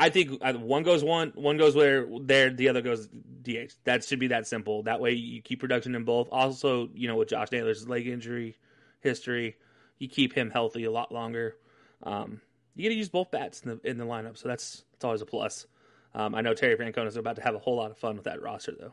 I 0.00 0.10
think 0.10 0.40
one 0.42 0.84
goes 0.84 1.02
one, 1.02 1.32
one 1.34 1.56
goes 1.56 1.74
where 1.74 2.06
there, 2.20 2.50
the 2.50 2.68
other 2.68 2.80
goes 2.80 3.08
DH. 3.42 3.72
That 3.82 4.04
should 4.04 4.20
be 4.20 4.28
that 4.28 4.46
simple. 4.46 4.84
That 4.84 5.00
way 5.00 5.12
you 5.12 5.42
keep 5.42 5.58
production 5.58 5.96
in 5.96 6.04
both. 6.04 6.28
Also, 6.30 6.88
you 6.94 7.08
know, 7.08 7.16
with 7.16 7.28
Josh 7.28 7.48
Naylor's 7.50 7.88
leg 7.88 8.06
injury 8.06 8.56
history, 9.00 9.56
you 9.98 10.08
keep 10.08 10.32
him 10.32 10.50
healthy 10.50 10.84
a 10.84 10.90
lot 10.90 11.10
longer. 11.10 11.56
Um, 12.04 12.40
you 12.76 12.84
got 12.84 12.90
to 12.90 12.94
use 12.94 13.08
both 13.08 13.32
bats 13.32 13.62
in 13.62 13.70
the 13.70 13.90
in 13.90 13.98
the 13.98 14.04
lineup, 14.04 14.38
so 14.38 14.48
that's 14.48 14.84
that's 14.92 15.04
always 15.04 15.20
a 15.20 15.26
plus. 15.26 15.66
Um, 16.14 16.34
I 16.34 16.42
know 16.42 16.54
Terry 16.54 16.76
Francona 16.76 17.08
is 17.08 17.16
about 17.16 17.36
to 17.36 17.42
have 17.42 17.56
a 17.56 17.58
whole 17.58 17.76
lot 17.76 17.90
of 17.90 17.98
fun 17.98 18.14
with 18.14 18.24
that 18.24 18.40
roster, 18.40 18.74
though. 18.78 18.92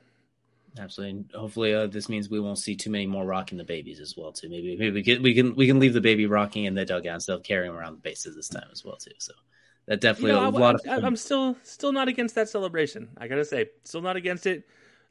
Absolutely. 0.77 1.25
Hopefully, 1.37 1.73
uh, 1.73 1.87
this 1.87 2.09
means 2.09 2.29
we 2.29 2.39
won't 2.39 2.57
see 2.57 2.75
too 2.75 2.89
many 2.89 3.05
more 3.05 3.25
rocking 3.25 3.57
the 3.57 3.63
babies 3.63 3.99
as 3.99 4.15
well. 4.17 4.31
Too. 4.31 4.49
Maybe 4.49 4.75
maybe 4.75 4.95
we 4.95 5.03
can 5.03 5.21
we 5.21 5.33
can 5.35 5.55
we 5.55 5.67
can 5.67 5.79
leave 5.79 5.93
the 5.93 6.01
baby 6.01 6.25
rocking 6.25 6.65
in 6.65 6.73
the 6.73 6.83
dugout 6.83 7.13
instead 7.13 7.33
of 7.35 7.43
carrying 7.43 7.71
around 7.71 7.93
the 7.93 8.01
bases 8.01 8.35
this 8.35 8.49
time 8.49 8.67
as 8.71 8.83
well 8.83 8.97
too. 8.97 9.11
So 9.19 9.33
that 9.88 10.02
definitely 10.02 10.32
you 10.32 10.38
know, 10.38 10.45
a 10.45 10.48
I, 10.48 10.60
lot 10.60 10.76
I, 10.76 10.78
of. 10.78 10.95
Fun. 10.95 11.06
I'm 11.06 11.15
still 11.15 11.56
still 11.63 11.91
not 11.91 12.08
against 12.08 12.36
that 12.36 12.50
celebration. 12.50 13.10
I 13.17 13.28
gotta 13.28 13.45
say, 13.45 13.69
still 13.84 14.02
not 14.02 14.15
against 14.15 14.45
it. 14.45 14.63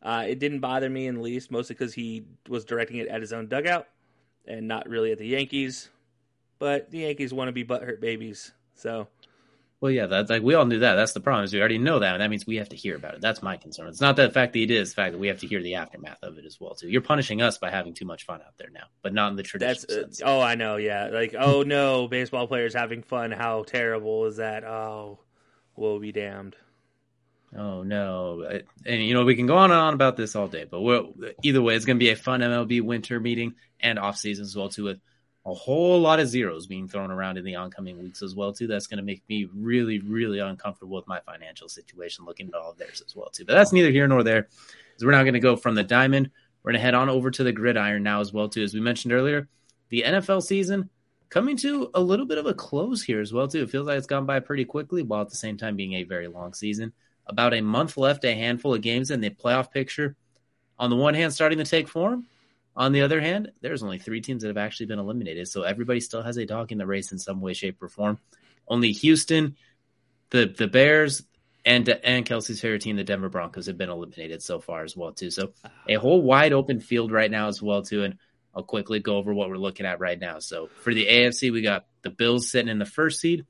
Uh, 0.02 0.24
it 0.28 0.38
didn't 0.38 0.60
bother 0.60 0.90
me 0.90 1.06
in 1.06 1.16
the 1.16 1.20
least, 1.22 1.50
mostly 1.50 1.74
because 1.74 1.94
he 1.94 2.26
was 2.48 2.64
directing 2.64 2.98
it 2.98 3.08
at 3.08 3.20
his 3.20 3.32
own 3.32 3.48
dugout 3.48 3.86
and 4.46 4.68
not 4.68 4.88
really 4.88 5.12
at 5.12 5.18
the 5.18 5.26
Yankees. 5.26 5.88
But 6.58 6.90
the 6.90 6.98
Yankees 6.98 7.32
want 7.32 7.48
to 7.48 7.52
be 7.52 7.64
butthurt 7.64 8.00
babies, 8.00 8.52
so 8.74 9.08
well, 9.80 9.90
yeah, 9.90 10.06
that's 10.06 10.30
like 10.30 10.42
we 10.42 10.54
all 10.54 10.64
knew 10.64 10.78
that. 10.78 10.94
That's 10.94 11.12
the 11.12 11.20
problem 11.20 11.44
is 11.44 11.52
we 11.52 11.60
already 11.60 11.78
know 11.78 11.98
that, 11.98 12.14
and 12.14 12.22
that 12.22 12.30
means 12.30 12.46
we 12.46 12.56
have 12.56 12.70
to 12.70 12.76
hear 12.76 12.96
about 12.96 13.14
it. 13.14 13.20
That's 13.20 13.42
my 13.42 13.56
concern. 13.56 13.88
It's 13.88 14.00
not 14.00 14.16
the 14.16 14.30
fact 14.30 14.54
that 14.54 14.70
it's 14.70 14.90
the 14.90 14.94
fact 14.94 15.12
that 15.12 15.18
we 15.18 15.28
have 15.28 15.40
to 15.40 15.46
hear 15.46 15.62
the 15.62 15.74
aftermath 15.74 16.22
of 16.22 16.38
it 16.38 16.46
as 16.46 16.58
well. 16.58 16.74
Too. 16.74 16.88
You're 16.88 17.02
punishing 17.02 17.42
us 17.42 17.58
by 17.58 17.70
having 17.70 17.92
too 17.92 18.06
much 18.06 18.24
fun 18.24 18.40
out 18.40 18.56
there 18.56 18.70
now, 18.70 18.86
but 19.02 19.12
not 19.12 19.30
in 19.30 19.36
the 19.36 19.42
traditional 19.42 19.98
uh, 19.98 20.02
sense. 20.04 20.22
oh, 20.24 20.40
I 20.40 20.54
know. 20.54 20.76
Yeah, 20.76 21.10
like 21.12 21.34
oh 21.38 21.62
no, 21.62 22.08
baseball 22.08 22.46
players 22.46 22.72
having 22.74 23.02
fun. 23.02 23.30
How 23.30 23.62
terrible 23.64 24.26
is 24.26 24.36
that? 24.36 24.64
Oh, 24.64 25.18
we'll 25.76 26.00
be 26.00 26.12
damned. 26.12 26.56
Oh 27.56 27.82
no! 27.82 28.60
And 28.86 29.02
you 29.04 29.14
know 29.14 29.24
we 29.24 29.36
can 29.36 29.46
go 29.46 29.56
on 29.56 29.70
and 29.70 29.80
on 29.80 29.94
about 29.94 30.16
this 30.16 30.34
all 30.34 30.48
day, 30.48 30.64
but 30.64 30.80
either 31.42 31.62
way, 31.62 31.76
it's 31.76 31.84
going 31.84 31.98
to 31.98 32.04
be 32.04 32.10
a 32.10 32.16
fun 32.16 32.40
MLB 32.40 32.80
winter 32.80 33.20
meeting 33.20 33.54
and 33.80 33.98
off 33.98 34.16
season 34.16 34.44
as 34.44 34.56
well 34.56 34.70
too 34.70 34.84
with 34.84 35.00
a 35.46 35.52
whole 35.52 36.00
lot 36.00 36.20
of 36.20 36.28
zeros 36.28 36.66
being 36.66 36.88
thrown 36.88 37.10
around 37.10 37.36
in 37.36 37.44
the 37.44 37.54
oncoming 37.54 37.98
weeks 38.02 38.22
as 38.22 38.34
well 38.34 38.52
too. 38.52 38.66
That's 38.66 38.86
going 38.86 38.98
to 38.98 39.04
make 39.04 39.22
me 39.28 39.48
really, 39.54 39.98
really 39.98 40.38
uncomfortable 40.38 40.96
with 40.96 41.06
my 41.06 41.20
financial 41.20 41.68
situation, 41.68 42.24
looking 42.24 42.48
at 42.48 42.54
all 42.54 42.70
of 42.70 42.78
theirs 42.78 43.02
as 43.06 43.14
well 43.14 43.28
too. 43.28 43.44
But 43.44 43.54
that's 43.54 43.72
neither 43.72 43.90
here 43.90 44.08
nor 44.08 44.22
there. 44.22 44.42
Because 44.42 45.04
we're 45.04 45.10
now 45.10 45.22
going 45.22 45.34
to 45.34 45.40
go 45.40 45.56
from 45.56 45.74
the 45.74 45.82
diamond. 45.82 46.30
We're 46.62 46.72
going 46.72 46.80
to 46.80 46.84
head 46.84 46.94
on 46.94 47.10
over 47.10 47.30
to 47.30 47.44
the 47.44 47.52
gridiron 47.52 48.02
now 48.02 48.20
as 48.20 48.32
well 48.32 48.48
too. 48.48 48.62
As 48.62 48.72
we 48.72 48.80
mentioned 48.80 49.12
earlier, 49.12 49.48
the 49.90 50.04
NFL 50.06 50.42
season 50.42 50.88
coming 51.28 51.56
to 51.58 51.90
a 51.94 52.00
little 52.00 52.26
bit 52.26 52.38
of 52.38 52.46
a 52.46 52.54
close 52.54 53.02
here 53.02 53.20
as 53.20 53.32
well 53.32 53.46
too. 53.46 53.64
It 53.64 53.70
feels 53.70 53.86
like 53.86 53.98
it's 53.98 54.06
gone 54.06 54.24
by 54.24 54.40
pretty 54.40 54.64
quickly, 54.64 55.02
while 55.02 55.20
at 55.20 55.28
the 55.28 55.36
same 55.36 55.58
time 55.58 55.76
being 55.76 55.94
a 55.94 56.04
very 56.04 56.28
long 56.28 56.54
season. 56.54 56.92
About 57.26 57.52
a 57.52 57.60
month 57.60 57.98
left, 57.98 58.24
a 58.24 58.34
handful 58.34 58.74
of 58.74 58.80
games 58.80 59.10
in 59.10 59.20
the 59.20 59.30
playoff 59.30 59.70
picture. 59.70 60.16
On 60.78 60.90
the 60.90 60.96
one 60.96 61.14
hand, 61.14 61.32
starting 61.32 61.58
to 61.58 61.64
take 61.64 61.88
form 61.88 62.26
on 62.76 62.92
the 62.92 63.02
other 63.02 63.20
hand, 63.20 63.52
there's 63.60 63.82
only 63.82 63.98
three 63.98 64.20
teams 64.20 64.42
that 64.42 64.48
have 64.48 64.56
actually 64.56 64.86
been 64.86 64.98
eliminated, 64.98 65.48
so 65.48 65.62
everybody 65.62 66.00
still 66.00 66.22
has 66.22 66.36
a 66.36 66.46
dog 66.46 66.72
in 66.72 66.78
the 66.78 66.86
race 66.86 67.12
in 67.12 67.18
some 67.18 67.40
way, 67.40 67.54
shape, 67.54 67.82
or 67.82 67.88
form. 67.88 68.18
Only 68.66 68.92
Houston, 68.92 69.56
the 70.30 70.46
the 70.46 70.66
Bears, 70.66 71.22
and 71.64 71.88
and 71.88 72.26
Kelsey's 72.26 72.60
favorite 72.60 72.82
team, 72.82 72.96
the 72.96 73.04
Denver 73.04 73.28
Broncos, 73.28 73.66
have 73.66 73.78
been 73.78 73.90
eliminated 73.90 74.42
so 74.42 74.60
far 74.60 74.82
as 74.82 74.96
well 74.96 75.12
too. 75.12 75.30
So 75.30 75.52
ah. 75.64 75.70
a 75.88 75.94
whole 75.94 76.22
wide 76.22 76.52
open 76.52 76.80
field 76.80 77.12
right 77.12 77.30
now 77.30 77.48
as 77.48 77.62
well 77.62 77.82
too. 77.82 78.02
And 78.02 78.18
I'll 78.54 78.62
quickly 78.62 79.00
go 79.00 79.16
over 79.16 79.32
what 79.34 79.48
we're 79.48 79.56
looking 79.56 79.86
at 79.86 80.00
right 80.00 80.18
now. 80.18 80.38
So 80.38 80.68
for 80.82 80.94
the 80.94 81.06
AFC, 81.06 81.52
we 81.52 81.62
got 81.62 81.86
the 82.02 82.10
Bills 82.10 82.50
sitting 82.50 82.68
in 82.68 82.78
the 82.78 82.86
first 82.86 83.20
seed, 83.20 83.46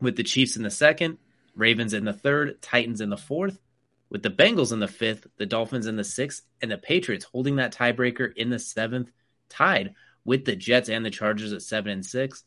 with 0.00 0.16
the 0.16 0.22
Chiefs 0.22 0.56
in 0.56 0.62
the 0.62 0.70
second, 0.70 1.18
Ravens 1.54 1.92
in 1.92 2.04
the 2.04 2.12
third, 2.12 2.62
Titans 2.62 3.00
in 3.00 3.10
the 3.10 3.16
fourth, 3.16 3.58
with 4.10 4.22
the 4.22 4.30
Bengals 4.30 4.72
in 4.72 4.80
the 4.80 4.88
fifth, 4.88 5.26
the 5.36 5.46
Dolphins 5.46 5.86
in 5.86 5.96
the 5.96 6.04
sixth, 6.04 6.42
and 6.62 6.70
the 6.70 6.78
Patriots 6.78 7.24
holding 7.24 7.56
that 7.56 7.74
tiebreaker 7.74 8.32
in 8.34 8.50
the 8.50 8.58
seventh, 8.58 9.10
tied 9.48 9.94
with 10.24 10.44
the 10.44 10.56
Jets 10.56 10.88
and 10.88 11.04
the 11.04 11.10
Chargers 11.10 11.52
at 11.52 11.62
seven 11.62 11.92
and 11.92 12.04
six. 12.04 12.44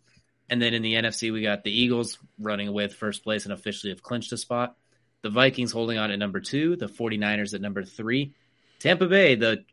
And 0.49 0.61
then 0.61 0.73
in 0.73 0.81
the 0.81 0.95
NFC, 0.95 1.31
we 1.31 1.41
got 1.41 1.63
the 1.63 1.71
Eagles 1.71 2.17
running 2.37 2.67
away 2.67 2.83
with 2.83 2.95
first 2.95 3.23
place 3.23 3.45
and 3.45 3.53
officially 3.53 3.91
have 3.91 4.03
clinched 4.03 4.33
a 4.33 4.37
spot. 4.37 4.75
The 5.21 5.29
Vikings 5.29 5.71
holding 5.71 5.97
on 5.97 6.11
at 6.11 6.19
number 6.19 6.39
two, 6.39 6.75
the 6.75 6.87
49ers 6.87 7.53
at 7.53 7.61
number 7.61 7.83
three. 7.83 8.33
Tampa 8.79 9.07
Bay, 9.07 9.35
the 9.35 9.63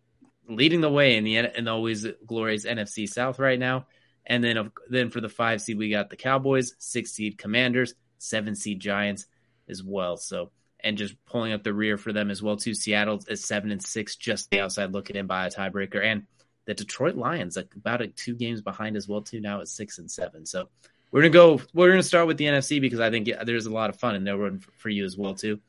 leading 0.49 0.81
the 0.81 0.91
way 0.91 1.17
in 1.17 1.25
the 1.25 1.37
in 1.37 1.65
the 1.65 1.71
always 1.71 2.07
glorious 2.27 2.65
NFC 2.65 3.09
South 3.09 3.39
right 3.39 3.59
now. 3.59 3.87
And 4.25 4.45
then 4.45 4.71
then 4.89 5.11
for 5.11 5.21
the 5.21 5.29
five 5.29 5.63
seed, 5.63 5.79
we 5.79 5.91
got 5.91 6.11
the 6.11 6.17
Cowboys, 6.17 6.75
six 6.79 7.13
seed 7.13 7.39
Commanders, 7.39 7.95
seven 8.19 8.55
seed 8.55 8.81
Giants 8.81 9.27
as 9.69 9.83
well. 9.83 10.17
So 10.17 10.51
and 10.81 10.99
just 10.99 11.15
pulling 11.27 11.53
up 11.53 11.63
the 11.63 11.75
rear 11.75 11.97
for 11.97 12.13
them 12.13 12.31
as 12.31 12.43
well 12.43 12.57
too. 12.57 12.75
Seattle 12.75 13.23
is 13.29 13.45
seven 13.45 13.71
and 13.71 13.83
six, 13.83 14.17
just 14.17 14.51
the 14.51 14.61
outside 14.61 14.93
looking 14.93 15.17
in 15.17 15.27
by 15.27 15.47
a 15.47 15.51
tiebreaker, 15.51 16.03
and 16.03 16.25
the 16.67 16.75
Detroit 16.75 17.17
Lions 17.17 17.57
like 17.57 17.75
about 17.75 18.03
a 18.03 18.09
two 18.09 18.35
games 18.35 18.61
behind 18.61 18.97
as 18.97 19.09
well 19.09 19.23
too. 19.23 19.41
Now 19.41 19.61
at 19.61 19.69
six 19.69 19.99
and 19.99 20.11
seven. 20.11 20.47
So 20.47 20.69
we're 21.11 21.23
gonna 21.23 21.31
go. 21.31 21.61
We're 21.73 21.91
gonna 21.91 22.03
start 22.03 22.27
with 22.27 22.37
the 22.37 22.45
NFC 22.45 22.81
because 22.81 23.01
I 23.01 23.11
think 23.11 23.29
there's 23.45 23.67
a 23.67 23.73
lot 23.73 23.91
of 23.91 23.99
fun 23.99 24.15
in 24.15 24.25
there 24.25 24.59
for 24.79 24.89
you 24.89 25.05
as 25.05 25.17
well 25.17 25.35
too. 25.35 25.61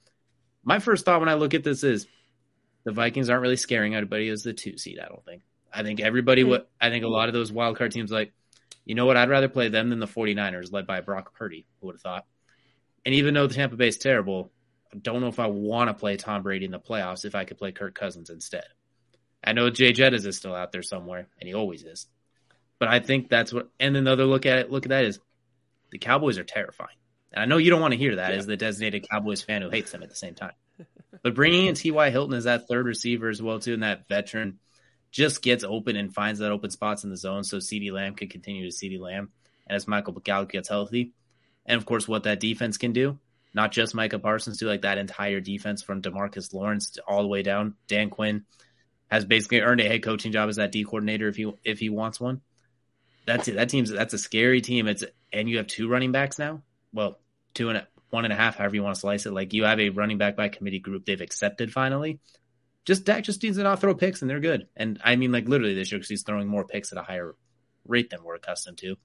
My 0.64 0.80
first 0.80 1.06
thought 1.06 1.22
when 1.22 1.30
I 1.30 1.36
look 1.36 1.54
at 1.54 1.64
this 1.64 1.84
is 1.84 2.08
the 2.84 2.92
Vikings 2.92 3.30
aren't 3.30 3.42
really 3.42 3.56
scaring 3.56 3.96
anybody 3.96 4.30
as 4.30 4.44
the 4.44 4.54
two 4.54 4.78
seed. 4.78 5.00
I 5.00 5.08
don't 5.08 5.24
think. 5.24 5.44
I 5.72 5.84
think 5.84 6.00
everybody 6.00 6.44
would. 6.44 6.66
I 6.82 6.90
think 6.90 7.06
a 7.06 7.10
lot 7.10 7.30
of 7.30 7.34
those 7.34 7.52
wild 7.52 7.78
card 7.78 7.92
teams 7.92 8.12
like, 8.12 8.34
you 8.86 8.96
know 8.96 9.06
what? 9.06 9.18
I'd 9.18 9.30
rather 9.30 9.48
play 9.48 9.70
them 9.70 9.90
than 9.90 10.00
the 10.00 10.08
49ers 10.08 10.72
led 10.72 10.88
by 10.88 11.02
Brock 11.02 11.34
Purdy. 11.36 11.66
Who 11.80 11.88
would 11.88 11.96
have 11.96 12.02
thought? 12.02 12.26
And 13.06 13.16
even 13.16 13.34
though 13.34 13.48
the 13.48 13.54
Tampa 13.54 13.76
Bay 13.76 13.88
is 13.88 13.98
terrible, 13.98 14.52
don't 14.98 15.22
know 15.22 15.28
if 15.28 15.40
I 15.40 15.48
want 15.48 15.90
to 15.90 15.94
play 15.94 16.18
Tom 16.18 16.44
Brady 16.44 16.66
in 16.66 16.72
the 16.72 16.80
playoffs 16.80 17.26
if 17.26 17.36
I 17.36 17.46
could 17.46 17.58
play 17.58 17.72
Kirk 17.72 17.96
Cousins 17.96 18.30
instead. 18.30 18.66
I 19.44 19.54
know 19.54 19.70
Jay 19.70 19.94
Jettis 19.94 20.26
is 20.26 20.38
still 20.38 20.56
out 20.56 20.72
there 20.72 20.82
somewhere, 20.84 21.28
and 21.40 21.48
he 21.48 21.54
always 21.54 21.84
is. 21.84 22.08
But 22.80 22.90
I 22.90 23.00
think 23.00 23.30
that's 23.30 23.54
what. 23.54 23.70
And 23.80 23.96
another 23.96 24.26
look 24.26 24.46
at 24.46 24.60
it, 24.60 24.72
look 24.72 24.86
at 24.86 24.90
that 24.90 25.06
is 25.06 25.20
the 25.92 25.98
Cowboys 25.98 26.38
are 26.38 26.44
terrifying. 26.44 26.96
And 27.32 27.42
I 27.42 27.46
know 27.46 27.58
you 27.58 27.70
don't 27.70 27.82
want 27.82 27.94
to 27.94 27.98
hear 27.98 28.16
that 28.18 28.32
Yeah. 28.32 28.38
as 28.40 28.48
the 28.48 28.58
designated 28.58 29.08
Cowboys 29.10 29.42
fan 29.42 29.62
who 29.62 29.70
hates 29.70 29.92
them 29.92 30.02
at 30.04 30.10
the 30.10 30.16
same 30.16 30.36
time. 30.36 30.54
But 31.22 31.36
bringing 31.36 31.66
in 31.66 31.76
T.Y. 31.76 32.12
Hilton 32.12 32.36
as 32.36 32.46
that 32.46 32.68
third 32.70 32.86
receiver 32.86 33.28
as 33.30 33.42
well, 33.42 33.60
too, 33.60 33.74
and 33.74 33.84
that 33.84 34.08
veteran 34.08 34.60
just 35.12 35.42
gets 35.42 35.66
open 35.66 35.96
and 35.98 36.14
finds 36.14 36.40
that 36.40 36.52
open 36.52 36.70
spots 36.70 37.04
in 37.04 37.10
the 37.10 37.18
zone 37.18 37.44
so 37.44 37.58
CeeDee 37.58 37.92
Lamb 37.92 38.16
can 38.16 38.30
continue 38.30 38.70
to 38.70 38.76
CeeDee 38.76 39.00
Lamb 39.00 39.30
and 39.68 39.76
as 39.76 39.88
Michael 39.88 40.14
Gallup 40.14 40.50
gets 40.52 40.70
healthy. 40.70 41.12
And 41.66 41.78
of 41.78 41.86
course, 41.86 42.08
what 42.08 42.24
that 42.24 42.40
defense 42.40 42.78
can 42.78 42.94
do, 42.94 43.20
not 43.54 43.72
just 43.72 43.96
Micah 43.96 44.20
Parsons, 44.20 44.58
too, 44.58 44.68
like 44.68 44.82
that 44.84 44.98
entire 44.98 45.40
defense 45.40 45.82
from 45.82 46.02
Demarcus 46.02 46.54
Lawrence 46.54 46.98
all 47.08 47.22
the 47.22 47.28
way 47.28 47.42
down. 47.42 47.76
Dan 47.88 48.10
Quinn 48.10 48.46
has 49.10 49.26
basically 49.26 49.62
earned 49.62 49.82
a 49.82 49.88
head 49.88 50.04
coaching 50.04 50.32
job 50.32 50.50
as 50.50 50.58
that 50.58 50.72
D 50.72 50.84
coordinator 50.84 51.28
if 51.28 51.36
he 51.36 51.52
if 51.64 51.80
he 51.80 51.90
wants 51.90 52.20
one. 52.20 52.42
That's 53.26 53.48
it. 53.48 53.56
That 53.56 53.70
team's 53.70 53.90
that's 53.90 54.14
a 54.14 54.20
scary 54.20 54.62
team. 54.62 54.88
It's 54.88 55.04
and 55.34 55.50
you 55.50 55.58
have 55.58 55.68
two 55.68 55.90
running 55.90 56.12
backs 56.12 56.40
now. 56.40 56.62
Well, 56.94 57.20
two 57.54 57.70
and 57.70 57.80
a, 57.80 57.88
one 58.10 58.26
and 58.26 58.34
a 58.34 58.38
half, 58.38 58.56
however 58.56 58.76
you 58.76 58.84
want 58.84 58.96
to 58.96 59.02
slice 59.02 59.26
it. 59.26 59.34
Like 59.34 59.54
you 59.54 59.66
have 59.66 59.80
a 59.80 59.90
running 59.90 60.18
back 60.18 60.36
by 60.36 60.50
committee 60.50 60.80
group 60.80 61.06
they've 61.06 61.22
accepted 61.22 61.72
finally. 61.72 62.20
Just 62.86 63.06
Dak 63.06 63.24
just 63.24 63.44
needs 63.44 63.58
to 63.58 63.64
not 63.64 63.82
throw 63.82 63.94
picks 63.94 64.22
and 64.22 64.30
they're 64.30 64.40
good. 64.40 64.68
And 64.76 65.00
I 65.04 65.16
mean, 65.16 65.32
like 65.32 65.48
literally 65.48 65.76
this 65.76 65.92
year 65.92 66.00
because 66.00 66.10
he's 66.10 66.24
throwing 66.24 66.48
more 66.48 66.66
picks 66.66 66.92
at 66.92 66.98
a 66.98 67.04
higher 67.04 67.36
rate 67.86 68.10
than 68.10 68.24
we're 68.24 68.36
accustomed 68.36 68.78
to. 68.80 68.96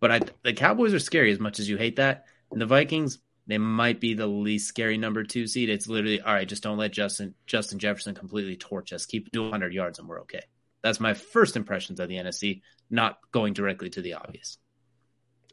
But 0.00 0.10
I, 0.10 0.20
the 0.42 0.52
Cowboys 0.52 0.94
are 0.94 0.98
scary 0.98 1.32
as 1.32 1.40
much 1.40 1.60
as 1.60 1.68
you 1.68 1.76
hate 1.76 1.96
that. 1.96 2.24
And 2.50 2.60
the 2.60 2.66
Vikings, 2.66 3.18
they 3.48 3.58
might 3.58 3.98
be 3.98 4.12
the 4.12 4.26
least 4.26 4.68
scary 4.68 4.98
number 4.98 5.24
two 5.24 5.46
seed. 5.46 5.70
It's 5.70 5.88
literally 5.88 6.20
all 6.20 6.34
right. 6.34 6.46
Just 6.46 6.62
don't 6.62 6.76
let 6.76 6.92
Justin 6.92 7.34
Justin 7.46 7.78
Jefferson 7.78 8.14
completely 8.14 8.56
torch 8.56 8.92
us. 8.92 9.06
Keep 9.06 9.32
doing 9.32 9.50
100 9.50 9.72
yards 9.72 9.98
and 9.98 10.06
we're 10.06 10.20
okay. 10.20 10.42
That's 10.82 11.00
my 11.00 11.14
first 11.14 11.56
impressions 11.56 11.98
of 11.98 12.08
the 12.08 12.16
NFC. 12.16 12.60
Not 12.90 13.18
going 13.32 13.54
directly 13.54 13.88
to 13.90 14.02
the 14.02 14.14
obvious. 14.14 14.58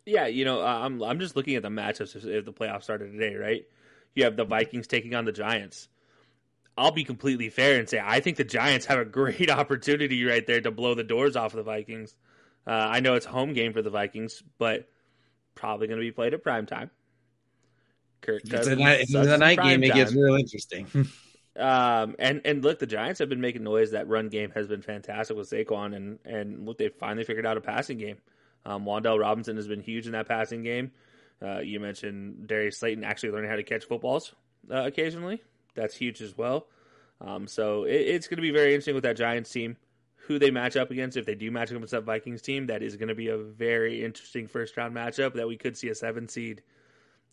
Yeah, 0.05 0.27
you 0.27 0.45
know, 0.45 0.61
I'm 0.61 1.01
I'm 1.01 1.19
just 1.19 1.37
looking 1.37 1.55
at 1.55 1.63
the 1.63 1.69
matchups 1.69 2.15
if, 2.15 2.45
the 2.45 2.53
playoffs 2.53 2.83
started 2.83 3.13
today, 3.13 3.35
right? 3.35 3.63
You 4.13 4.25
have 4.25 4.35
the 4.35 4.45
Vikings 4.45 4.87
taking 4.87 5.15
on 5.15 5.25
the 5.25 5.31
Giants. 5.31 5.87
I'll 6.77 6.91
be 6.91 7.05
completely 7.05 7.49
fair 7.49 7.79
and 7.79 7.87
say 7.87 8.01
I 8.03 8.19
think 8.19 8.35
the 8.35 8.43
Giants 8.43 8.85
have 8.87 8.99
a 8.99 9.05
great 9.05 9.49
opportunity 9.49 10.23
right 10.25 10.45
there 10.45 10.59
to 10.59 10.69
blow 10.69 10.95
the 10.95 11.03
doors 11.03 11.37
off 11.37 11.53
of 11.53 11.57
the 11.57 11.63
Vikings. 11.63 12.13
Uh, 12.67 12.71
I 12.71 12.99
know 12.99 13.15
it's 13.15 13.25
home 13.25 13.53
game 13.53 13.71
for 13.71 13.81
the 13.81 13.89
Vikings, 13.89 14.43
but 14.57 14.89
probably 15.53 15.87
going 15.87 15.99
to 15.99 16.05
be 16.05 16.11
played 16.11 16.33
at 16.33 16.43
prime 16.43 16.65
time. 16.65 16.91
Kirk 18.25 18.41
If 18.45 18.53
it's 18.53 18.67
a 18.67 18.75
night, 18.75 19.01
it's 19.01 19.13
a 19.13 19.37
night 19.37 19.57
prime 19.57 19.81
game, 19.81 19.91
it 19.91 19.93
gets 19.93 20.13
real 20.13 20.35
interesting. 20.35 20.87
Um, 21.57 22.15
and 22.19 22.41
and 22.43 22.63
look, 22.63 22.79
the 22.79 22.85
Giants 22.85 23.19
have 23.19 23.29
been 23.29 23.39
making 23.39 23.63
noise. 23.63 23.91
That 23.91 24.09
run 24.09 24.27
game 24.27 24.51
has 24.51 24.67
been 24.67 24.81
fantastic 24.81 25.37
with 25.37 25.49
Saquon, 25.49 25.95
and 25.95 26.19
and 26.25 26.65
look, 26.65 26.77
they 26.77 26.89
finally 26.89 27.23
figured 27.23 27.45
out 27.45 27.55
a 27.55 27.61
passing 27.61 27.97
game. 27.97 28.17
Um, 28.65 28.83
Wan'Dale 28.83 29.19
Robinson 29.19 29.55
has 29.55 29.67
been 29.67 29.79
huge 29.79 30.05
in 30.05 30.13
that 30.13 30.27
passing 30.27 30.63
game. 30.63 30.91
Uh, 31.41 31.59
you 31.59 31.79
mentioned 31.79 32.47
Darius 32.47 32.79
Slayton 32.79 33.03
actually 33.03 33.31
learning 33.31 33.49
how 33.49 33.55
to 33.55 33.63
catch 33.63 33.85
footballs 33.85 34.33
uh, 34.69 34.83
occasionally. 34.83 35.43
That's 35.75 35.95
huge 35.95 36.21
as 36.21 36.37
well. 36.37 36.67
Um, 37.21 37.47
so 37.47 37.83
it, 37.83 38.01
it's 38.01 38.27
going 38.27 38.37
to 38.37 38.41
be 38.41 38.51
very 38.51 38.73
interesting 38.73 38.95
with 38.95 39.03
that 39.03 39.17
Giants 39.17 39.51
team, 39.51 39.77
who 40.15 40.39
they 40.39 40.51
match 40.51 40.75
up 40.75 40.91
against. 40.91 41.15
If 41.15 41.25
they 41.25 41.35
do 41.35 41.51
match 41.51 41.69
up 41.69 41.77
against 41.77 41.91
that 41.91 42.03
Vikings 42.03 42.41
team, 42.41 42.67
that 42.67 42.81
is 42.81 42.97
going 42.97 43.09
to 43.09 43.15
be 43.15 43.29
a 43.29 43.37
very 43.37 44.03
interesting 44.03 44.47
first 44.47 44.75
round 44.75 44.95
matchup. 44.95 45.35
That 45.35 45.47
we 45.47 45.57
could 45.57 45.77
see 45.77 45.89
a 45.89 45.95
seven 45.95 46.27
seed 46.27 46.63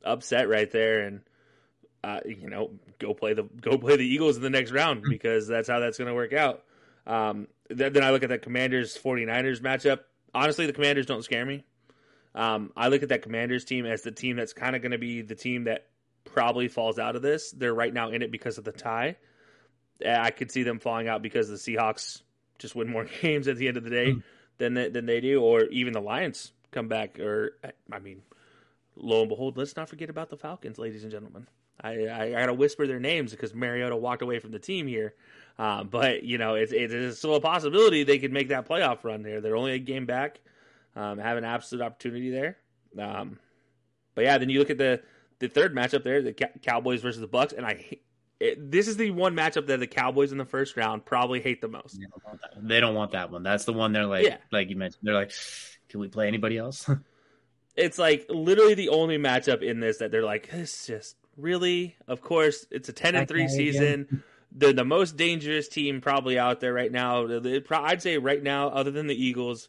upset 0.05 0.49
right 0.49 0.71
there, 0.71 1.01
and 1.01 1.21
uh, 2.05 2.21
you 2.25 2.51
know, 2.51 2.71
go 2.99 3.15
play 3.15 3.35
the 3.35 3.45
go 3.45 3.79
play 3.79 3.97
the 3.97 4.07
Eagles 4.07 4.37
in 4.37 4.43
the 4.43 4.51
next 4.51 4.73
round 4.73 5.03
because 5.03 5.47
that's 5.47 5.69
how 5.69 5.81
that's 5.81 5.99
going 5.99 6.09
to 6.09 6.15
work 6.15 6.33
out. 6.33 6.65
Um, 7.07 7.49
then, 7.69 7.93
then 7.93 8.05
I 8.05 8.11
look 8.11 8.23
at 8.23 8.29
that 8.31 8.43
Commanders 8.43 8.97
49ers 8.97 9.61
matchup. 9.61 10.01
Honestly, 10.35 10.67
the 10.67 10.73
Commanders 10.73 11.07
don't 11.07 11.23
scare 11.23 11.45
me. 11.45 11.65
Um, 12.35 12.73
I 12.77 12.89
look 12.89 13.03
at 13.03 13.11
that 13.11 13.23
Commanders 13.23 13.65
team 13.65 13.87
as 13.87 14.03
the 14.03 14.11
team 14.13 14.37
that's 14.37 14.53
kind 14.53 14.75
of 14.75 14.83
going 14.83 14.93
to 14.93 14.99
be 14.99 15.23
the 15.23 15.35
team 15.35 15.65
that 15.65 15.87
probably 16.25 16.69
falls 16.69 16.99
out 16.99 17.17
of 17.17 17.23
this. 17.23 17.51
They're 17.51 17.75
right 17.75 17.93
now 17.93 18.11
in 18.11 18.23
it 18.23 18.31
because 18.31 18.59
of 18.59 18.65
the 18.65 18.73
tie. 18.73 19.17
I 20.05 20.31
could 20.31 20.51
see 20.51 20.63
them 20.63 20.79
falling 20.79 21.09
out 21.09 21.23
because 21.23 21.49
the 21.49 21.57
Seahawks 21.57 22.23
just 22.59 22.75
win 22.75 22.91
more 22.91 23.07
games 23.21 23.49
at 23.49 23.57
the 23.57 23.69
end 23.69 23.77
of 23.77 23.85
the 23.85 23.91
day 23.91 24.15
than 24.59 24.75
they, 24.75 24.89
than 24.89 25.07
they 25.07 25.21
do, 25.21 25.43
or 25.43 25.65
even 25.65 25.93
the 25.93 26.01
Lions 26.01 26.53
come 26.71 26.89
back. 26.89 27.21
Or 27.21 27.57
I 27.93 27.99
mean, 27.99 28.23
lo 28.97 29.21
and 29.21 29.29
behold, 29.29 29.57
let's 29.57 29.77
not 29.77 29.89
forget 29.89 30.11
about 30.11 30.31
the 30.31 30.37
Falcons, 30.37 30.79
ladies 30.79 31.03
and 31.03 31.11
gentlemen. 31.13 31.47
I, 31.81 32.07
I, 32.07 32.23
I 32.27 32.31
got 32.33 32.47
to 32.47 32.55
whisper 32.55 32.87
their 32.87 33.01
names 33.01 33.31
because 33.33 33.55
Mariota 33.55 33.97
walked 33.97 34.23
away 34.23 34.39
from 34.39 34.53
the 34.53 34.59
team 34.59 34.87
here. 34.87 35.15
Uh, 35.59 35.85
but, 35.85 36.23
you 36.23 36.39
know, 36.39 36.55
it's, 36.55 36.73
it's 36.73 37.19
still 37.19 37.35
a 37.35 37.41
possibility 37.41 38.05
they 38.05 38.19
could 38.19 38.33
make 38.33 38.49
that 38.49 38.69
playoff 38.69 39.05
run 39.05 39.23
there. 39.23 39.41
They're 39.41 39.57
only 39.57 39.73
a 39.73 39.79
game 39.79 40.07
back, 40.07 40.41
um, 40.97 41.19
have 41.19 41.37
an 41.37 41.45
absolute 41.45 41.83
opportunity 41.85 42.31
there. 42.31 42.57
Um, 42.99 43.39
but, 44.15 44.25
yeah, 44.25 44.39
then 44.39 44.49
you 44.51 44.59
look 44.59 44.71
at 44.71 44.79
the, 44.79 45.03
the 45.41 45.49
third 45.49 45.75
matchup 45.75 46.05
there, 46.05 46.23
the 46.23 46.33
Cowboys 46.33 47.03
versus 47.03 47.21
the 47.21 47.27
Bucks, 47.27 47.53
and 47.53 47.67
I 47.67 47.99
it, 48.43 48.73
this 48.73 48.89
is 48.89 48.97
the 48.97 49.13
one 49.13 49.37
matchup 49.37 49.67
that 49.69 49.79
the 49.79 49.87
Cowboys 49.87 50.33
in 50.33 50.39
the 50.39 50.45
first 50.45 50.77
round 50.77 51.05
probably 51.05 51.41
hate 51.41 51.61
the 51.61 51.69
most. 51.69 51.99
They 51.99 52.07
don't 52.07 52.25
want 52.25 52.41
that- 52.41 52.81
don't 52.81 52.95
want 52.95 53.13
that 53.13 53.31
one. 53.31 53.43
That's 53.45 53.65
the 53.65 53.73
one 53.73 53.93
they're 53.93 54.07
like, 54.07 54.25
Yeah. 54.25 54.39
like 54.51 54.69
you 54.69 54.77
mentioned. 54.77 55.01
They're 55.05 55.15
like, 55.15 55.33
can 55.89 56.01
we 56.01 56.09
play 56.09 56.27
anybody 56.27 56.59
else? 56.59 56.89
it's 57.77 57.99
like 57.99 58.27
literally 58.29 58.75
the 58.75 58.91
only 58.91 59.19
matchup 59.19 59.63
in 59.63 59.81
this 59.81 59.99
that 59.99 60.11
they're 60.11 60.25
like, 60.25 60.49
it's 60.53 60.87
just 60.87 61.17
really, 61.37 61.97
of 62.07 62.21
course, 62.21 62.67
it's 62.71 62.89
a 62.89 62.93
ten 62.93 63.15
and 63.15 63.29
three 63.29 63.49
season. 63.49 64.23
They're 64.55 64.73
the 64.75 64.85
most 64.85 65.17
dangerous 65.17 65.69
team 65.69 66.01
probably 66.03 66.39
out 66.39 66.61
there 66.61 66.75
right 66.75 66.93
now. 66.93 67.27
I'd 67.71 68.03
say 68.03 68.19
right 68.19 68.43
now, 68.43 68.69
other 68.69 68.91
than 68.91 69.07
the 69.07 69.15
Eagles, 69.15 69.69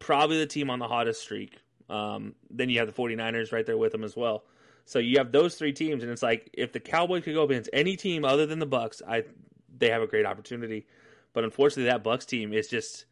probably 0.00 0.38
the 0.38 0.46
team 0.46 0.68
on 0.70 0.80
the 0.80 0.88
hottest 0.88 1.22
streak. 1.22 1.58
Um, 1.88 2.34
then 2.50 2.68
you 2.70 2.78
have 2.78 2.88
the 2.88 2.92
49ers 2.92 3.52
right 3.52 3.66
there 3.66 3.78
with 3.78 3.92
them 3.92 4.02
as 4.04 4.16
well. 4.16 4.44
So 4.84 4.98
you 4.98 5.18
have 5.18 5.30
those 5.30 5.54
three 5.54 5.72
teams, 5.72 6.02
and 6.02 6.10
it's 6.10 6.22
like 6.22 6.50
if 6.52 6.72
the 6.72 6.80
Cowboys 6.80 7.22
could 7.22 7.34
go 7.34 7.44
against 7.44 7.70
any 7.72 7.96
team 7.96 8.24
other 8.24 8.46
than 8.46 8.58
the 8.58 8.66
Bucks, 8.66 9.02
I 9.06 9.24
they 9.78 9.90
have 9.90 10.02
a 10.02 10.06
great 10.06 10.26
opportunity. 10.26 10.86
But 11.32 11.44
unfortunately, 11.44 11.84
that 11.84 12.02
Bucks 12.02 12.26
team 12.26 12.52
is 12.52 12.66
just 12.66 13.04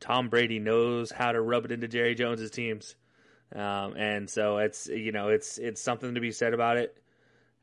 Tom 0.00 0.28
Brady 0.28 0.58
knows 0.58 1.12
how 1.12 1.30
to 1.30 1.40
rub 1.40 1.64
it 1.64 1.72
into 1.72 1.86
Jerry 1.86 2.14
Jones's 2.14 2.50
teams, 2.50 2.96
um, 3.54 3.96
and 3.96 4.30
so 4.30 4.58
it's 4.58 4.86
you 4.86 5.12
know 5.12 5.28
it's 5.28 5.58
it's 5.58 5.80
something 5.80 6.14
to 6.14 6.20
be 6.20 6.32
said 6.32 6.54
about 6.54 6.76
it. 6.76 6.96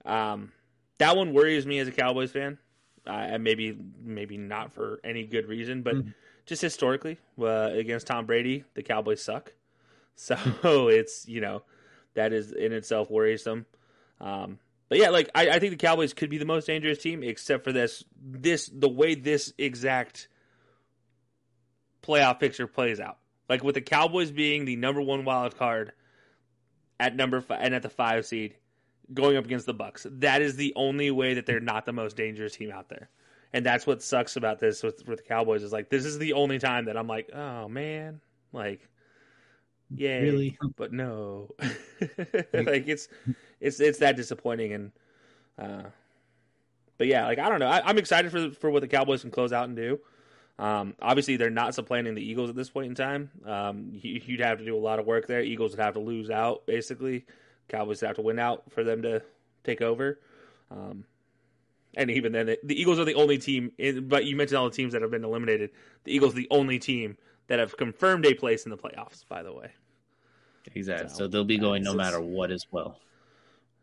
Um, 0.06 0.52
that 0.98 1.16
one 1.16 1.34
worries 1.34 1.66
me 1.66 1.80
as 1.80 1.88
a 1.88 1.92
Cowboys 1.92 2.32
fan, 2.32 2.58
uh, 3.06 3.12
and 3.12 3.44
maybe 3.44 3.78
maybe 4.04 4.38
not 4.38 4.74
for 4.74 5.00
any 5.04 5.26
good 5.26 5.48
reason, 5.48 5.82
but 5.82 5.96
just 6.46 6.62
historically 6.62 7.18
uh, 7.40 7.70
against 7.74 8.08
Tom 8.08 8.26
Brady, 8.26 8.64
the 8.74 8.84
Cowboys 8.84 9.22
suck. 9.22 9.54
So 10.20 10.88
it's 10.88 11.28
you 11.28 11.42
know 11.42 11.62
that 12.16 12.34
is 12.34 12.52
in 12.52 12.74
itself 12.74 13.12
worrisome. 13.12 13.68
Um, 14.20 14.58
but 14.90 14.98
yeah, 14.98 15.10
like 15.10 15.30
I, 15.36 15.50
I 15.50 15.60
think 15.60 15.72
the 15.72 15.78
Cowboys 15.78 16.14
could 16.14 16.32
be 16.32 16.40
the 16.40 16.46
most 16.46 16.66
dangerous 16.66 16.98
team, 16.98 17.22
except 17.22 17.64
for 17.64 17.72
this 17.72 18.04
this 18.20 18.68
the 18.74 18.90
way 18.90 19.14
this 19.14 19.54
exact 19.60 20.28
playoff 22.02 22.40
picture 22.40 22.66
plays 22.66 23.00
out. 23.00 23.20
Like 23.50 23.64
with 23.64 23.76
the 23.76 23.82
Cowboys 23.82 24.32
being 24.32 24.66
the 24.66 24.76
number 24.76 25.02
one 25.02 25.26
wild 25.26 25.58
card 25.58 25.94
at 27.00 27.16
number 27.16 27.42
five 27.42 27.60
and 27.62 27.74
at 27.74 27.82
the 27.82 27.90
five 27.90 28.26
seed, 28.26 28.56
going 29.14 29.38
up 29.38 29.46
against 29.46 29.66
the 29.66 29.74
Bucks. 29.74 30.06
That 30.10 30.42
is 30.42 30.56
the 30.56 30.74
only 30.76 31.12
way 31.12 31.34
that 31.34 31.46
they're 31.46 31.60
not 31.60 31.86
the 31.86 31.94
most 31.94 32.18
dangerous 32.18 32.56
team 32.56 32.72
out 32.72 32.90
there. 32.90 33.10
And 33.54 33.66
that's 33.66 33.88
what 33.88 34.02
sucks 34.04 34.36
about 34.36 34.60
this 34.60 34.84
with, 34.84 35.08
with 35.08 35.20
the 35.20 35.24
Cowboys 35.24 35.64
is 35.64 35.72
like 35.72 35.90
this 35.90 36.06
is 36.06 36.20
the 36.20 36.34
only 36.34 36.60
time 36.60 36.86
that 36.86 36.98
I'm 36.98 37.08
like, 37.08 37.30
oh 37.34 37.68
man, 37.70 38.20
like, 38.52 38.90
yeah, 39.90 40.20
Really? 40.20 40.58
but 40.76 40.92
no, 40.92 41.56
like 42.54 42.88
it's 42.88 43.08
it's 43.62 43.80
it's 43.80 44.00
that 44.00 44.18
disappointing 44.18 44.74
and, 44.74 44.92
uh, 45.58 45.84
but 46.98 47.08
yeah, 47.08 47.26
like 47.26 47.40
I 47.40 47.48
don't 47.48 47.60
know, 47.60 47.68
I, 47.68 47.82
I'm 47.88 47.98
excited 47.98 48.32
for 48.32 48.52
for 48.52 48.70
what 48.70 48.82
the 48.82 48.88
Cowboys 48.88 49.22
can 49.22 49.32
close 49.32 49.54
out 49.54 49.68
and 49.70 49.78
do. 49.78 49.98
Um, 50.60 50.96
obviously, 51.02 51.38
they're 51.38 51.50
not 51.50 51.76
supplanting 51.76 52.16
the 52.16 52.22
Eagles 52.28 52.50
at 52.50 52.56
this 52.56 52.70
point 52.70 52.88
in 52.88 52.96
time. 52.96 53.30
Um, 53.46 53.90
you, 53.94 54.22
you'd 54.26 54.40
have 54.40 54.58
to 54.58 54.66
do 54.66 54.76
a 54.76 54.80
lot 54.80 54.98
of 55.00 55.06
work 55.06 55.28
there. 55.28 55.42
Eagles 55.42 55.72
would 55.72 55.80
have 55.80 55.94
to 55.94 56.00
lose 56.00 56.30
out, 56.30 56.66
basically. 56.66 57.26
Cowboys 57.70 58.02
have 58.02 58.16
to 58.16 58.22
win 58.22 58.40
out 58.40 58.64
for 58.72 58.84
them 58.84 59.02
to 59.04 59.22
take 59.64 59.82
over. 59.82 60.20
Um, 60.72 61.04
and 61.96 62.10
even 62.10 62.32
then, 62.32 62.56
the 62.64 62.80
Eagles 62.82 63.00
are 63.00 63.06
the 63.06 63.16
only 63.16 63.38
team. 63.38 63.72
In, 63.78 64.08
but 64.08 64.26
you 64.26 64.36
mentioned 64.36 64.58
all 64.58 64.70
the 64.70 64.76
teams 64.76 64.94
that 64.94 65.02
have 65.02 65.12
been 65.12 65.24
eliminated. 65.24 65.72
The 66.06 66.16
Eagles 66.16 66.34
are 66.34 66.38
the 66.38 66.48
only 66.50 66.80
team 66.80 67.18
that 67.48 67.60
have 67.60 67.78
confirmed 67.78 68.26
a 68.26 68.34
place 68.34 68.66
in 68.66 68.72
the 68.72 68.78
playoffs. 68.78 69.28
By 69.28 69.44
the 69.44 69.54
way, 69.54 69.72
exactly. 70.74 71.10
So, 71.10 71.16
So 71.16 71.28
they'll 71.28 71.44
be 71.44 71.58
going 71.58 71.84
no 71.84 71.94
matter 71.94 72.20
what 72.22 72.52
as 72.52 72.66
well. 72.72 73.00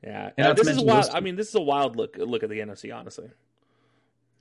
yeah. 0.03 0.31
And 0.37 0.49
Uh, 0.49 0.53
this 0.55 0.69
is 0.69 0.79
a 0.79 0.83
wild. 0.83 1.11
I 1.13 1.21
mean, 1.21 1.37
this 1.37 1.49
is 1.49 1.55
a 1.55 1.61
wild 1.61 1.97
look 1.97 2.17
look 2.19 2.43
at 2.43 2.51
the 2.51 2.59
NFC. 2.61 2.95
Honestly, 2.95 3.31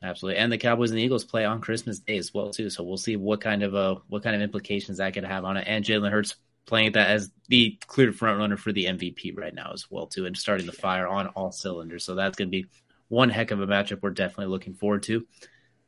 Absolutely. 0.04 0.40
And 0.40 0.52
the 0.52 0.58
Cowboys 0.58 0.92
and 0.92 1.00
the 1.00 1.04
Eagles 1.04 1.24
play 1.24 1.46
on 1.46 1.62
Christmas 1.62 2.00
Day 2.00 2.18
as 2.18 2.34
well 2.34 2.52
too. 2.52 2.70
So 2.70 2.84
we'll 2.84 2.98
see 2.98 3.16
what 3.16 3.42
kind 3.42 3.64
of 3.64 3.74
uh 3.74 3.96
what 4.10 4.24
kind 4.24 4.36
of 4.36 4.42
implications 4.42 4.98
that 4.98 5.14
could 5.14 5.24
have 5.24 5.46
on 5.46 5.58
it. 5.58 5.66
And 5.68 5.86
Jalen 5.86 6.12
Hurts 6.12 6.36
playing 6.66 6.92
that 6.94 7.10
as 7.10 7.32
the 7.48 7.78
clear 7.88 8.12
front 8.12 8.38
runner 8.40 8.58
for 8.58 8.72
the 8.74 8.86
MVP 8.86 9.38
right 9.38 9.54
now 9.54 9.72
as 9.74 9.90
well 9.90 10.08
too, 10.08 10.26
and 10.26 10.36
starting 10.38 10.66
the 10.66 10.74
fire 10.74 11.08
on 11.08 11.28
all 11.28 11.52
cylinders. 11.52 12.04
So 12.04 12.16
that's 12.16 12.36
gonna 12.38 12.50
be 12.50 12.68
one 13.08 13.30
heck 13.30 13.52
of 13.52 13.62
a 13.62 13.68
matchup 13.68 14.02
we're 14.02 14.10
definitely 14.12 14.52
looking 14.52 14.74
forward 14.74 15.04
to. 15.04 15.26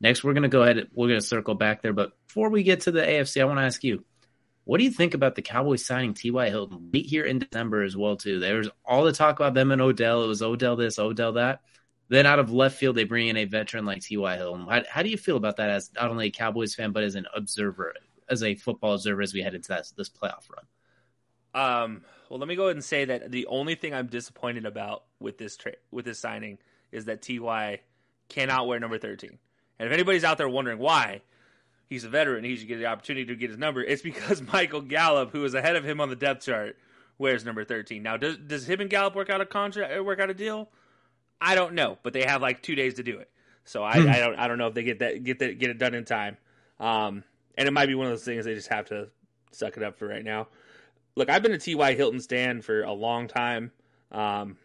Next 0.00 0.24
we're 0.24 0.34
gonna 0.34 0.48
go 0.48 0.62
ahead 0.62 0.88
we're 0.94 1.08
gonna 1.08 1.20
circle 1.20 1.54
back 1.54 1.82
there, 1.82 1.92
but 1.92 2.12
before 2.26 2.48
we 2.50 2.62
get 2.62 2.80
to 2.82 2.90
the 2.92 3.00
AFC, 3.02 3.40
I 3.40 3.44
want 3.44 3.58
to 3.58 3.64
ask 3.64 3.84
you, 3.84 4.04
What 4.64 4.78
do 4.78 4.84
you 4.84 4.90
think 4.90 5.14
about 5.14 5.34
the 5.36 5.42
Cowboys 5.42 5.84
signing 5.86 6.14
T.Y. 6.14 6.50
Hilton 6.50 6.90
late 6.92 7.06
here 7.06 7.24
in 7.24 7.38
December 7.38 7.82
as 7.82 7.96
well, 7.96 8.16
too? 8.16 8.40
There's 8.40 8.68
all 8.84 9.04
the 9.04 9.12
talk 9.12 9.38
about 9.38 9.54
them 9.54 9.70
and 9.72 9.80
Odell. 9.82 10.24
It 10.24 10.28
was 10.28 10.42
Odell 10.42 10.76
this, 10.76 10.98
Odell 10.98 11.34
that. 11.34 11.60
Then 12.08 12.26
out 12.26 12.38
of 12.38 12.52
left 12.52 12.76
field, 12.76 12.96
they 12.96 13.04
bring 13.04 13.28
in 13.28 13.36
a 13.36 13.44
veteran 13.44 13.84
like 13.84 14.02
T.Y. 14.02 14.36
Hilton. 14.36 14.66
How, 14.66 14.82
how 14.88 15.02
do 15.02 15.08
you 15.08 15.16
feel 15.16 15.36
about 15.36 15.56
that 15.56 15.70
as 15.70 15.90
not 15.94 16.10
only 16.10 16.28
a 16.28 16.30
Cowboys 16.30 16.74
fan, 16.74 16.92
but 16.92 17.02
as 17.02 17.16
an 17.16 17.26
observer, 17.34 17.94
as 18.28 18.42
a 18.42 18.54
football 18.54 18.94
observer 18.94 19.22
as 19.22 19.34
we 19.34 19.42
head 19.42 19.54
into 19.54 19.68
that, 19.68 19.90
this 19.96 20.08
playoff 20.08 20.44
run? 20.48 20.66
Um, 21.54 22.02
well, 22.28 22.38
let 22.38 22.48
me 22.48 22.54
go 22.54 22.64
ahead 22.64 22.76
and 22.76 22.84
say 22.84 23.04
that 23.06 23.32
the 23.32 23.46
only 23.46 23.74
thing 23.74 23.94
I'm 23.94 24.06
disappointed 24.06 24.66
about 24.66 25.04
with 25.20 25.38
this 25.38 25.56
tra- 25.56 25.72
with 25.90 26.04
this 26.04 26.18
signing 26.18 26.58
is 26.92 27.06
that 27.06 27.22
Ty 27.22 27.80
cannot 28.28 28.66
wear 28.66 28.78
number 28.78 28.98
13. 28.98 29.38
And 29.78 29.86
if 29.86 29.92
anybody's 29.92 30.24
out 30.24 30.38
there 30.38 30.48
wondering 30.48 30.78
why, 30.78 31.22
he's 31.88 32.04
a 32.04 32.08
veteran, 32.08 32.44
he 32.44 32.56
should 32.56 32.68
get 32.68 32.78
the 32.78 32.86
opportunity 32.86 33.26
to 33.26 33.36
get 33.36 33.50
his 33.50 33.58
number. 33.58 33.82
It's 33.82 34.02
because 34.02 34.42
Michael 34.52 34.80
Gallup, 34.80 35.32
who 35.32 35.44
is 35.44 35.54
ahead 35.54 35.76
of 35.76 35.84
him 35.84 36.00
on 36.00 36.08
the 36.08 36.16
depth 36.16 36.44
chart, 36.44 36.76
wears 37.18 37.44
number 37.44 37.64
13. 37.64 38.02
Now, 38.02 38.16
does 38.16 38.36
does 38.36 38.68
him 38.68 38.80
and 38.80 38.90
Gallup 38.90 39.14
work 39.14 39.30
out 39.30 39.40
a 39.40 39.46
contract, 39.46 40.04
work 40.04 40.20
out 40.20 40.30
a 40.30 40.34
deal? 40.34 40.68
I 41.40 41.54
don't 41.54 41.74
know, 41.74 41.98
but 42.02 42.12
they 42.12 42.22
have 42.22 42.42
like 42.42 42.62
two 42.62 42.74
days 42.74 42.94
to 42.94 43.02
do 43.02 43.18
it. 43.18 43.30
So 43.64 43.82
I, 43.82 43.94
I 43.94 44.18
don't 44.18 44.38
I 44.38 44.48
don't 44.48 44.58
know 44.58 44.68
if 44.68 44.74
they 44.74 44.84
get 44.84 45.00
that 45.00 45.24
get 45.24 45.40
that 45.40 45.58
get 45.58 45.70
it 45.70 45.78
done 45.78 45.94
in 45.94 46.04
time. 46.04 46.36
Um, 46.78 47.24
and 47.58 47.66
it 47.66 47.72
might 47.72 47.86
be 47.86 47.94
one 47.94 48.06
of 48.06 48.12
those 48.12 48.24
things 48.24 48.44
they 48.44 48.54
just 48.54 48.68
have 48.68 48.86
to 48.86 49.08
suck 49.50 49.76
it 49.76 49.82
up 49.82 49.98
for 49.98 50.06
right 50.06 50.24
now. 50.24 50.48
Look, 51.16 51.30
I've 51.30 51.42
been 51.42 51.52
a 51.52 51.58
T.Y. 51.58 51.94
Hilton 51.94 52.20
stand 52.20 52.64
for 52.64 52.82
a 52.82 52.92
long 52.92 53.26
time. 53.26 53.72
Um, 54.12 54.56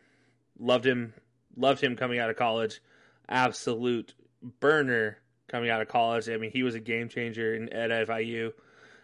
loved 0.60 0.86
him, 0.86 1.14
loved 1.56 1.82
him 1.82 1.96
coming 1.96 2.20
out 2.20 2.30
of 2.30 2.36
college. 2.36 2.82
Absolute 3.30 4.14
burner 4.60 5.18
coming 5.48 5.70
out 5.70 5.82
of 5.82 5.88
college. 5.88 6.30
I 6.30 6.38
mean, 6.38 6.52
he 6.52 6.64
was 6.64 6.76
a 6.76 6.80
game 6.80 7.08
changer 7.08 7.56
in, 7.56 7.70
at 7.70 7.90
FIU, 8.08 8.52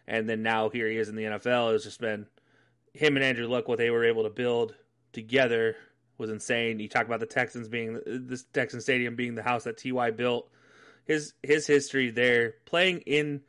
and 0.07 0.27
then 0.29 0.43
now 0.43 0.69
here 0.69 0.89
he 0.89 0.97
is 0.97 1.07
in 1.09 1.15
the 1.15 1.23
NFL. 1.23 1.73
It's 1.73 1.85
just 1.85 2.01
been 2.01 2.27
him 2.93 3.15
and 3.15 3.23
Andrew 3.23 3.47
Luck. 3.47 3.67
What 3.67 3.77
they 3.77 3.89
were 3.89 4.05
able 4.05 4.23
to 4.23 4.29
build 4.29 4.75
together 5.13 5.77
was 6.17 6.29
insane. 6.29 6.79
You 6.79 6.89
talk 6.89 7.05
about 7.05 7.19
the 7.19 7.25
Texans 7.25 7.67
being 7.67 7.99
this 8.05 8.43
Texan 8.53 8.81
Stadium 8.81 9.15
being 9.15 9.35
the 9.35 9.43
house 9.43 9.63
that 9.65 9.77
Ty 9.77 10.11
built. 10.11 10.49
His 11.05 11.33
his 11.41 11.67
history 11.67 12.09
there 12.11 12.55
playing 12.65 12.99
in 13.01 13.41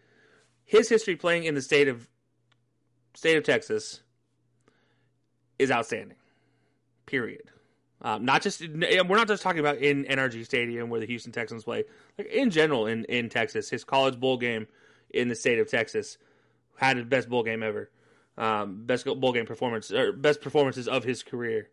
his 0.65 0.89
history 0.89 1.17
playing 1.17 1.45
in 1.45 1.55
the 1.55 1.63
state 1.63 1.89
of 1.89 2.09
state 3.15 3.37
of 3.37 3.45
Texas 3.45 4.01
is 5.59 5.71
outstanding. 5.71 6.17
Period. 7.07 7.51
Um, 8.01 8.25
not 8.25 8.43
just 8.43 8.61
we're 8.61 9.17
not 9.17 9.27
just 9.27 9.43
talking 9.43 9.59
about 9.59 9.79
in 9.79 10.05
NRG 10.05 10.45
Stadium 10.45 10.89
where 10.89 11.01
the 11.01 11.07
Houston 11.07 11.33
Texans 11.33 11.65
play. 11.65 11.85
Like 12.17 12.29
in 12.29 12.51
general 12.51 12.87
in 12.87 13.05
in 13.07 13.29
Texas, 13.29 13.69
his 13.69 13.83
college 13.83 14.21
bowl 14.21 14.37
game 14.37 14.69
in 15.11 15.29
the 15.29 15.35
state 15.35 15.59
of 15.59 15.69
Texas 15.69 16.19
had 16.77 16.97
his 16.97 17.07
best 17.07 17.29
bowl 17.29 17.43
game 17.43 17.63
ever. 17.63 17.91
Um, 18.37 18.85
best 18.87 19.05
bowl 19.05 19.33
game 19.33 19.47
performance 19.47 19.91
or 19.91 20.13
best 20.13 20.41
performances 20.41 20.87
of 20.87 21.03
his 21.03 21.25
career 21.25 21.71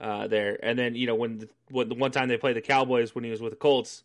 uh, 0.00 0.26
there. 0.26 0.58
And 0.62 0.78
then 0.78 0.94
you 0.94 1.06
know 1.06 1.14
when 1.14 1.38
the, 1.38 1.48
when 1.70 1.88
the 1.88 1.94
one 1.94 2.10
time 2.10 2.28
they 2.28 2.36
played 2.36 2.56
the 2.56 2.62
Cowboys 2.62 3.14
when 3.14 3.24
he 3.24 3.30
was 3.30 3.40
with 3.40 3.52
the 3.52 3.56
Colts, 3.56 4.02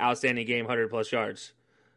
outstanding 0.00 0.46
game, 0.46 0.66
hundred 0.66 0.90
plus 0.90 1.10
yards. 1.12 1.52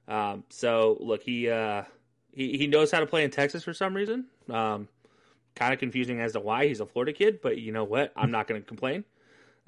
Um, 0.07 0.43
so 0.49 0.97
look, 0.99 1.23
he 1.23 1.49
uh, 1.49 1.83
he 2.31 2.57
he 2.57 2.67
knows 2.67 2.91
how 2.91 2.99
to 2.99 3.05
play 3.05 3.23
in 3.23 3.31
Texas 3.31 3.63
for 3.63 3.73
some 3.73 3.95
reason. 3.95 4.25
Um, 4.49 4.87
kind 5.55 5.73
of 5.73 5.79
confusing 5.79 6.19
as 6.19 6.33
to 6.33 6.39
why 6.39 6.67
he's 6.67 6.79
a 6.79 6.85
Florida 6.85 7.13
kid, 7.13 7.39
but 7.41 7.57
you 7.57 7.71
know 7.71 7.83
what? 7.83 8.11
I'm 8.15 8.31
not 8.31 8.47
going 8.47 8.61
to 8.61 8.67
complain. 8.67 9.03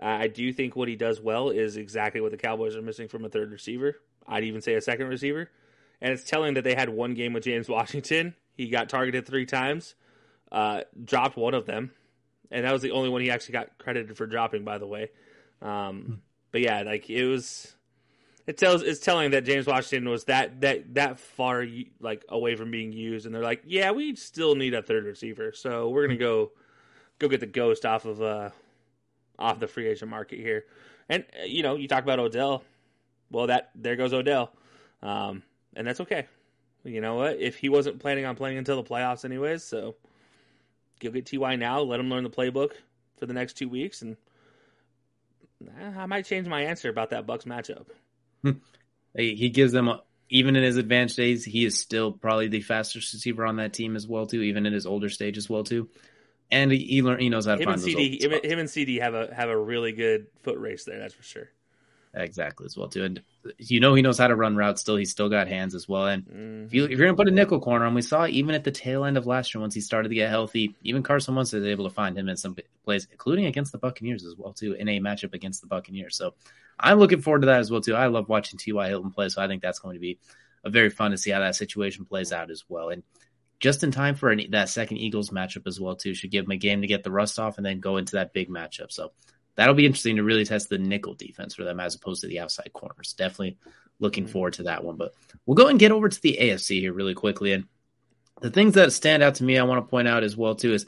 Uh, 0.02 0.06
I 0.06 0.28
do 0.28 0.52
think 0.52 0.76
what 0.76 0.88
he 0.88 0.96
does 0.96 1.22
well 1.22 1.50
is 1.50 1.78
exactly 1.78 2.22
what 2.22 2.32
the 2.32 2.38
Cowboys 2.38 2.76
are 2.76 2.82
missing 2.82 3.08
from 3.08 3.24
a 3.24 3.30
third 3.30 3.52
receiver. 3.52 3.98
I'd 4.28 4.44
even 4.44 4.62
say 4.62 4.74
a 4.74 4.82
second 4.82 5.08
receiver. 5.08 5.50
And 6.02 6.12
it's 6.12 6.24
telling 6.24 6.56
that 6.56 6.64
they 6.64 6.76
had 6.76 6.90
one 6.90 7.14
game 7.14 7.34
with 7.34 7.44
James 7.44 7.70
Washington. 7.70 8.36
He 8.58 8.70
got 8.70 8.90
targeted 8.90 9.26
three 9.26 9.46
times, 9.46 9.96
uh, 10.52 10.82
dropped 11.04 11.38
one 11.38 11.54
of 11.54 11.66
them, 11.66 11.92
and 12.52 12.66
that 12.66 12.72
was 12.72 12.82
the 12.82 12.92
only 12.92 13.10
one 13.10 13.22
he 13.22 13.32
actually 13.32 13.54
got 13.54 13.78
credited 13.78 14.18
for 14.18 14.26
dropping, 14.26 14.64
by 14.64 14.78
the 14.78 14.88
way. 14.88 15.12
Um, 15.62 16.22
but 16.52 16.62
yeah, 16.62 16.84
like 16.84 17.10
it 17.10 17.26
was 17.26 17.76
it 18.48 18.58
tells 18.58 18.84
it's 18.84 19.00
telling 19.00 19.32
that 19.32 19.46
James 19.46 19.66
Washington 19.66 20.10
was 20.10 20.26
that 20.26 20.62
that 20.62 20.94
that 20.96 21.20
far 21.20 21.66
like 22.00 22.24
away 22.30 22.56
from 22.56 22.72
being 22.72 22.92
used, 22.92 23.26
and 23.26 23.34
they're 23.34 23.42
like, 23.42 23.64
yeah, 23.66 23.92
we 23.92 24.16
still 24.16 24.56
need 24.56 24.74
a 24.74 24.82
third 24.82 25.06
receiver, 25.06 25.52
so 25.52 25.90
we're 25.90 26.06
gonna 26.06 26.18
go 26.18 26.52
go 27.20 27.28
get 27.28 27.40
the 27.40 27.46
ghost 27.46 27.86
off 27.86 28.06
of 28.06 28.22
uh 28.22 28.50
off 29.40 29.60
the 29.60 29.68
free 29.68 29.88
agent 29.88 30.12
market 30.12 30.40
here. 30.40 30.66
And 31.10 31.26
uh, 31.42 31.46
you 31.46 31.64
know, 31.64 31.76
you 31.76 31.88
talk 31.88 32.04
about 32.04 32.20
Odell, 32.20 32.64
well, 33.32 33.48
that 33.48 33.72
there 33.76 33.96
goes 33.96 34.14
Odell, 34.14 34.52
um, 35.02 35.42
and 35.76 35.88
that's 35.88 36.02
okay. 36.02 36.28
You 36.84 37.02
know 37.02 37.16
what? 37.16 37.40
If 37.40 37.58
he 37.58 37.70
wasn't 37.70 38.00
planning 38.00 38.26
on 38.26 38.36
playing 38.36 38.60
until 38.60 38.82
the 38.82 38.88
playoffs, 38.88 39.26
anyways, 39.26 39.64
so 39.64 39.96
go 41.00 41.12
get 41.12 41.26
Ty 41.26 41.56
now, 41.56 41.82
let 41.82 42.00
him 42.00 42.10
learn 42.10 42.24
the 42.24 42.30
playbook 42.30 42.72
for 43.18 43.26
the 43.26 43.34
next 43.34 43.54
two 43.54 43.70
weeks, 43.70 44.02
and 44.02 44.18
I 45.98 46.06
might 46.06 46.26
change 46.26 46.48
my 46.48 46.62
answer 46.62 46.90
about 46.90 47.12
that 47.12 47.26
Bucks 47.26 47.46
matchup. 47.46 47.88
he 49.16 49.50
gives 49.50 49.72
them 49.72 49.88
a, 49.88 50.04
even 50.30 50.56
in 50.56 50.64
his 50.64 50.78
advanced 50.78 51.18
days, 51.18 51.46
he 51.46 51.66
is 51.66 51.80
still 51.80 52.12
probably 52.12 52.48
the 52.48 52.62
fastest 52.62 53.14
receiver 53.14 53.46
on 53.46 53.58
that 53.58 53.74
team 53.74 53.96
as 53.96 54.08
well 54.08 54.26
too. 54.26 54.42
Even 54.42 54.66
in 54.66 54.74
his 54.74 54.86
older 54.86 55.10
stage 55.10 55.38
as 55.38 55.50
well 55.50 55.64
too, 55.64 55.90
and 56.52 56.72
he 56.72 56.80
he, 56.80 57.16
he 57.20 57.30
knows 57.30 57.46
how 57.46 57.56
to 57.56 57.62
him 57.62 57.70
find 57.70 57.82
and 57.82 57.88
CeeDee, 57.88 58.22
him, 58.22 58.32
him, 58.32 58.60
and 58.60 58.70
CeeDee 58.70 59.02
have 59.02 59.14
a 59.14 59.34
have 59.34 59.50
a 59.50 59.58
really 59.58 59.92
good 59.92 60.28
foot 60.42 60.58
race 60.58 60.84
there. 60.84 61.00
That's 61.00 61.14
for 61.14 61.24
sure. 61.24 61.50
Exactly 62.18 62.66
as 62.66 62.78
well 62.78 62.88
too, 62.88 63.04
and 63.04 63.22
you 63.58 63.82
know 63.82 63.94
he 63.94 64.02
knows 64.02 64.18
how 64.18 64.28
to 64.28 64.38
run 64.38 64.56
routes. 64.56 64.80
Still, 64.80 64.96
he's 64.96 65.12
still 65.12 65.28
got 65.28 65.50
hands 65.50 65.76
as 65.76 65.90
well. 65.90 66.08
And 66.08 66.24
mm-hmm. 66.24 66.66
if, 66.66 66.74
you, 66.74 66.86
if 66.86 66.92
you're 66.92 67.00
going 67.00 67.12
to 67.12 67.18
put 67.18 67.28
a 67.28 67.32
nickel 67.32 67.60
corner 67.60 67.86
on, 67.86 67.94
we 67.94 68.02
saw 68.02 68.26
even 68.26 68.56
at 68.56 68.64
the 68.64 68.72
tail 68.72 69.04
end 69.04 69.18
of 69.18 69.28
last 69.28 69.54
year 69.54 69.60
once 69.60 69.76
he 69.76 69.82
started 69.82 70.08
to 70.08 70.16
get 70.16 70.30
healthy, 70.30 70.76
even 70.82 71.04
Carson 71.04 71.36
Wentz 71.36 71.52
was 71.52 71.66
able 71.66 71.84
to 71.84 71.94
find 71.94 72.18
him 72.18 72.30
in 72.30 72.38
some 72.38 72.56
plays, 72.86 73.06
including 73.12 73.48
against 73.48 73.74
the 73.74 73.78
Buccaneers 73.78 74.24
as 74.24 74.36
well 74.38 74.54
too, 74.54 74.74
in 74.74 74.88
a 74.88 75.02
matchup 75.02 75.34
against 75.34 75.60
the 75.60 75.68
Buccaneers. 75.68 76.16
So 76.16 76.36
I'm 76.80 77.00
looking 77.00 77.22
forward 77.22 77.42
to 77.42 77.48
that 77.48 77.60
as 77.60 77.70
well 77.70 77.82
too. 77.82 77.96
I 77.96 78.08
love 78.08 78.30
watching 78.30 78.60
T.Y. 78.60 78.88
Hilton 78.88 79.12
play, 79.12 79.28
so 79.28 79.42
I 79.42 79.48
think 79.48 79.62
that's 79.62 79.80
going 79.80 79.96
to 79.96 80.00
be 80.00 80.18
a 80.64 80.70
very 80.70 80.90
fun 80.90 81.12
to 81.12 81.18
see 81.18 81.32
how 81.32 81.42
that 81.42 81.56
situation 81.56 82.06
plays 82.06 82.32
out 82.32 82.50
as 82.50 82.64
well. 82.70 82.90
And 82.90 83.04
just 83.60 83.84
in 83.84 83.92
time 83.92 84.16
for 84.16 84.32
an, 84.32 84.42
that 84.52 84.70
second 84.70 84.98
Eagles 84.98 85.32
matchup 85.32 85.68
as 85.68 85.82
well 85.82 85.98
too, 85.98 86.14
should 86.14 86.32
give 86.32 86.46
him 86.46 86.52
a 86.52 86.58
game 86.58 86.80
to 86.80 86.88
get 86.88 87.04
the 87.04 87.12
rust 87.12 87.40
off 87.40 87.58
and 87.58 87.66
then 87.66 87.82
go 87.82 87.98
into 87.98 88.14
that 88.14 88.32
big 88.32 88.50
matchup. 88.50 88.92
So 88.92 89.12
that'll 89.56 89.76
be 89.76 89.86
interesting 89.86 90.18
to 90.18 90.24
really 90.24 90.46
test 90.46 90.70
the 90.70 90.78
nickel 90.78 91.14
defense 91.14 91.56
for 91.56 91.64
them 91.64 91.80
as 91.80 91.96
opposed 91.96 92.22
to 92.22 92.28
the 92.28 92.40
outside 92.40 92.72
corners. 92.74 93.14
Definitely 93.14 93.58
looking 94.00 94.26
mm-hmm. 94.26 94.34
forward 94.34 94.54
to 94.54 94.64
that 94.64 94.84
one. 94.84 94.98
But 94.98 95.14
we'll 95.46 95.56
go 95.56 95.68
and 95.68 95.80
get 95.80 95.92
over 95.92 96.10
to 96.10 96.22
the 96.22 96.38
AFC 96.40 96.80
here 96.80 96.94
really 96.94 97.14
quickly. 97.14 97.54
And 97.54 97.66
the 98.42 98.52
things 98.52 98.74
that 98.74 98.92
stand 98.92 99.24
out 99.24 99.36
to 99.36 99.44
me, 99.44 99.58
I 99.58 99.64
want 99.64 99.86
to 99.86 99.90
point 99.90 100.08
out 100.08 100.24
as 100.24 100.36
well 100.36 100.56
too 100.56 100.74
is 100.74 100.86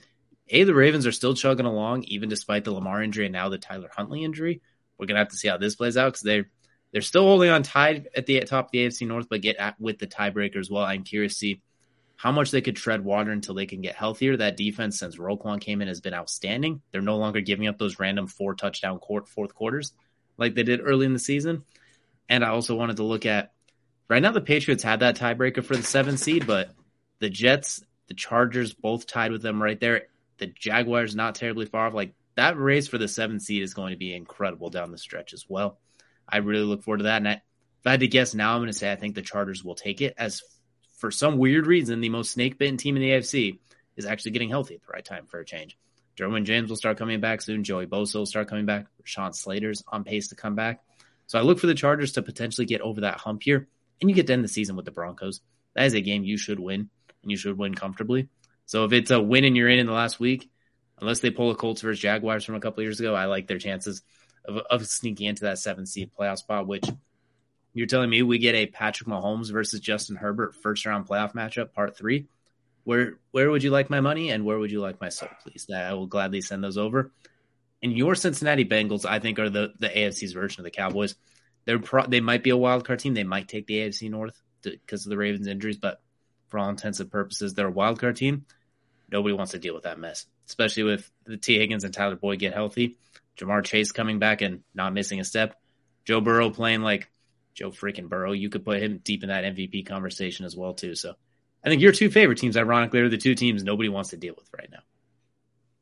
a 0.50 0.64
the 0.64 0.74
Ravens 0.74 1.06
are 1.06 1.12
still 1.12 1.34
chugging 1.34 1.66
along 1.66 2.04
even 2.04 2.30
despite 2.30 2.64
the 2.64 2.72
Lamar 2.72 3.04
injury 3.04 3.26
and 3.26 3.34
now 3.34 3.50
the 3.50 3.58
Tyler 3.58 3.90
Huntley 3.96 4.24
injury. 4.24 4.62
We're 4.98 5.06
gonna 5.06 5.20
have 5.20 5.30
to 5.30 5.38
see 5.38 5.48
how 5.48 5.58
this 5.58 5.76
plays 5.76 5.98
out 5.98 6.14
because 6.14 6.22
they're 6.22 6.50
they're 6.92 7.02
still 7.02 7.24
holding 7.24 7.50
on 7.50 7.64
tied 7.64 8.08
at 8.16 8.26
the 8.26 8.40
top 8.42 8.66
of 8.66 8.72
the 8.72 8.86
AFC 8.86 9.06
North, 9.06 9.28
but 9.30 9.42
get 9.42 9.58
at, 9.58 9.80
with 9.80 10.00
the 10.00 10.08
tiebreaker 10.08 10.58
as 10.58 10.72
well. 10.72 10.84
I'm 10.84 11.04
curious 11.04 11.34
to 11.34 11.38
see 11.38 11.62
how 12.18 12.32
much 12.32 12.52
they 12.52 12.62
could 12.62 12.76
tread 12.76 13.06
water 13.06 13.32
until 13.32 13.56
they 13.56 13.68
can 13.68 13.82
get 13.82 13.96
healthier. 13.96 14.36
That 14.36 14.58
defense, 14.58 15.00
since 15.00 15.18
Roquan 15.18 15.62
came 15.62 15.82
in, 15.82 15.88
has 15.88 16.02
been 16.02 16.16
outstanding. 16.16 16.82
They're 16.92 17.02
no 17.02 17.18
longer 17.18 17.42
giving 17.42 17.68
up 17.68 17.78
those 17.78 18.00
random 18.00 18.28
four 18.28 18.56
touchdown 18.56 18.98
court 18.98 19.30
fourth 19.30 19.54
quarters 19.54 19.94
like 20.38 20.56
they 20.56 20.64
did 20.64 20.82
early 20.84 21.06
in 21.06 21.14
the 21.14 21.20
season. 21.20 21.64
And 22.28 22.44
I 22.44 22.50
also 22.50 22.76
wanted 22.76 22.98
to 22.98 23.04
look 23.04 23.26
at 23.26 23.54
right 24.10 24.22
now 24.22 24.32
the 24.32 24.42
Patriots 24.42 24.84
had 24.84 25.02
that 25.02 25.18
tiebreaker 25.18 25.64
for 25.64 25.76
the 25.76 25.84
seventh 25.84 26.20
seed, 26.20 26.48
but 26.48 26.72
the 27.20 27.30
Jets, 27.30 27.84
the 28.08 28.16
Chargers, 28.16 28.74
both 28.74 29.08
tied 29.08 29.32
with 29.32 29.42
them 29.42 29.62
right 29.62 29.80
there. 29.80 30.04
The 30.40 30.48
Jaguars 30.48 31.16
not 31.16 31.36
terribly 31.36 31.68
far 31.68 31.88
off. 31.88 31.94
Like 31.94 32.14
that 32.36 32.58
race 32.58 32.88
for 32.88 32.98
the 32.98 33.08
seventh 33.08 33.44
seed 33.44 33.62
is 33.62 33.74
going 33.74 33.92
to 33.92 33.98
be 33.98 34.14
incredible 34.14 34.70
down 34.70 34.92
the 34.92 34.98
stretch 34.98 35.34
as 35.34 35.46
well. 35.48 35.80
I 36.28 36.38
really 36.38 36.66
look 36.66 36.84
forward 36.84 37.00
to 37.00 37.04
that. 37.04 37.18
And 37.18 37.28
I, 37.28 37.32
if 37.32 37.86
I 37.86 37.92
had 37.92 38.00
to 38.02 38.08
guess 38.08 38.34
now, 38.34 38.54
I'm 38.54 38.60
going 38.60 38.68
to 38.72 38.78
say 38.78 38.92
I 38.92 38.96
think 38.96 39.16
the 39.16 39.22
Chargers 39.22 39.64
will 39.64 39.76
take 39.76 40.02
it 40.02 40.14
as 40.18 40.42
for 40.98 41.12
some 41.12 41.38
weird 41.38 41.68
reason, 41.68 42.02
the 42.02 42.10
most 42.10 42.32
snake 42.32 42.58
bitten 42.58 42.78
team 42.78 42.96
in 42.98 43.02
the 43.02 43.12
AFC 43.12 43.60
is 43.96 44.06
actually 44.06 44.32
getting 44.32 44.50
healthy 44.50 44.76
at 44.76 44.82
the 44.82 44.92
right 44.92 45.06
time 45.06 45.28
for 45.28 45.40
a 45.40 45.46
change. 45.46 45.78
Derwin 46.18 46.44
James 46.44 46.70
will 46.70 46.76
start 46.76 46.98
coming 46.98 47.20
back 47.20 47.42
soon. 47.42 47.64
Joey 47.64 47.86
Bosa 47.86 48.16
will 48.16 48.26
start 48.26 48.48
coming 48.48 48.66
back. 48.66 48.88
Sean 49.04 49.34
Slater's 49.34 49.84
on 49.88 50.04
pace 50.04 50.30
to 50.30 50.36
come 50.36 50.56
back. 50.56 50.84
So 51.28 51.38
I 51.38 51.44
look 51.44 51.60
for 51.60 51.68
the 51.68 51.76
Chargers 51.76 52.14
to 52.14 52.24
potentially 52.24 52.66
get 52.66 52.82
over 52.82 53.02
that 53.02 53.20
hump 53.20 53.44
here, 53.44 53.68
and 54.02 54.10
you 54.10 54.16
get 54.16 54.28
to 54.28 54.34
end 54.34 54.44
the 54.44 54.50
season 54.50 54.76
with 54.76 54.86
the 54.86 54.92
Broncos. 54.92 55.42
That 55.76 55.86
is 55.86 55.94
a 55.94 56.02
game 56.02 56.24
you 56.24 56.38
should 56.38 56.60
win, 56.60 56.90
and 57.22 57.32
you 57.32 57.38
should 57.38 57.58
win 57.58 57.76
comfortably. 57.76 58.30
So 58.66 58.84
if 58.86 58.94
it's 58.94 59.12
a 59.12 59.22
win 59.22 59.46
and 59.46 59.56
you're 59.56 59.70
in 59.70 59.80
in 59.80 59.86
the 59.86 59.94
last 59.94 60.20
week, 60.20 60.50
unless 61.00 61.20
they 61.20 61.30
pull 61.30 61.52
a 61.52 61.56
Colts 61.56 61.82
versus 61.82 62.00
Jaguars 62.00 62.44
from 62.44 62.56
a 62.56 62.60
couple 62.60 62.84
years 62.84 63.00
ago, 63.00 63.14
I 63.14 63.26
like 63.26 63.48
their 63.48 63.60
chances 63.60 64.02
of, 64.46 64.58
of 64.58 64.88
sneaking 64.88 65.28
into 65.28 65.44
that 65.44 65.60
seventh 65.60 65.90
seed 65.90 66.12
playoff 66.18 66.40
spot, 66.40 66.66
which 66.66 66.86
you're 67.78 67.88
telling 67.88 68.10
me 68.10 68.24
we 68.24 68.38
get 68.38 68.56
a 68.56 68.66
Patrick 68.66 69.10
Mahomes 69.10 69.52
versus 69.52 69.80
Justin 69.80 70.16
Herbert 70.16 70.56
first 70.56 70.86
round 70.86 71.08
playoff 71.08 71.34
matchup, 71.34 71.74
part 71.74 71.98
three. 71.98 72.28
Where 72.84 73.20
where 73.32 73.52
would 73.52 73.64
you 73.64 73.72
like 73.72 73.90
my 73.90 74.00
money 74.00 74.30
and 74.30 74.46
where 74.46 74.58
would 74.58 74.72
you 74.72 74.82
like 74.82 75.02
my 75.02 75.10
soul, 75.10 75.30
please? 75.44 75.68
I 75.74 75.94
will 75.94 76.08
gladly 76.08 76.42
send 76.42 76.64
those 76.64 76.78
over. 76.78 77.12
And 77.84 77.96
your 77.96 78.16
Cincinnati 78.16 78.66
Bengals, 78.66 79.06
I 79.06 79.20
think, 79.20 79.40
are 79.40 79.50
the 79.50 79.74
the 79.80 79.90
AFC's 79.90 80.34
version 80.34 80.62
of 80.62 80.64
the 80.64 80.72
Cowboys. 80.72 81.16
They're 81.66 81.80
pro- 81.80 82.08
they 82.08 82.22
might 82.22 82.44
be 82.44 82.50
a 82.50 82.58
wild 82.58 82.86
card 82.86 83.00
team. 83.00 83.14
They 83.14 83.24
might 83.24 83.48
take 83.48 83.68
the 83.68 83.80
AFC 83.80 84.10
North 84.10 84.42
because 84.64 85.06
of 85.06 85.10
the 85.10 85.18
Ravens' 85.18 85.48
injuries, 85.48 85.78
but 85.78 86.02
for 86.48 86.60
all 86.60 86.70
intents 86.70 87.00
and 87.00 87.12
purposes, 87.12 87.54
they're 87.54 87.68
a 87.68 87.72
wild 87.72 88.00
card 88.00 88.16
team. 88.16 88.46
Nobody 89.12 89.34
wants 89.34 89.52
to 89.52 89.60
deal 89.60 89.74
with 89.74 89.84
that 89.84 90.00
mess, 90.00 90.26
especially 90.48 90.84
with 90.84 91.10
the 91.26 91.38
Tee 91.38 91.60
Higgins 91.60 91.84
and 91.84 91.94
Tyler 91.94 92.16
Boyd 92.16 92.40
get 92.40 92.54
healthy. 92.54 92.98
Ja'Marr 93.38 93.64
Chase 93.64 93.92
coming 93.92 94.20
back 94.20 94.42
and 94.42 94.64
not 94.74 94.94
missing 94.94 95.20
a 95.20 95.24
step. 95.24 95.60
Joe 96.06 96.22
Burrow 96.22 96.50
playing 96.50 96.82
like 96.82 97.10
Joe 97.58 97.72
freaking 97.72 98.08
Burrow. 98.08 98.34
You 98.34 98.50
could 98.50 98.64
put 98.64 98.82
him 98.82 99.02
deep 99.04 99.24
in 99.24 99.30
that 99.30 99.44
MVP 99.44 99.88
conversation 99.88 100.46
as 100.46 100.56
well 100.56 100.76
too. 100.76 100.94
So 100.94 101.16
I 101.64 101.70
think 101.70 101.82
your 101.82 101.92
two 101.92 102.12
favorite 102.12 102.38
teams, 102.38 102.56
ironically, 102.56 103.00
are 103.00 103.10
the 103.10 103.18
two 103.18 103.34
teams 103.34 103.64
nobody 103.64 103.90
wants 103.90 104.12
to 104.12 104.18
deal 104.18 104.36
with 104.38 104.48
right 104.56 104.70
now. 104.72 104.80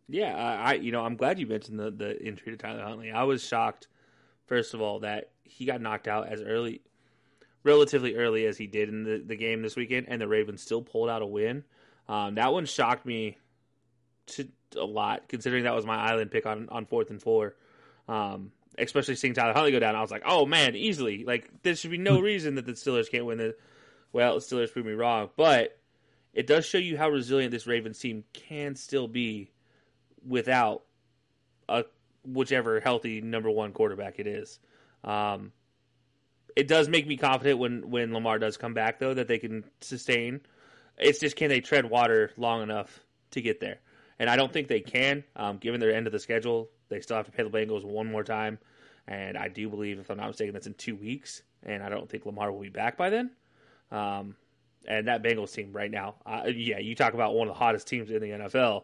Yeah, 0.08 0.34
I 0.36 0.76
you 0.76 0.94
know 0.94 1.04
I'm 1.04 1.18
glad 1.18 1.38
you 1.38 1.48
mentioned 1.48 1.80
the 1.80 1.92
the 1.92 2.26
injury 2.26 2.54
to 2.54 2.58
Tyler 2.58 2.84
Huntley. 2.84 3.12
I 3.12 3.24
was 3.24 3.44
shocked, 3.44 3.88
first 4.48 4.74
of 4.74 4.82
all, 4.82 5.00
that 5.02 5.32
he 5.44 5.66
got 5.66 5.82
knocked 5.82 6.08
out 6.08 6.30
as 6.30 6.42
early, 6.42 6.82
relatively 7.64 8.16
early 8.16 8.46
as 8.46 8.58
he 8.58 8.68
did 8.68 8.88
in 8.88 9.04
the, 9.04 9.22
the 9.26 9.36
game 9.36 9.62
this 9.62 9.76
weekend, 9.76 10.06
and 10.08 10.22
the 10.22 10.28
Ravens 10.28 10.62
still 10.62 10.82
pulled 10.82 11.10
out 11.10 11.22
a 11.22 11.26
win. 11.26 11.66
Um, 12.08 12.36
that 12.36 12.54
one 12.54 12.66
shocked 12.66 13.06
me 13.06 13.38
to 14.28 14.48
a 14.78 14.86
lot, 14.86 15.28
considering 15.28 15.66
that 15.66 15.76
was 15.76 15.86
my 15.86 15.98
island 15.98 16.32
pick 16.32 16.46
on 16.46 16.70
on 16.70 16.86
fourth 16.86 17.10
and 17.10 17.22
four. 17.22 17.56
Um, 18.08 18.52
especially 18.78 19.16
seeing 19.16 19.34
Tyler 19.34 19.54
Huntley 19.54 19.72
go 19.72 19.80
down, 19.80 19.96
I 19.96 20.02
was 20.02 20.12
like, 20.12 20.24
oh 20.26 20.46
man, 20.46 20.76
easily. 20.76 21.24
Like 21.26 21.50
there 21.64 21.76
should 21.76 21.92
be 21.92 21.98
no 21.98 22.18
hmm. 22.18 22.24
reason 22.24 22.56
that 22.56 22.66
the 22.66 22.74
Steelers 22.74 23.10
can't 23.10 23.26
win 23.26 23.38
the. 23.38 23.56
Well, 24.14 24.36
the 24.36 24.40
Steelers 24.40 24.72
proved 24.72 24.88
me 24.88 24.94
wrong, 24.94 25.30
but 25.36 25.78
it 26.34 26.48
does 26.48 26.66
show 26.66 26.78
you 26.78 26.98
how 26.98 27.10
resilient 27.10 27.52
this 27.52 27.68
Ravens 27.68 28.00
team 28.00 28.24
can 28.34 28.76
still 28.76 29.08
be 29.08 29.52
without 30.26 30.84
a 31.68 31.84
whichever 32.26 32.80
healthy 32.80 33.22
number 33.22 33.50
one 33.50 33.72
quarterback 33.72 34.20
it 34.20 34.28
is. 34.28 34.60
Um, 35.04 35.52
it 36.56 36.68
does 36.68 36.88
make 36.88 37.06
me 37.08 37.18
confident 37.18 37.60
when 37.60 37.90
when 37.90 38.14
Lamar 38.14 38.40
does 38.40 38.58
come 38.58 38.74
back, 38.74 39.00
though, 39.00 39.14
that 39.14 39.28
they 39.28 39.40
can 39.40 39.64
sustain. 39.82 40.42
It's 40.98 41.20
just 41.20 41.36
can 41.36 41.50
they 41.50 41.60
tread 41.60 41.90
water 41.90 42.32
long 42.38 42.64
enough 42.64 43.00
to 43.32 43.42
get 43.42 43.60
there? 43.60 43.80
And 44.18 44.30
I 44.30 44.38
don't 44.38 44.52
think 44.52 44.70
they 44.70 44.80
can, 44.80 45.26
um, 45.36 45.58
given 45.58 45.82
their 45.82 45.94
end 45.94 46.08
of 46.08 46.14
the 46.14 46.20
schedule. 46.20 46.70
They 46.90 47.02
still 47.02 47.18
have 47.18 47.26
to 47.26 47.32
pay 47.32 47.44
the 47.44 47.50
Bengals 47.50 47.84
one 47.84 48.12
more 48.12 48.24
time, 48.24 48.60
and 49.08 49.38
I 49.38 49.48
do 49.48 49.70
believe, 49.70 50.00
if 50.00 50.10
I'm 50.10 50.18
not 50.18 50.28
mistaken, 50.28 50.54
that's 50.54 50.68
in 50.68 50.74
two 50.76 50.96
weeks. 50.96 51.44
And 51.64 51.84
I 51.84 51.90
don't 51.90 52.10
think 52.10 52.26
Lamar 52.26 52.52
will 52.52 52.62
be 52.62 52.70
back 52.70 52.98
by 52.98 53.10
then. 53.10 53.32
Um, 53.92 54.36
and 54.88 55.08
that 55.08 55.24
Bengals 55.24 55.54
team 55.54 55.72
right 55.74 55.90
now, 55.90 56.16
uh, 56.26 56.44
yeah, 56.48 56.80
you 56.80 56.96
talk 56.96 57.14
about 57.14 57.34
one 57.34 57.48
of 57.48 57.54
the 57.54 57.60
hottest 57.60 57.88
teams 57.88 58.12
in 58.12 58.22
the 58.22 58.30
NFL. 58.30 58.84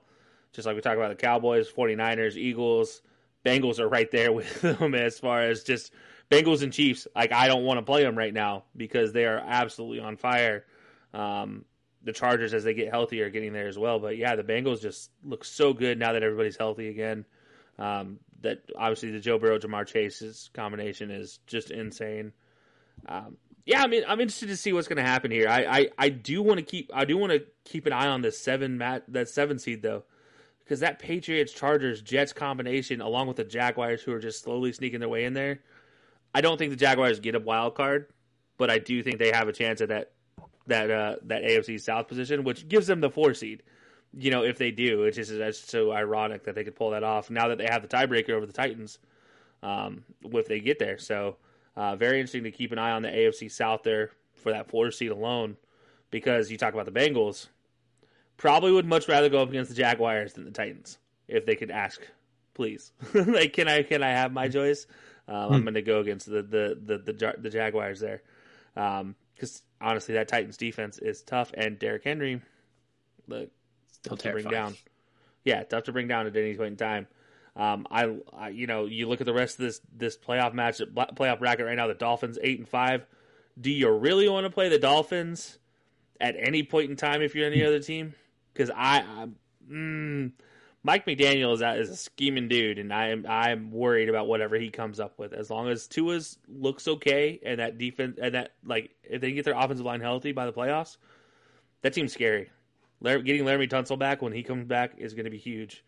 Just 0.53 0.65
like 0.65 0.75
we 0.75 0.81
talk 0.81 0.97
about 0.97 1.09
the 1.09 1.15
Cowboys, 1.15 1.71
49ers, 1.71 2.35
Eagles, 2.35 3.01
Bengals 3.45 3.79
are 3.79 3.87
right 3.87 4.09
there 4.11 4.31
with 4.33 4.61
them 4.61 4.95
as 4.95 5.19
far 5.19 5.41
as 5.41 5.63
just 5.63 5.91
Bengals 6.29 6.63
and 6.63 6.73
Chiefs. 6.73 7.07
Like 7.15 7.31
I 7.31 7.47
don't 7.47 7.63
want 7.63 7.77
to 7.79 7.83
play 7.83 8.03
them 8.03 8.17
right 8.17 8.33
now 8.33 8.65
because 8.75 9.13
they 9.13 9.25
are 9.25 9.37
absolutely 9.45 9.99
on 9.99 10.17
fire. 10.17 10.65
Um, 11.13 11.65
the 12.03 12.13
Chargers, 12.13 12.53
as 12.53 12.63
they 12.63 12.73
get 12.73 12.89
healthy, 12.89 13.21
are 13.21 13.29
getting 13.29 13.53
there 13.53 13.67
as 13.67 13.77
well. 13.77 13.99
But 13.99 14.17
yeah, 14.17 14.35
the 14.35 14.43
Bengals 14.43 14.81
just 14.81 15.11
look 15.23 15.45
so 15.45 15.71
good 15.73 15.99
now 15.99 16.13
that 16.13 16.23
everybody's 16.23 16.57
healthy 16.57 16.89
again. 16.89 17.25
Um, 17.81 18.19
that 18.41 18.59
obviously 18.77 19.11
the 19.11 19.19
Joe 19.19 19.39
Burrow 19.39 19.57
Ja'Marr 19.57 19.87
Chase's 19.87 20.51
combination 20.53 21.09
is 21.09 21.39
just 21.47 21.71
insane. 21.71 22.31
Um, 23.07 23.37
yeah, 23.65 23.83
I 23.83 23.87
mean, 23.87 24.03
I'm 24.07 24.19
interested 24.19 24.49
to 24.49 24.57
see 24.57 24.71
what's 24.71 24.87
going 24.87 25.03
to 25.03 25.09
happen 25.09 25.31
here. 25.31 25.47
I, 25.47 25.63
I, 25.65 25.89
I 25.97 26.09
do 26.09 26.43
want 26.43 26.59
to 26.59 26.65
keep 26.65 26.91
I 26.93 27.05
do 27.05 27.17
want 27.17 27.31
to 27.31 27.43
keep 27.65 27.87
an 27.87 27.93
eye 27.93 28.07
on 28.07 28.21
this 28.21 28.39
seven 28.39 28.77
mat 28.77 29.03
that 29.07 29.29
seven 29.29 29.57
seed 29.57 29.81
though, 29.81 30.03
because 30.59 30.81
that 30.81 30.99
Patriots 30.99 31.53
Chargers 31.53 32.01
Jets 32.01 32.33
combination, 32.33 33.01
along 33.01 33.27
with 33.27 33.37
the 33.37 33.43
Jaguars 33.43 34.01
who 34.03 34.11
are 34.13 34.19
just 34.19 34.43
slowly 34.43 34.73
sneaking 34.73 34.99
their 34.99 35.09
way 35.09 35.25
in 35.25 35.33
there, 35.33 35.59
I 36.35 36.41
don't 36.41 36.57
think 36.57 36.71
the 36.71 36.77
Jaguars 36.77 37.19
get 37.19 37.35
a 37.35 37.39
wild 37.39 37.75
card, 37.75 38.07
but 38.57 38.69
I 38.69 38.77
do 38.77 39.01
think 39.01 39.17
they 39.17 39.31
have 39.31 39.47
a 39.47 39.53
chance 39.53 39.81
at 39.81 39.89
that 39.89 40.11
that 40.67 40.91
uh, 40.91 41.15
that 41.23 41.43
AFC 41.43 41.81
South 41.81 42.07
position, 42.07 42.43
which 42.43 42.67
gives 42.67 42.85
them 42.85 43.01
the 43.01 43.09
four 43.09 43.33
seed. 43.33 43.63
You 44.13 44.31
know, 44.31 44.43
if 44.43 44.57
they 44.57 44.71
do, 44.71 45.03
it's 45.03 45.15
just 45.15 45.37
that's 45.37 45.59
so 45.59 45.91
ironic 45.91 46.43
that 46.43 46.55
they 46.55 46.63
could 46.63 46.75
pull 46.75 46.91
that 46.91 47.03
off 47.03 47.29
now 47.29 47.47
that 47.47 47.57
they 47.57 47.67
have 47.69 47.81
the 47.81 47.87
tiebreaker 47.87 48.31
over 48.31 48.45
the 48.45 48.53
Titans. 48.53 48.99
Um, 49.63 50.03
if 50.23 50.47
they 50.47 50.59
get 50.59 50.79
there, 50.79 50.97
so 50.97 51.37
uh, 51.75 51.95
very 51.95 52.19
interesting 52.19 52.43
to 52.43 52.51
keep 52.51 52.71
an 52.71 52.79
eye 52.79 52.91
on 52.91 53.03
the 53.03 53.09
AFC 53.09 53.49
South 53.51 53.83
there 53.83 54.11
for 54.35 54.51
that 54.51 54.69
four 54.69 54.91
seed 54.91 55.11
alone, 55.11 55.55
because 56.09 56.51
you 56.51 56.57
talk 56.57 56.73
about 56.73 56.85
the 56.85 56.91
Bengals. 56.91 57.47
Probably 58.37 58.71
would 58.71 58.87
much 58.87 59.07
rather 59.07 59.29
go 59.29 59.41
up 59.41 59.49
against 59.49 59.69
the 59.69 59.75
Jaguars 59.75 60.33
than 60.33 60.45
the 60.45 60.51
Titans 60.51 60.97
if 61.27 61.45
they 61.45 61.55
could 61.55 61.71
ask, 61.71 62.01
please. 62.53 62.91
like, 63.13 63.53
can 63.53 63.67
I 63.67 63.83
can 63.83 64.03
I 64.03 64.09
have 64.09 64.33
my 64.33 64.47
choice? 64.47 64.87
Um, 65.27 65.47
hmm. 65.47 65.53
I'm 65.53 65.61
going 65.63 65.75
to 65.75 65.81
go 65.81 65.99
against 65.99 66.25
the 66.25 66.41
the 66.41 66.77
the 66.83 66.97
the, 66.97 67.35
the 67.37 67.49
Jaguars 67.49 67.99
there, 67.99 68.21
because 68.73 69.63
um, 69.79 69.89
honestly, 69.89 70.15
that 70.15 70.27
Titans 70.27 70.57
defense 70.57 70.97
is 70.97 71.21
tough, 71.21 71.51
and 71.53 71.79
Derrick 71.79 72.03
Henry, 72.03 72.41
look, 73.27 73.49
still 74.03 74.17
to 74.17 74.31
bring 74.31 74.49
down. 74.49 74.75
Yeah, 75.43 75.63
tough 75.63 75.85
to 75.85 75.91
bring 75.91 76.07
down 76.07 76.27
at 76.27 76.35
any 76.35 76.55
point 76.55 76.71
in 76.71 76.77
time. 76.77 77.07
Um, 77.55 77.87
I, 77.91 78.15
I, 78.33 78.49
you 78.49 78.67
know, 78.67 78.85
you 78.85 79.07
look 79.07 79.21
at 79.21 79.25
the 79.25 79.33
rest 79.33 79.59
of 79.59 79.65
this 79.65 79.81
this 79.95 80.17
playoff 80.17 80.53
match, 80.53 80.79
playoff 80.79 81.39
bracket 81.39 81.65
right 81.65 81.75
now. 81.75 81.87
The 81.87 81.93
Dolphins 81.93 82.37
eight 82.41 82.59
and 82.59 82.67
five. 82.67 83.05
Do 83.59 83.69
you 83.69 83.89
really 83.89 84.29
want 84.29 84.45
to 84.45 84.49
play 84.49 84.69
the 84.69 84.79
Dolphins 84.79 85.57
at 86.19 86.35
any 86.37 86.63
point 86.63 86.89
in 86.89 86.95
time 86.95 87.21
if 87.21 87.35
you're 87.35 87.47
any 87.47 87.63
other 87.63 87.79
team? 87.79 88.13
Because 88.53 88.69
I, 88.69 89.01
I'm, 89.01 89.35
mm, 89.69 90.31
Mike 90.83 91.05
McDaniel 91.05 91.53
is, 91.53 91.61
is 91.61 91.93
a 91.93 91.97
scheming 91.97 92.47
dude, 92.47 92.79
and 92.79 92.93
I 92.93 93.09
am 93.09 93.25
I'm 93.27 93.71
worried 93.71 94.09
about 94.09 94.27
whatever 94.27 94.55
he 94.55 94.69
comes 94.69 94.99
up 94.99 95.19
with. 95.19 95.33
As 95.33 95.49
long 95.49 95.67
as 95.67 95.87
Tua's 95.87 96.37
looks 96.47 96.87
okay, 96.87 97.39
and 97.45 97.59
that 97.59 97.77
defense, 97.77 98.17
and 98.21 98.33
that 98.35 98.53
like 98.63 98.91
if 99.03 99.21
they 99.21 99.33
get 99.33 99.45
their 99.45 99.57
offensive 99.57 99.85
line 99.85 100.01
healthy 100.01 100.31
by 100.31 100.45
the 100.45 100.53
playoffs, 100.53 100.97
that 101.81 101.93
team's 101.93 102.13
scary. 102.13 102.49
Getting 103.03 103.45
Laremy 103.45 103.69
Tunsil 103.69 103.97
back 103.97 104.21
when 104.21 104.33
he 104.33 104.43
comes 104.43 104.65
back 104.65 104.93
is 104.97 105.13
going 105.13 105.25
to 105.25 105.31
be 105.31 105.37
huge. 105.37 105.83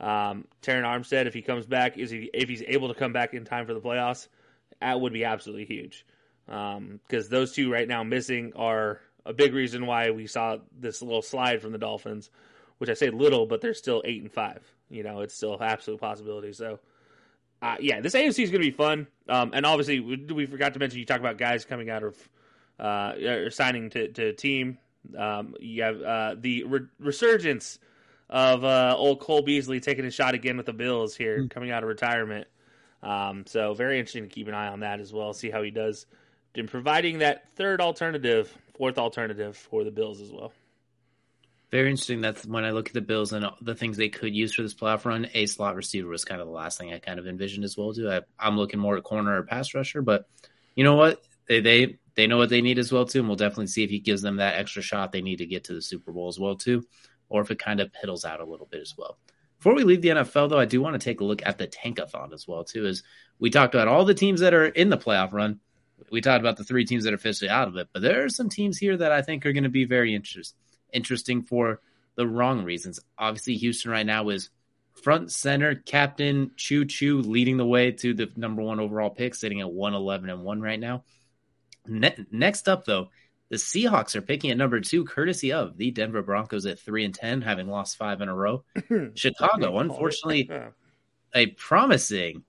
Um, 0.00 0.46
Terron 0.62 0.82
Armstead, 0.82 1.26
if 1.26 1.34
he 1.34 1.42
comes 1.42 1.66
back, 1.66 1.96
is 1.96 2.10
he 2.10 2.30
if 2.34 2.48
he's 2.48 2.62
able 2.66 2.88
to 2.88 2.94
come 2.94 3.12
back 3.12 3.34
in 3.34 3.44
time 3.44 3.66
for 3.66 3.74
the 3.74 3.80
playoffs, 3.80 4.28
that 4.80 5.00
would 5.00 5.12
be 5.12 5.24
absolutely 5.24 5.64
huge. 5.64 6.04
Because 6.46 6.76
um, 6.76 7.30
those 7.30 7.52
two 7.52 7.72
right 7.72 7.88
now 7.88 8.02
missing 8.02 8.52
are 8.56 9.00
a 9.24 9.32
big 9.32 9.54
reason 9.54 9.86
why 9.86 10.10
we 10.10 10.26
saw 10.26 10.58
this 10.78 11.02
little 11.02 11.22
slide 11.22 11.62
from 11.62 11.72
the 11.72 11.78
Dolphins 11.78 12.30
which 12.78 12.90
I 12.90 12.94
say 12.94 13.10
little, 13.10 13.46
but 13.46 13.60
they're 13.60 13.74
still 13.74 14.02
eight 14.04 14.22
and 14.22 14.30
five. 14.30 14.62
You 14.90 15.02
know, 15.02 15.20
it's 15.20 15.34
still 15.34 15.60
absolute 15.60 16.00
possibility. 16.00 16.52
So, 16.52 16.78
uh, 17.62 17.76
yeah, 17.80 18.00
this 18.00 18.14
AFC 18.14 18.44
is 18.44 18.50
going 18.50 18.62
to 18.62 18.70
be 18.70 18.70
fun. 18.70 19.06
Um, 19.28 19.52
and 19.54 19.64
obviously, 19.64 20.00
we, 20.00 20.16
we, 20.16 20.46
forgot 20.46 20.74
to 20.74 20.78
mention 20.78 20.98
you 20.98 21.06
talk 21.06 21.20
about 21.20 21.38
guys 21.38 21.64
coming 21.64 21.90
out 21.90 22.02
of 22.02 22.28
uh, 22.78 23.50
signing 23.50 23.90
to 23.90 24.08
to 24.08 24.32
team. 24.34 24.78
Um, 25.16 25.54
you 25.60 25.82
have 25.82 26.02
uh, 26.02 26.36
the 26.38 26.64
re- 26.64 26.86
resurgence 26.98 27.78
of 28.28 28.64
uh, 28.64 28.94
old 28.96 29.20
Cole 29.20 29.42
Beasley 29.42 29.80
taking 29.80 30.04
a 30.04 30.10
shot 30.10 30.34
again 30.34 30.56
with 30.56 30.66
the 30.66 30.72
Bills 30.72 31.16
here, 31.16 31.42
mm. 31.42 31.50
coming 31.50 31.70
out 31.70 31.82
of 31.82 31.88
retirement. 31.88 32.46
Um, 33.02 33.44
so 33.46 33.74
very 33.74 33.98
interesting 33.98 34.24
to 34.24 34.34
keep 34.34 34.48
an 34.48 34.54
eye 34.54 34.68
on 34.68 34.80
that 34.80 35.00
as 35.00 35.12
well. 35.12 35.32
See 35.32 35.50
how 35.50 35.62
he 35.62 35.70
does 35.70 36.06
in 36.54 36.66
providing 36.66 37.18
that 37.18 37.54
third 37.54 37.80
alternative, 37.80 38.52
fourth 38.76 38.98
alternative 38.98 39.56
for 39.56 39.84
the 39.84 39.90
Bills 39.90 40.20
as 40.20 40.32
well. 40.32 40.52
Very 41.70 41.90
interesting. 41.90 42.20
That's 42.20 42.46
when 42.46 42.64
I 42.64 42.70
look 42.70 42.88
at 42.88 42.94
the 42.94 43.00
Bills 43.00 43.32
and 43.32 43.46
the 43.60 43.74
things 43.74 43.96
they 43.96 44.08
could 44.08 44.34
use 44.34 44.54
for 44.54 44.62
this 44.62 44.74
playoff 44.74 45.04
run. 45.04 45.28
A 45.34 45.46
slot 45.46 45.74
receiver 45.74 46.08
was 46.08 46.24
kind 46.24 46.40
of 46.40 46.46
the 46.46 46.52
last 46.52 46.78
thing 46.78 46.92
I 46.92 46.98
kind 46.98 47.18
of 47.18 47.26
envisioned 47.26 47.64
as 47.64 47.76
well. 47.76 47.92
Too. 47.92 48.08
I, 48.08 48.20
am 48.40 48.56
looking 48.56 48.80
more 48.80 48.96
at 48.96 49.02
corner 49.02 49.38
or 49.38 49.42
pass 49.42 49.74
rusher, 49.74 50.00
but 50.00 50.28
you 50.74 50.84
know 50.84 50.94
what? 50.94 51.22
They 51.48 51.60
they 51.60 51.98
they 52.14 52.26
know 52.26 52.38
what 52.38 52.48
they 52.48 52.62
need 52.62 52.78
as 52.78 52.92
well 52.92 53.04
too, 53.04 53.20
and 53.20 53.28
we'll 53.28 53.36
definitely 53.36 53.68
see 53.68 53.84
if 53.84 53.90
he 53.90 53.98
gives 53.98 54.22
them 54.22 54.36
that 54.36 54.56
extra 54.58 54.82
shot 54.82 55.12
they 55.12 55.22
need 55.22 55.38
to 55.38 55.46
get 55.46 55.64
to 55.64 55.74
the 55.74 55.82
Super 55.82 56.12
Bowl 56.12 56.28
as 56.28 56.38
well 56.38 56.56
too, 56.56 56.84
or 57.28 57.42
if 57.42 57.50
it 57.50 57.58
kind 57.58 57.80
of 57.80 57.92
piddles 57.92 58.24
out 58.24 58.40
a 58.40 58.44
little 58.44 58.66
bit 58.66 58.80
as 58.80 58.94
well. 58.96 59.18
Before 59.58 59.74
we 59.74 59.84
leave 59.84 60.02
the 60.02 60.10
NFL, 60.10 60.50
though, 60.50 60.58
I 60.58 60.66
do 60.66 60.82
want 60.82 61.00
to 61.00 61.04
take 61.04 61.20
a 61.20 61.24
look 61.24 61.44
at 61.44 61.58
the 61.58 61.66
tankathon 61.66 62.32
as 62.32 62.46
well 62.46 62.64
too. 62.64 62.86
As 62.86 63.02
we 63.38 63.50
talked 63.50 63.74
about 63.74 63.88
all 63.88 64.04
the 64.04 64.14
teams 64.14 64.40
that 64.40 64.54
are 64.54 64.66
in 64.66 64.90
the 64.90 64.98
playoff 64.98 65.32
run, 65.32 65.60
we 66.10 66.20
talked 66.20 66.40
about 66.40 66.56
the 66.56 66.64
three 66.64 66.84
teams 66.84 67.04
that 67.04 67.12
are 67.12 67.16
officially 67.16 67.48
out 67.48 67.68
of 67.68 67.76
it, 67.76 67.88
but 67.92 68.02
there 68.02 68.24
are 68.24 68.28
some 68.28 68.48
teams 68.48 68.76
here 68.76 68.96
that 68.96 69.12
I 69.12 69.22
think 69.22 69.46
are 69.46 69.52
going 69.52 69.64
to 69.64 69.70
be 69.70 69.84
very 69.84 70.14
interesting 70.14 70.58
interesting 70.92 71.42
for 71.42 71.80
the 72.16 72.26
wrong 72.26 72.64
reasons. 72.64 73.00
Obviously, 73.18 73.56
Houston 73.56 73.90
right 73.90 74.06
now 74.06 74.28
is 74.30 74.50
front 74.94 75.30
center 75.30 75.74
captain 75.74 76.50
Choo 76.56 76.86
Choo 76.86 77.20
leading 77.20 77.58
the 77.58 77.66
way 77.66 77.92
to 77.92 78.14
the 78.14 78.30
number 78.36 78.62
one 78.62 78.80
overall 78.80 79.10
pick, 79.10 79.34
sitting 79.34 79.60
at 79.60 79.70
111 79.70 80.30
and 80.30 80.42
1 80.42 80.60
right 80.60 80.80
now. 80.80 81.04
Ne- 81.88 82.26
next 82.30 82.68
up, 82.68 82.84
though, 82.84 83.10
the 83.48 83.56
Seahawks 83.56 84.16
are 84.16 84.22
picking 84.22 84.50
at 84.50 84.56
number 84.56 84.80
two, 84.80 85.04
courtesy 85.04 85.52
of 85.52 85.76
the 85.76 85.90
Denver 85.90 86.22
Broncos 86.22 86.66
at 86.66 86.80
3 86.80 87.04
and 87.04 87.14
10, 87.14 87.42
having 87.42 87.68
lost 87.68 87.96
five 87.96 88.20
in 88.20 88.28
a 88.28 88.34
row. 88.34 88.64
Chicago, 89.14 89.78
unfortunately, 89.78 90.50
a 91.34 91.46
promising 91.46 92.44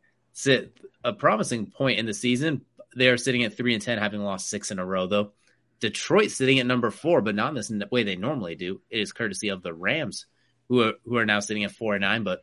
a 1.03 1.13
promising 1.13 1.67
point 1.67 1.99
in 1.99 2.05
the 2.05 2.13
season. 2.13 2.61
They 2.95 3.09
are 3.09 3.17
sitting 3.17 3.43
at 3.43 3.55
3 3.55 3.73
and 3.73 3.83
10, 3.83 3.97
having 3.97 4.23
lost 4.23 4.49
six 4.49 4.71
in 4.71 4.79
a 4.79 4.85
row, 4.85 5.07
though. 5.07 5.33
Detroit 5.79 6.31
sitting 6.31 6.59
at 6.59 6.65
number 6.65 6.89
four, 6.89 7.21
but 7.21 7.35
not 7.35 7.55
in 7.69 7.79
the 7.79 7.87
way 7.91 8.03
they 8.03 8.15
normally 8.15 8.55
do. 8.55 8.81
It 8.89 8.99
is 8.99 9.11
courtesy 9.11 9.49
of 9.49 9.61
the 9.61 9.73
Rams, 9.73 10.25
who 10.69 10.81
are 10.81 10.93
who 11.05 11.17
are 11.17 11.25
now 11.25 11.39
sitting 11.39 11.63
at 11.63 11.71
four 11.71 11.93
and 11.93 12.01
nine. 12.01 12.23
But 12.23 12.41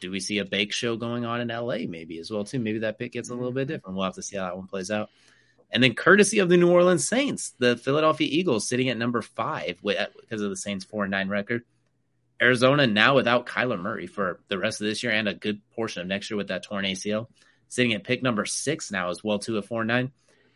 do 0.00 0.10
we 0.10 0.20
see 0.20 0.38
a 0.38 0.44
bake 0.44 0.72
show 0.72 0.96
going 0.96 1.24
on 1.24 1.40
in 1.40 1.48
LA 1.48 1.86
maybe 1.88 2.18
as 2.18 2.30
well 2.30 2.44
too? 2.44 2.58
Maybe 2.58 2.80
that 2.80 2.98
pick 2.98 3.12
gets 3.12 3.30
a 3.30 3.34
little 3.34 3.48
mm-hmm. 3.50 3.56
bit 3.56 3.68
different. 3.68 3.96
We'll 3.96 4.04
have 4.04 4.16
to 4.16 4.22
see 4.22 4.36
how 4.36 4.44
that 4.44 4.56
one 4.56 4.66
plays 4.66 4.90
out. 4.90 5.08
And 5.70 5.82
then, 5.82 5.94
courtesy 5.94 6.38
of 6.38 6.48
the 6.48 6.56
New 6.56 6.70
Orleans 6.70 7.06
Saints, 7.06 7.52
the 7.58 7.76
Philadelphia 7.76 8.28
Eagles 8.30 8.68
sitting 8.68 8.88
at 8.88 8.96
number 8.96 9.22
five 9.22 9.78
because 9.82 10.40
of 10.40 10.50
the 10.50 10.56
Saints' 10.56 10.84
four 10.84 11.04
and 11.04 11.10
nine 11.10 11.28
record. 11.28 11.64
Arizona 12.40 12.86
now 12.86 13.14
without 13.14 13.46
Kyler 13.46 13.80
Murray 13.80 14.06
for 14.06 14.40
the 14.48 14.58
rest 14.58 14.80
of 14.80 14.86
this 14.86 15.02
year 15.02 15.12
and 15.12 15.28
a 15.28 15.34
good 15.34 15.60
portion 15.74 16.02
of 16.02 16.08
next 16.08 16.30
year 16.30 16.36
with 16.36 16.48
that 16.48 16.64
torn 16.64 16.84
ACL, 16.84 17.28
sitting 17.68 17.94
at 17.94 18.04
pick 18.04 18.22
number 18.22 18.44
six 18.44 18.90
now 18.90 19.10
as 19.10 19.22
well 19.22 19.38
too 19.38 19.56
at 19.56 19.64
four 19.64 19.82
and 19.82 19.88
nine. 19.88 20.12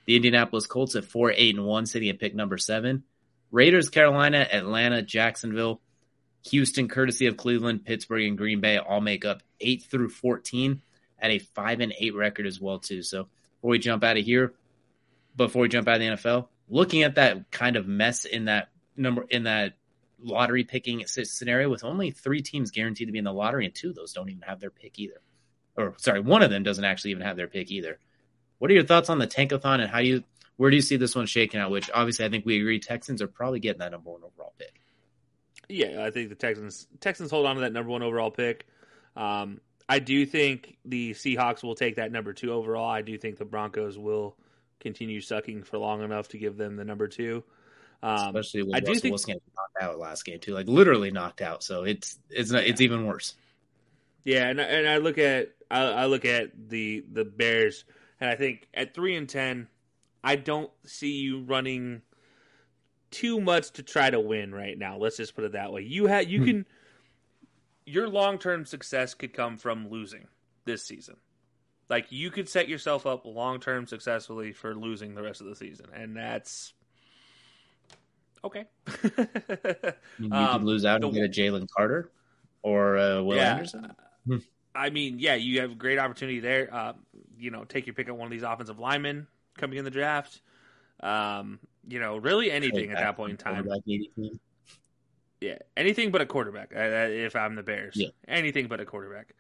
The 0.07 0.17
Indianapolis 0.17 0.67
Colts 0.67 0.97
at 0.97 1.05
four 1.05 1.33
eight 1.33 1.55
and 1.55 1.65
one, 1.65 1.87
sitting 1.87 2.09
at 2.09 2.19
pick 2.19 2.35
number 2.35 2.59
seven. 2.59 3.05
Raiders, 3.51 3.91
Carolina, 3.91 4.47
Atlanta, 4.51 5.03
Jacksonville, 5.03 5.81
Houston, 6.51 6.89
courtesy 6.89 7.27
of 7.27 7.37
Cleveland, 7.37 7.85
Pittsburgh, 7.85 8.25
and 8.27 8.39
Green 8.39 8.61
Bay, 8.61 8.79
all 8.79 9.01
make 9.01 9.25
up 9.25 9.43
eight 9.61 9.85
through 9.85 10.09
fourteen 10.09 10.83
at 11.19 11.31
a 11.31 11.39
five 11.39 11.81
and 11.81 11.95
eight 11.99 12.15
record 12.15 12.47
as 12.47 12.61
well 12.61 12.79
too. 12.79 13.03
So 13.03 13.29
before 13.57 13.71
we 13.71 13.79
jump 13.79 14.05
out 14.05 14.17
of 14.17 14.25
here, 14.25 14.53
before 15.39 15.63
we 15.63 15.69
jump 15.69 15.89
out 15.89 15.95
of 15.95 16.01
the 16.01 16.07
NFL, 16.09 16.49
looking 16.69 17.03
at 17.03 17.15
that 17.15 17.51
kind 17.51 17.77
of 17.77 17.87
mess 17.87 18.27
in 18.27 18.45
that 18.47 18.69
number 18.97 19.25
in 19.31 19.45
that 19.45 19.75
lottery 20.21 20.65
picking 20.65 21.07
scenario 21.07 21.71
with 21.71 21.85
only 21.85 22.11
three 22.11 22.43
teams 22.43 22.71
guaranteed 22.71 23.09
to 23.09 23.13
be 23.13 23.19
in 23.19 23.25
the 23.25 23.33
lottery, 23.33 23.65
and 23.65 23.75
two 23.75 23.91
of 23.91 23.95
those 23.95 24.13
don't 24.13 24.29
even 24.29 24.43
have 24.43 24.61
their 24.61 24.71
pick 24.71 24.99
either. 24.99 25.23
Or 25.77 25.95
sorry, 25.97 26.21
one 26.21 26.43
of 26.43 26.51
them 26.51 26.65
doesn't 26.65 26.85
actually 26.85 27.13
even 27.13 27.23
have 27.23 27.37
their 27.37 27.47
pick 27.47 27.71
either. 27.71 27.99
What 28.59 28.71
are 28.71 28.75
your 28.75 28.85
thoughts 28.85 29.09
on 29.09 29.19
the 29.19 29.27
tankathon 29.27 29.81
and 29.81 29.89
how 29.89 30.01
do 30.01 30.07
you 30.07 30.25
where 30.57 30.71
do 30.71 30.77
you 30.77 30.83
see 30.83 30.97
this 30.97 31.15
one 31.15 31.27
shaking 31.27 31.61
out? 31.61 31.71
Which 31.71 31.89
obviously 31.95 32.27
I 32.27 32.29
think 32.29 32.45
we 32.45 32.59
agree 32.59 32.81
Texans 32.81 33.23
are 33.23 33.29
probably 33.29 33.61
getting 33.61 33.79
that 33.79 33.93
number 33.93 34.11
one 34.11 34.23
overall 34.25 34.53
pick. 34.59 34.81
Yeah, 35.69 36.05
I 36.05 36.11
think 36.11 36.31
the 36.31 36.35
Texans 36.35 36.89
Texans 37.01 37.31
hold 37.31 37.47
on 37.47 37.55
to 37.55 37.61
that 37.63 37.73
number 37.73 37.91
one 37.91 38.03
overall 38.03 38.33
pick. 38.33 38.67
Um, 39.15 39.61
I 39.89 40.01
do 40.01 40.27
think 40.27 40.77
the 40.85 41.13
Seahawks 41.13 41.63
will 41.63 41.77
take 41.77 41.97
that 41.97 42.13
number 42.13 42.33
two 42.33 42.53
overall. 42.53 42.91
I 42.91 43.03
do 43.03 43.17
think 43.17 43.39
the 43.39 43.45
Broncos 43.45 43.97
will 43.97 44.37
continue 44.81 45.21
sucking 45.21 45.63
for 45.65 45.79
long 45.79 46.03
enough 46.03 46.29
to 46.29 46.39
give 46.39 46.57
them 46.57 46.77
the 46.77 46.85
number 46.85 47.09
two. 47.09 47.45
Um, 48.03 48.29
Especially 48.37 48.63
with 48.63 48.75
I 48.75 48.79
Russell 48.79 48.95
do 48.95 49.01
think, 49.01 49.13
Wilson 49.13 49.41
knocked 49.57 49.83
out 49.83 49.99
last 49.99 50.25
game 50.25 50.39
too, 50.39 50.55
like 50.55 50.69
literally 50.69 51.11
knocked 51.11 51.41
out. 51.41 51.63
So 51.63 51.85
it's 51.85 52.19
it's 52.31 52.51
not, 52.51 52.65
it's 52.65 52.81
even 52.81 53.07
worse. 53.07 53.35
Yeah, 54.25 54.49
and 54.49 54.61
and 54.61 54.89
I 54.89 54.99
look 54.99 55.19
at 55.19 55.55
I, 55.71 55.83
I 55.83 56.07
look 56.07 56.25
at 56.25 56.51
the 56.69 57.05
the 57.11 57.25
Bears, 57.25 57.85
and 58.21 58.31
I 58.31 58.37
think 58.37 58.69
at 58.75 58.95
three 58.95 59.17
and 59.17 59.29
ten, 59.29 59.69
I 60.23 60.37
don't 60.37 60.71
see 60.85 61.13
you 61.13 61.43
running 61.43 62.03
too 63.11 63.41
much 63.41 63.73
to 63.73 63.83
try 63.83 64.11
to 64.11 64.21
win 64.21 64.55
right 64.55 64.79
now. 64.79 64.99
Let's 64.99 65.17
just 65.17 65.35
put 65.35 65.45
it 65.45 65.53
that 65.53 65.73
way. 65.73 65.83
You 65.83 66.07
had 66.07 66.31
you 66.31 66.41
hmm. 66.41 66.47
can 66.47 66.67
your 67.85 68.09
long 68.09 68.39
term 68.39 68.65
success 68.65 69.15
could 69.15 69.33
come 69.33 69.57
from 69.57 69.89
losing 69.89 70.29
this 70.65 70.85
season. 70.85 71.17
Like 71.89 72.13
you 72.13 72.31
could 72.31 72.49
set 72.49 72.69
yourself 72.69 73.07
up 73.07 73.25
long 73.25 73.61
term 73.61 73.87
successfully 73.87 74.53
for 74.53 74.75
losing 74.75 75.15
the 75.15 75.23
rest 75.23 75.41
of 75.41 75.47
the 75.47 75.57
season, 75.57 75.87
and 75.95 76.17
that's 76.17 76.75
okay. 78.45 78.67
you 80.19 80.33
um, 80.33 80.53
could 80.53 80.65
lose 80.65 80.85
out 80.85 81.03
and 81.03 81.15
get 81.15 81.25
a 81.25 81.29
Jalen 81.29 81.67
Carter 81.75 82.11
or 82.63 82.99
uh, 82.99 83.23
Will 83.23 83.37
yeah, 83.37 83.53
Anderson. 83.53 83.93
I 84.75 84.91
mean, 84.91 85.19
yeah, 85.19 85.35
you 85.35 85.61
have 85.61 85.73
a 85.73 85.75
great 85.75 85.99
opportunity 85.99 86.41
there. 86.41 86.69
Uh, 86.73 86.93
you 87.39 87.51
know, 87.51 87.65
take 87.65 87.87
your 87.87 87.95
pick 87.95 88.09
at 88.09 88.17
one 88.17 88.27
of 88.27 88.31
these 88.31 88.43
offensive 88.43 88.79
linemen 88.79 89.27
coming 89.57 89.79
in 89.79 89.85
the 89.85 89.91
draft. 89.91 90.43
Um, 91.01 91.59
you 91.87 92.01
know, 92.01 92.17
really 92.19 92.51
anything 92.51 92.91
at 92.91 92.99
that 92.99 93.17
point 93.17 93.31
in 93.33 93.37
time. 93.39 93.67
Yeah, 95.41 95.59
anything 95.77 96.11
but 96.11 96.21
a 96.21 96.27
quarterback. 96.27 96.73
Uh, 96.75 96.81
uh, 96.81 97.09
if 97.11 97.37
I'm 97.37 97.55
the 97.55 97.63
Bears, 97.63 97.95
yeah. 97.97 98.09
anything 98.27 98.67
but 98.67 98.81
a 98.81 98.85
quarterback. 98.85 99.35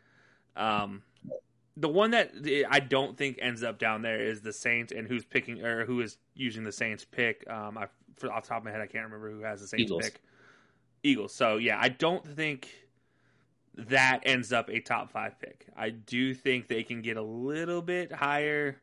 Um, 0.56 1.02
the 1.78 1.88
one 1.88 2.10
that 2.10 2.32
I 2.68 2.80
don't 2.80 3.16
think 3.16 3.38
ends 3.40 3.62
up 3.62 3.78
down 3.78 4.02
there 4.02 4.20
is 4.20 4.40
the 4.40 4.52
Saints, 4.52 4.92
and 4.92 5.06
who's 5.06 5.24
picking 5.24 5.64
or 5.64 5.84
who 5.84 6.00
is 6.00 6.18
using 6.34 6.64
the 6.64 6.72
Saints 6.72 7.04
pick. 7.04 7.48
Um, 7.48 7.78
I 7.78 7.86
off 8.26 8.42
the 8.42 8.48
top 8.48 8.58
of 8.58 8.64
my 8.64 8.72
head, 8.72 8.80
I 8.80 8.86
can't 8.86 9.04
remember 9.04 9.30
who 9.30 9.42
has 9.42 9.60
the 9.60 9.68
Saints 9.68 9.84
Eagles. 9.84 10.02
pick. 10.02 10.20
Eagles. 11.04 11.32
So 11.32 11.56
yeah, 11.56 11.78
I 11.80 11.88
don't 11.88 12.26
think 12.26 12.68
that 13.76 14.20
ends 14.24 14.52
up 14.52 14.68
a 14.70 14.80
top 14.80 15.12
five 15.12 15.38
pick. 15.38 15.66
I 15.76 15.90
do 15.90 16.34
think 16.34 16.66
they 16.66 16.82
can 16.82 17.00
get 17.00 17.16
a 17.16 17.22
little 17.22 17.80
bit 17.80 18.12
higher. 18.12 18.80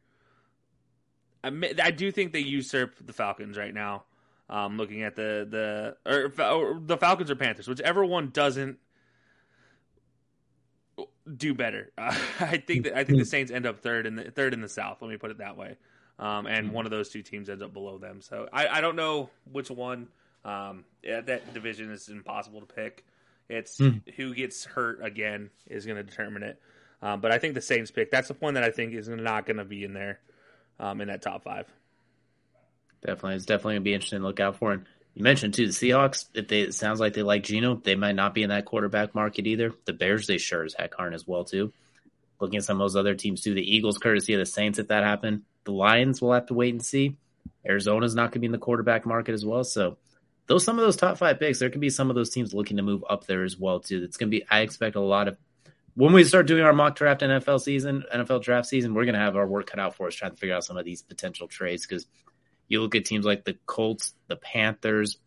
I, 1.43 1.51
I 1.83 1.91
do 1.91 2.11
think 2.11 2.31
they 2.31 2.39
usurp 2.39 2.95
the 3.05 3.13
Falcons 3.13 3.57
right 3.57 3.73
now. 3.73 4.05
Um, 4.49 4.77
looking 4.77 5.01
at 5.01 5.15
the 5.15 5.47
the 5.49 5.97
or, 6.09 6.31
or 6.45 6.79
the 6.79 6.97
Falcons 6.97 7.29
or 7.29 7.35
Panthers, 7.35 7.67
whichever 7.67 8.05
one 8.05 8.29
doesn't 8.29 8.77
do 11.37 11.53
better. 11.53 11.91
Uh, 11.97 12.17
I 12.39 12.57
think 12.57 12.85
that 12.85 12.97
I 12.97 13.03
think 13.03 13.19
the 13.19 13.25
Saints 13.25 13.51
end 13.51 13.65
up 13.65 13.81
third 13.81 14.05
in 14.05 14.15
the 14.15 14.31
third 14.31 14.53
in 14.53 14.61
the 14.61 14.69
South. 14.69 15.01
Let 15.01 15.09
me 15.09 15.17
put 15.17 15.31
it 15.31 15.39
that 15.39 15.57
way. 15.57 15.75
Um, 16.17 16.45
and 16.45 16.71
one 16.71 16.85
of 16.85 16.91
those 16.91 17.09
two 17.09 17.21
teams 17.21 17.49
ends 17.49 17.61
up 17.61 17.73
below 17.73 17.97
them. 17.97 18.21
So 18.21 18.47
I, 18.53 18.67
I 18.67 18.81
don't 18.81 18.95
know 18.95 19.29
which 19.51 19.69
one. 19.69 20.07
Um, 20.45 20.85
yeah, 21.03 21.21
that 21.21 21.53
division 21.53 21.91
is 21.91 22.07
impossible 22.07 22.61
to 22.61 22.65
pick. 22.65 23.03
It's 23.49 23.79
mm. 23.79 24.01
who 24.15 24.33
gets 24.33 24.63
hurt 24.63 25.03
again 25.03 25.49
is 25.67 25.85
going 25.85 25.97
to 25.97 26.03
determine 26.03 26.43
it. 26.43 26.61
Um, 27.01 27.19
but 27.19 27.31
I 27.31 27.37
think 27.37 27.53
the 27.53 27.61
Saints 27.61 27.91
pick. 27.91 28.11
That's 28.11 28.29
the 28.29 28.35
one 28.35 28.53
that 28.53 28.63
I 28.63 28.71
think 28.71 28.93
is 28.93 29.09
not 29.09 29.45
going 29.45 29.57
to 29.57 29.65
be 29.65 29.83
in 29.83 29.93
there 29.93 30.19
um, 30.79 31.01
in 31.01 31.09
that 31.09 31.21
top 31.21 31.43
five. 31.43 31.67
Definitely, 33.05 33.35
it's 33.35 33.45
definitely 33.45 33.73
going 33.73 33.81
to 33.81 33.83
be 33.83 33.93
interesting 33.93 34.19
to 34.19 34.25
look 34.25 34.39
out 34.39 34.55
for. 34.55 34.71
And 34.71 34.85
you 35.15 35.23
mentioned 35.23 35.53
too 35.53 35.65
the 35.65 35.71
Seahawks. 35.71 36.25
If 36.33 36.49
they 36.49 36.61
it 36.61 36.75
sounds 36.75 36.99
like 36.99 37.13
they 37.13 37.23
like 37.23 37.43
Geno, 37.43 37.75
they 37.75 37.95
might 37.95 38.15
not 38.15 38.33
be 38.33 38.43
in 38.43 38.49
that 38.49 38.65
quarterback 38.65 39.15
market 39.15 39.47
either. 39.47 39.73
The 39.85 39.93
Bears, 39.93 40.27
they 40.27 40.37
sure 40.37 40.63
as 40.63 40.73
heck 40.73 40.99
aren't 40.99 41.15
as 41.15 41.25
well 41.25 41.45
too. 41.45 41.73
Looking 42.39 42.57
at 42.57 42.65
some 42.65 42.79
of 42.79 42.83
those 42.83 42.97
other 42.97 43.15
teams 43.15 43.41
too, 43.41 43.53
the 43.53 43.75
Eagles, 43.75 43.97
courtesy 43.97 44.33
of 44.33 44.39
the 44.39 44.45
Saints, 44.45 44.77
if 44.77 44.89
that 44.89 45.03
happened, 45.03 45.43
the 45.63 45.71
Lions 45.71 46.21
will 46.21 46.33
have 46.33 46.47
to 46.47 46.53
wait 46.53 46.73
and 46.73 46.83
see. 46.83 47.15
Arizona's 47.65 48.13
not 48.13 48.23
going 48.23 48.33
to 48.33 48.39
be 48.39 48.45
in 48.47 48.51
the 48.51 48.57
quarterback 48.57 49.05
market 49.05 49.33
as 49.33 49.45
well. 49.45 49.63
So, 49.63 49.97
those 50.47 50.63
some 50.63 50.77
of 50.77 50.85
those 50.85 50.97
top 50.97 51.17
five 51.17 51.39
picks, 51.39 51.59
there 51.59 51.69
could 51.69 51.81
be 51.81 51.89
some 51.89 52.09
of 52.09 52.15
those 52.15 52.29
teams 52.29 52.53
looking 52.53 52.77
to 52.77 52.83
move 52.83 53.03
up 53.09 53.25
there 53.25 53.43
as 53.43 53.57
well 53.57 53.79
too. 53.79 54.03
It's 54.03 54.17
going 54.17 54.29
to 54.29 54.37
be. 54.37 54.45
I 54.51 54.59
expect 54.59 54.97
a 54.97 55.01
lot 55.01 55.29
of 55.29 55.37
when 55.95 56.11
we 56.11 56.25
start 56.25 56.45
doing 56.45 56.63
our 56.63 56.73
mock 56.73 56.95
draft 56.97 57.21
NFL 57.21 57.61
season, 57.61 58.03
NFL 58.13 58.43
draft 58.43 58.67
season, 58.67 58.93
we're 58.93 59.05
going 59.05 59.15
to 59.15 59.19
have 59.21 59.37
our 59.37 59.47
work 59.47 59.67
cut 59.67 59.79
out 59.79 59.95
for 59.95 60.07
us 60.07 60.15
trying 60.15 60.31
to 60.31 60.37
figure 60.37 60.53
out 60.53 60.65
some 60.65 60.77
of 60.77 60.83
these 60.83 61.01
potential 61.01 61.47
trades 61.47 61.87
because 61.87 62.05
you 62.67 62.81
look 62.81 62.95
at 62.95 63.05
teams 63.05 63.25
like 63.25 63.45
the 63.45 63.57
Colts, 63.65 64.13
the 64.27 64.35
Panthers, 64.35 65.17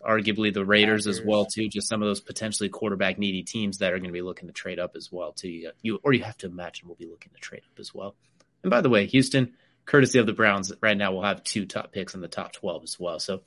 arguably 0.00 0.52
the 0.52 0.64
Raiders 0.64 1.04
Panthers. 1.04 1.18
as 1.18 1.26
well 1.26 1.44
too. 1.46 1.68
Just 1.68 1.88
some 1.88 2.02
of 2.02 2.08
those 2.08 2.20
potentially 2.20 2.68
quarterback 2.68 3.18
needy 3.18 3.42
teams 3.42 3.78
that 3.78 3.92
are 3.92 3.98
going 3.98 4.08
to 4.08 4.12
be 4.12 4.22
looking 4.22 4.48
to 4.48 4.54
trade 4.54 4.78
up 4.78 4.96
as 4.96 5.10
well 5.10 5.32
too. 5.32 5.48
You, 5.48 5.70
you 5.82 6.00
or 6.02 6.12
you 6.12 6.22
have 6.22 6.38
to 6.38 6.46
imagine 6.46 6.88
we'll 6.88 6.96
be 6.96 7.06
looking 7.06 7.32
to 7.34 7.40
trade 7.40 7.62
up 7.70 7.78
as 7.78 7.94
well. 7.94 8.14
And 8.62 8.70
by 8.70 8.80
the 8.80 8.88
way, 8.88 9.06
Houston, 9.06 9.54
courtesy 9.84 10.18
of 10.18 10.26
the 10.26 10.32
Browns, 10.32 10.72
right 10.80 10.96
now 10.96 11.12
will 11.12 11.22
have 11.22 11.44
two 11.44 11.66
top 11.66 11.92
picks 11.92 12.14
in 12.14 12.20
the 12.20 12.28
top 12.28 12.52
twelve 12.52 12.82
as 12.82 12.98
well. 12.98 13.18
So 13.18 13.42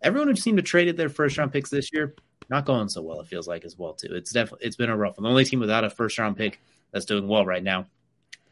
everyone 0.00 0.28
who 0.28 0.36
seemed 0.36 0.58
to 0.58 0.62
traded 0.62 0.96
their 0.96 1.08
first 1.08 1.38
round 1.38 1.52
picks 1.52 1.70
this 1.70 1.90
year 1.92 2.14
not 2.48 2.64
going 2.64 2.88
so 2.88 3.02
well. 3.02 3.20
It 3.20 3.26
feels 3.26 3.48
like 3.48 3.64
as 3.64 3.76
well 3.76 3.94
too. 3.94 4.14
It's 4.14 4.32
definitely 4.32 4.66
it's 4.66 4.76
been 4.76 4.90
a 4.90 4.96
rough 4.96 5.18
one. 5.18 5.24
The 5.24 5.30
only 5.30 5.44
team 5.44 5.60
without 5.60 5.84
a 5.84 5.90
first 5.90 6.18
round 6.18 6.36
pick 6.36 6.60
that's 6.92 7.04
doing 7.04 7.28
well 7.28 7.44
right 7.44 7.62
now 7.62 7.86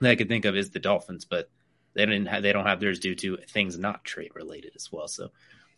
that 0.00 0.10
I 0.10 0.16
could 0.16 0.28
think 0.28 0.44
of 0.44 0.56
is 0.56 0.70
the 0.70 0.80
Dolphins, 0.80 1.24
but 1.24 1.48
they 1.94 2.06
didn't 2.06 2.26
have, 2.26 2.42
they 2.42 2.52
don't 2.52 2.66
have 2.66 2.80
theirs 2.80 2.98
due 2.98 3.14
to 3.14 3.38
things 3.48 3.78
not 3.78 4.04
trade 4.04 4.32
related 4.34 4.72
as 4.76 4.90
well. 4.92 5.08
So 5.08 5.30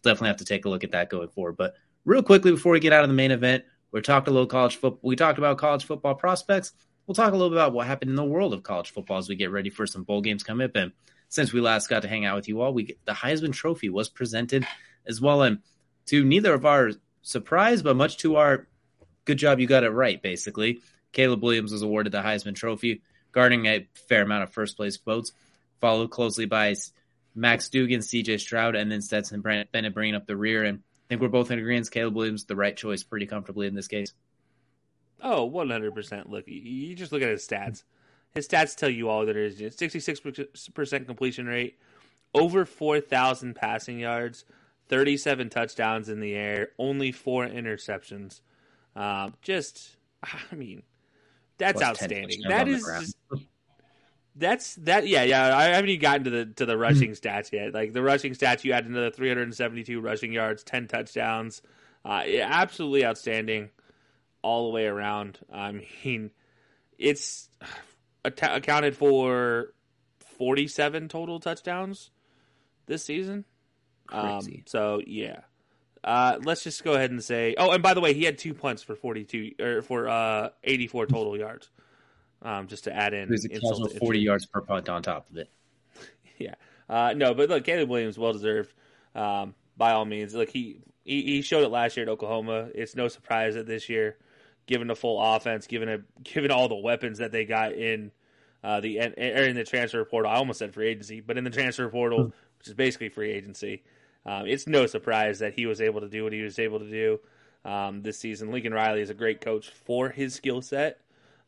definitely 0.03 0.29
have 0.29 0.39
to 0.39 0.45
take 0.45 0.65
a 0.65 0.69
look 0.69 0.85
at 0.85 0.93
that 0.93 1.11
going 1.11 1.29
forward. 1.29 1.57
But 1.57 1.75
real 2.05 2.23
quickly 2.23 2.51
before 2.51 2.73
we 2.73 2.81
get 2.81 2.93
out 2.93 3.05
of 3.05 3.11
the 3.11 3.15
main 3.15 3.31
event, 3.31 3.65
we're 3.93 4.01
talking 4.01 4.31
a 4.31 4.35
little 4.35 4.47
college 4.47 4.77
football. 4.77 5.01
We 5.03 5.17
talked 5.17 5.39
about 5.39 5.59
college 5.59 5.85
football 5.85 6.15
prospects. 6.15 6.73
We'll 7.07 7.15
talk 7.15 7.33
a 7.33 7.37
little 7.37 7.51
bit 7.51 7.59
about 7.59 7.73
what 7.73 7.87
happened 7.87 8.11
in 8.11 8.17
the 8.17 8.25
world 8.25 8.53
of 8.53 8.63
college 8.63 8.91
football 8.91 9.19
as 9.19 9.29
we 9.29 9.37
get 9.37 9.51
ready 9.51 9.71
for 9.71 9.87
some 9.87 10.03
bowl 10.03 10.21
games 10.21 10.43
coming 10.43 10.65
up. 10.65 10.75
And 10.75 10.93
since 11.29 11.53
we 11.53 11.61
last 11.61 11.89
got 11.89 12.03
to 12.03 12.09
hang 12.09 12.25
out 12.25 12.37
with 12.37 12.49
you 12.49 12.61
all, 12.61 12.73
we 12.73 12.97
the 13.05 13.13
Heisman 13.13 13.53
Trophy 13.53 13.89
was 13.91 14.09
presented 14.09 14.67
as 15.07 15.21
well. 15.21 15.43
And 15.43 15.59
to 16.07 16.25
neither 16.25 16.55
of 16.55 16.67
our 16.67 16.93
surprise, 17.23 17.83
but 17.83 17.97
much 17.97 18.19
to 18.19 18.37
our 18.37 18.67
good 19.25 19.39
job, 19.39 19.61
you 19.61 19.67
got 19.67 19.85
it 19.85 19.91
right. 19.91 20.21
Basically, 20.21 20.81
Caleb 21.13 21.43
Williams 21.43 21.73
was 21.73 21.83
awarded 21.83 22.13
the 22.13 22.23
Heisman 22.23 22.55
Trophy, 22.55 23.03
garnering 23.33 23.67
a 23.67 23.89
fair 24.09 24.23
amount 24.23 24.43
of 24.43 24.53
first 24.53 24.77
place 24.77 24.97
votes 24.97 25.33
followed 25.81 26.11
closely 26.11 26.47
by 26.47 26.75
Max 27.35 27.69
Duggan, 27.69 28.01
CJ 28.01 28.41
Stroud, 28.41 28.75
and 28.75 28.91
then 28.91 29.03
Stetson 29.03 29.41
Bennett 29.41 29.95
bringing 29.95 30.15
up 30.15 30.27
the 30.27 30.37
rear. 30.37 30.65
And 30.65 30.79
I 30.79 31.05
think 31.09 31.21
we're 31.21 31.29
both 31.29 31.51
in 31.51 31.59
agreement. 31.59 31.91
Caleb 31.91 32.15
Williams, 32.15 32.41
is 32.41 32.47
the 32.47 32.57
right 32.57 32.77
choice, 32.77 33.03
pretty 33.03 33.27
comfortably 33.27 33.67
in 33.67 33.75
this 33.75 33.89
case. 33.89 34.13
Oh, 35.23 35.51
100%. 35.51 36.29
Look, 36.29 36.45
you 36.47 36.95
just 36.95 37.13
look 37.13 37.23
at 37.23 37.29
his 37.29 37.47
stats. 37.47 37.85
His 38.35 38.47
stats 38.47 38.77
tell 38.77 38.91
you 38.91 39.09
all 39.09 39.25
that 39.25 39.33
there 39.33 39.45
is 39.45 39.59
66% 39.59 41.07
completion 41.07 41.47
rate, 41.47 41.79
over 42.35 42.65
4,000 42.65 43.55
passing 43.55 43.99
yards, 43.99 44.45
37 44.89 45.49
touchdowns 45.49 46.09
in 46.09 46.21
the 46.21 46.35
air, 46.35 46.69
only 46.79 47.13
four 47.13 47.47
interceptions. 47.47 48.41
Uh, 48.95 49.31
just, 49.43 49.97
I 50.23 50.55
mean, 50.55 50.83
that's 51.59 51.79
Plus 51.79 51.91
outstanding. 51.91 52.43
That 52.49 52.69
is 52.69 53.15
that's 54.37 54.75
that. 54.77 55.07
Yeah, 55.07 55.23
yeah. 55.23 55.57
I 55.57 55.65
haven't 55.65 55.91
even 55.91 56.01
gotten 56.01 56.25
to 56.25 56.31
the 56.31 56.47
to 56.47 56.67
the 56.67 56.75
hmm. 56.75 56.81
rushing 56.81 57.11
stats 57.13 57.53
yet. 57.53 57.75
Like 57.75 57.93
the 57.93 58.03
rushing 58.03 58.35
stats, 58.35 58.65
you 58.65 58.73
add 58.73 58.87
another 58.87 59.11
372 59.11 60.01
rushing 60.01 60.33
yards, 60.33 60.63
10 60.63 60.89
touchdowns. 60.89 61.63
Uh, 62.05 62.23
yeah, 62.27 62.49
absolutely 62.51 63.05
outstanding 63.05 63.71
all 64.43 64.69
the 64.69 64.75
way 64.75 64.87
around. 64.87 65.39
I 65.53 65.73
mean, 66.05 66.31
it's 66.99 67.49
accounted 68.25 68.97
for 68.97 69.73
47 70.39 71.09
total 71.09 71.41
touchdowns 71.41 72.11
this 72.87 73.05
season. 73.05 73.45
Um, 74.09 74.63
so 74.67 75.01
yeah, 75.05 75.41
uh, 76.05 76.39
let's 76.45 76.63
just 76.63 76.85
go 76.85 76.93
ahead 76.93 77.11
and 77.11 77.23
say. 77.23 77.55
Oh, 77.59 77.73
and 77.73 77.83
by 77.83 77.95
the 77.95 78.01
way, 78.01 78.15
he 78.15 78.25
had 78.25 78.39
two 78.39 78.55
punts 78.55 78.83
for 78.83 78.95
forty-two 78.95 79.53
or 79.61 79.83
for 79.83 80.09
uh, 80.09 80.51
eighty-four 80.63 81.07
total 81.07 81.37
yards. 81.37 81.71
Um, 82.43 82.69
just 82.69 82.85
to 82.85 82.95
add 82.95 83.15
in, 83.15 83.29
there's 83.29 83.45
a 83.45 83.49
casual 83.49 83.89
forty 83.89 84.21
yards 84.21 84.47
per 84.47 84.61
punt 84.61 84.89
on 84.89 85.03
top 85.03 85.29
of 85.31 85.37
it. 85.37 85.51
yeah, 86.39 86.55
uh, 86.89 87.15
no, 87.17 87.35
but 87.35 87.49
look, 87.49 87.65
Caleb 87.65 87.89
Williams, 87.89 88.19
well 88.19 88.33
deserved. 88.33 88.73
Um, 89.15 89.55
by 89.77 89.93
all 89.93 90.05
means, 90.05 90.35
look, 90.35 90.51
he, 90.51 90.79
he 91.05 91.23
he 91.23 91.43
showed 91.43 91.65
it 91.65 91.71
last 91.71 91.97
year 91.97 92.05
at 92.05 92.11
Oklahoma. 92.11 92.69
It's 92.75 92.95
no 92.95 93.09
surprise 93.09 93.55
that 93.55 93.67
this 93.67 93.89
year, 93.89 94.17
given 94.67 94.87
the 94.87 94.97
full 94.97 95.21
offense, 95.21 95.67
given 95.67 95.89
a 95.89 95.99
given 96.23 96.51
all 96.51 96.69
the 96.69 96.77
weapons 96.77 97.19
that 97.19 97.33
they 97.33 97.45
got 97.45 97.73
in 97.73 98.13
uh, 98.63 98.81
the 98.81 99.01
or 99.01 99.45
in 99.45 99.57
the 99.57 99.65
transfer 99.65 100.05
portal. 100.05 100.31
I 100.31 100.37
almost 100.37 100.59
said 100.59 100.75
free 100.75 100.89
agency, 100.89 101.21
but 101.21 101.39
in 101.39 101.45
the 101.45 101.51
transfer 101.51 101.89
portal, 101.89 102.25
hmm. 102.25 102.31
which 102.59 102.69
is 102.69 102.75
basically 102.75 103.09
free 103.09 103.33
agency. 103.33 103.83
Um, 104.25 104.47
it's 104.47 104.67
no 104.67 104.87
surprise 104.87 105.39
that 105.39 105.55
he 105.55 105.67
was 105.67 105.81
able 105.81 106.01
to 106.01 106.09
do 106.09 106.25
what 106.25 106.33
he 106.33 106.43
was 106.43 106.59
able 106.59 106.81
to 106.81 106.91
do 106.91 107.21
um, 107.65 108.03
this 108.03 108.19
season. 108.19 108.51
Lincoln 108.51 108.75
Riley 108.75 109.01
is 109.01 109.11
a 109.11 109.15
great 109.15 109.41
coach 109.41 109.71
for 109.71 110.09
his 110.09 110.35
skill 110.35 110.63
set, 110.63 111.01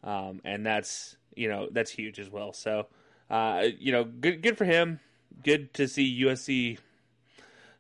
um, 0.03 0.41
and 0.45 0.65
that's 0.65 1.17
you 1.35 1.49
know 1.49 1.69
that's 1.71 1.91
huge 1.91 2.19
as 2.19 2.31
well. 2.31 2.53
So 2.53 2.87
uh, 3.31 3.65
you 3.79 3.93
know, 3.93 4.05
good 4.05 4.43
good 4.43 4.59
for 4.59 4.65
him. 4.65 5.01
Good 5.43 5.75
to 5.75 5.89
see 5.89 6.23
USC. 6.25 6.79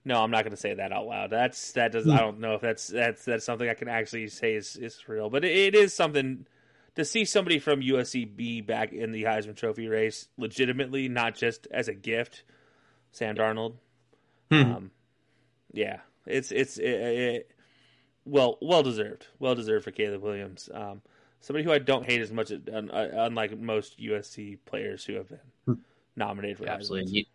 No, 0.04 0.22
I'm 0.22 0.30
not 0.30 0.44
going 0.44 0.52
to 0.52 0.56
say 0.56 0.74
that 0.74 0.92
out 0.92 1.06
loud. 1.06 1.30
That's 1.30 1.72
that 1.72 1.92
does. 1.92 2.06
I 2.06 2.12
hmm. 2.12 2.16
don't 2.16 2.40
know 2.40 2.54
if 2.54 2.60
that's 2.60 2.86
that's 2.86 3.24
that's 3.24 3.44
something 3.44 3.68
I 3.68 3.74
can 3.74 3.88
actually 3.88 4.28
say 4.28 4.54
is 4.54 4.76
is 4.76 5.08
real, 5.08 5.30
but 5.30 5.44
it, 5.44 5.56
it 5.56 5.74
is 5.74 5.94
something 5.94 6.46
to 6.94 7.04
see 7.04 7.24
somebody 7.24 7.58
from 7.58 7.80
USC 7.80 8.36
be 8.36 8.60
back 8.60 8.92
in 8.92 9.12
the 9.12 9.24
Heisman 9.24 9.56
Trophy 9.56 9.88
race 9.88 10.28
legitimately, 10.36 11.08
not 11.08 11.34
just 11.34 11.66
as 11.70 11.88
a 11.88 11.94
gift. 11.94 12.44
Sam 13.10 13.36
Darnold, 13.36 13.74
Hmm. 14.50 14.62
Um, 14.62 14.90
yeah, 15.72 15.98
it's 16.26 16.50
it's 16.50 16.78
it, 16.78 16.88
it, 16.88 17.50
well 18.24 18.58
well 18.62 18.82
deserved, 18.82 19.26
well 19.38 19.54
deserved 19.54 19.84
for 19.84 19.90
Caleb 19.90 20.22
Williams. 20.22 20.68
Um, 20.72 21.02
somebody 21.40 21.64
who 21.64 21.72
I 21.72 21.78
don't 21.78 22.04
hate 22.04 22.20
as 22.20 22.30
much, 22.30 22.50
unlike 22.50 23.58
most 23.58 23.98
USC 23.98 24.58
players 24.64 25.04
who 25.04 25.14
have 25.14 25.28
been 25.28 25.38
hmm. 25.66 25.72
nominated 26.16 26.58
for 26.58 26.64
yeah, 26.64 26.74
absolutely. 26.74 27.28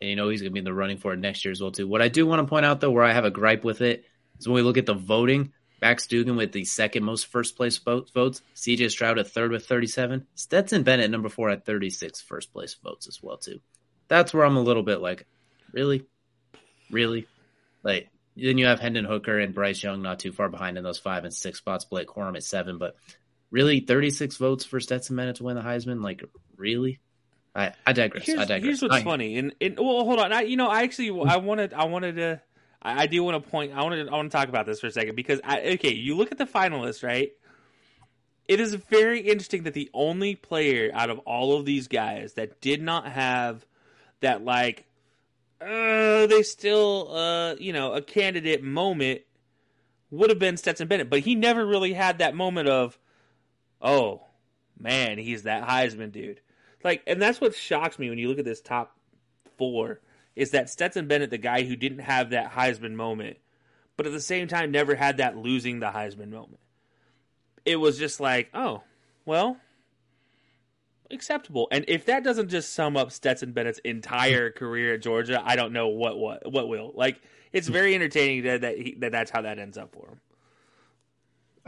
And 0.00 0.10
you 0.10 0.16
know 0.16 0.28
he's 0.28 0.40
going 0.40 0.50
to 0.50 0.54
be 0.54 0.60
in 0.60 0.64
the 0.64 0.74
running 0.74 0.98
for 0.98 1.12
it 1.12 1.18
next 1.18 1.44
year 1.44 1.52
as 1.52 1.60
well 1.60 1.72
too. 1.72 1.88
What 1.88 2.02
I 2.02 2.08
do 2.08 2.26
want 2.26 2.40
to 2.40 2.48
point 2.48 2.66
out 2.66 2.80
though, 2.80 2.90
where 2.90 3.04
I 3.04 3.12
have 3.12 3.24
a 3.24 3.30
gripe 3.30 3.64
with 3.64 3.80
it, 3.80 4.04
is 4.38 4.46
when 4.46 4.54
we 4.54 4.62
look 4.62 4.78
at 4.78 4.86
the 4.86 4.94
voting. 4.94 5.52
Max 5.80 6.08
Duggan 6.08 6.34
with 6.34 6.50
the 6.50 6.64
second 6.64 7.04
most 7.04 7.28
first 7.28 7.56
place 7.56 7.78
votes, 7.78 8.42
CJ 8.56 8.90
Stroud 8.90 9.20
at 9.20 9.28
third 9.28 9.52
with 9.52 9.64
37, 9.66 10.26
Stetson 10.34 10.82
Bennett 10.82 11.08
number 11.08 11.28
four 11.28 11.50
at 11.50 11.64
36 11.64 12.20
first 12.20 12.52
place 12.52 12.74
votes 12.82 13.06
as 13.06 13.22
well 13.22 13.36
too. 13.36 13.60
That's 14.08 14.34
where 14.34 14.44
I'm 14.44 14.56
a 14.56 14.60
little 14.60 14.82
bit 14.82 15.00
like, 15.00 15.28
really? 15.72 16.04
Really? 16.90 17.28
Like 17.84 18.10
then 18.34 18.58
you 18.58 18.66
have 18.66 18.80
Hendon 18.80 19.04
Hooker 19.04 19.38
and 19.38 19.54
Bryce 19.54 19.82
Young 19.82 20.02
not 20.02 20.20
too 20.20 20.32
far 20.32 20.48
behind 20.48 20.78
in 20.78 20.84
those 20.84 20.98
five 20.98 21.24
and 21.24 21.34
six 21.34 21.58
spots. 21.58 21.84
Blake 21.84 22.08
Corum 22.08 22.36
at 22.36 22.44
seven, 22.44 22.78
but 22.78 22.96
really, 23.50 23.80
thirty 23.80 24.10
six 24.10 24.36
votes 24.36 24.64
for 24.64 24.80
Stetson 24.80 25.16
Bennett 25.16 25.36
to 25.36 25.44
win 25.44 25.56
the 25.56 25.62
Heisman. 25.62 26.02
Like 26.02 26.24
really? 26.56 27.00
I, 27.54 27.72
I 27.84 27.92
digress. 27.92 28.24
Here's, 28.24 28.38
I 28.38 28.44
digress. 28.44 28.62
Here's 28.62 28.82
what's 28.82 28.94
I, 28.94 29.02
funny, 29.02 29.36
and, 29.36 29.52
and 29.60 29.76
well, 29.78 30.04
hold 30.04 30.20
on. 30.20 30.32
I, 30.32 30.42
you 30.42 30.56
know, 30.56 30.68
I 30.68 30.82
actually, 30.82 31.08
I 31.28 31.38
wanted, 31.38 31.72
I 31.72 31.86
wanted 31.86 32.16
to, 32.16 32.40
I, 32.80 33.02
I 33.02 33.06
do 33.06 33.24
want 33.24 33.42
to 33.42 33.50
point, 33.50 33.72
I 33.74 33.82
wanted, 33.82 34.08
I 34.08 34.12
want 34.12 34.30
to 34.30 34.36
talk 34.36 34.48
about 34.48 34.64
this 34.64 34.78
for 34.78 34.86
a 34.86 34.92
second 34.92 35.16
because, 35.16 35.40
I, 35.42 35.60
okay, 35.70 35.92
you 35.92 36.14
look 36.14 36.30
at 36.30 36.38
the 36.38 36.44
finalists, 36.44 37.02
right? 37.02 37.32
It 38.46 38.60
is 38.60 38.74
very 38.74 39.20
interesting 39.20 39.64
that 39.64 39.74
the 39.74 39.90
only 39.92 40.36
player 40.36 40.90
out 40.94 41.10
of 41.10 41.18
all 41.20 41.58
of 41.58 41.64
these 41.64 41.88
guys 41.88 42.34
that 42.34 42.60
did 42.60 42.80
not 42.80 43.08
have 43.08 43.66
that 44.20 44.44
like 44.44 44.84
uh, 45.60 46.26
they 46.26 46.42
still, 46.44 47.12
uh, 47.12 47.54
you 47.56 47.72
know, 47.72 47.94
a 47.94 48.02
candidate 48.02 48.62
moment 48.62 49.22
would 50.10 50.30
have 50.30 50.38
been 50.38 50.56
Stetson 50.56 50.86
Bennett, 50.86 51.10
but 51.10 51.20
he 51.20 51.34
never 51.34 51.66
really 51.66 51.94
had 51.94 52.18
that 52.18 52.36
moment 52.36 52.68
of, 52.68 52.96
oh 53.80 54.22
man, 54.78 55.18
he's 55.18 55.44
that 55.44 55.66
Heisman 55.66 56.12
dude. 56.12 56.40
Like, 56.84 57.02
and 57.06 57.20
that's 57.20 57.40
what 57.40 57.54
shocks 57.54 57.98
me 57.98 58.08
when 58.08 58.18
you 58.18 58.28
look 58.28 58.38
at 58.38 58.44
this 58.44 58.60
top 58.60 58.96
four 59.56 60.00
is 60.36 60.52
that 60.52 60.70
Stetson 60.70 61.08
Bennett, 61.08 61.30
the 61.30 61.38
guy 61.38 61.64
who 61.64 61.74
didn't 61.74 61.98
have 61.98 62.30
that 62.30 62.52
Heisman 62.52 62.94
moment, 62.94 63.38
but 63.96 64.06
at 64.06 64.12
the 64.12 64.20
same 64.20 64.46
time 64.46 64.70
never 64.70 64.94
had 64.94 65.16
that 65.16 65.36
losing 65.36 65.80
the 65.80 65.88
Heisman 65.88 66.30
moment. 66.30 66.60
It 67.64 67.76
was 67.76 67.98
just 67.98 68.20
like, 68.20 68.48
oh, 68.54 68.84
well, 69.26 69.56
acceptable. 71.10 71.68
And 71.70 71.84
if 71.88 72.06
that 72.06 72.22
doesn't 72.22 72.48
just 72.48 72.72
sum 72.72 72.96
up 72.96 73.10
Stetson 73.10 73.52
Bennett's 73.52 73.80
entire 73.80 74.50
career 74.50 74.94
at 74.94 75.02
Georgia, 75.02 75.42
I 75.44 75.56
don't 75.56 75.72
know 75.72 75.88
what 75.88 76.18
what 76.18 76.50
what 76.50 76.68
will. 76.68 76.92
Like 76.94 77.20
it's 77.52 77.68
very 77.68 77.94
entertaining 77.94 78.44
that 78.44 78.60
that, 78.60 78.78
he, 78.78 78.94
that 79.00 79.12
that's 79.12 79.30
how 79.30 79.42
that 79.42 79.58
ends 79.58 79.76
up 79.76 79.92
for 79.92 80.08
him. 80.08 80.20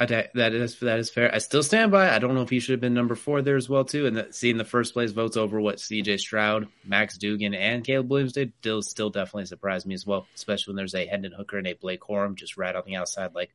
I, 0.01 0.29
that 0.35 0.55
is 0.55 0.79
that 0.81 0.99
is 0.99 1.11
fair. 1.11 1.35
I 1.35 1.39
still 1.39 1.63
stand 1.63 1.93
by. 1.93 2.15
I 2.15 2.19
don't 2.19 2.35
know 2.35 2.41
if 2.41 2.49
he 2.49 2.59
should 2.59 2.73
have 2.73 2.81
been 2.81 2.95
number 2.95 3.15
four 3.15 3.43
there 3.43 3.57
as 3.57 3.69
well 3.69 3.85
too. 3.85 4.07
And 4.07 4.17
that, 4.17 4.35
seeing 4.35 4.57
the 4.57 4.65
first 4.65 4.95
place 4.95 5.13
votes 5.13 5.37
over 5.37 5.61
what 5.61 5.79
C.J. 5.79 6.17
Stroud, 6.17 6.69
Max 6.87 7.19
Duggan, 7.19 7.53
and 7.53 7.85
Caleb 7.85 8.11
Williams 8.11 8.33
did 8.33 8.55
still 8.61 8.81
still 8.81 9.11
definitely 9.11 9.45
surprised 9.45 9.87
me 9.87 9.95
as 9.95 10.07
well. 10.07 10.27
Especially 10.35 10.73
when 10.73 10.77
there's 10.77 10.95
a 10.95 11.07
Hendon 11.07 11.33
Hooker 11.33 11.59
and 11.59 11.67
a 11.67 11.75
Blake 11.75 12.01
Corum 12.01 12.35
just 12.35 12.57
right 12.57 12.75
on 12.75 12.85
the 12.87 12.97
outside. 12.97 13.35
Like, 13.35 13.53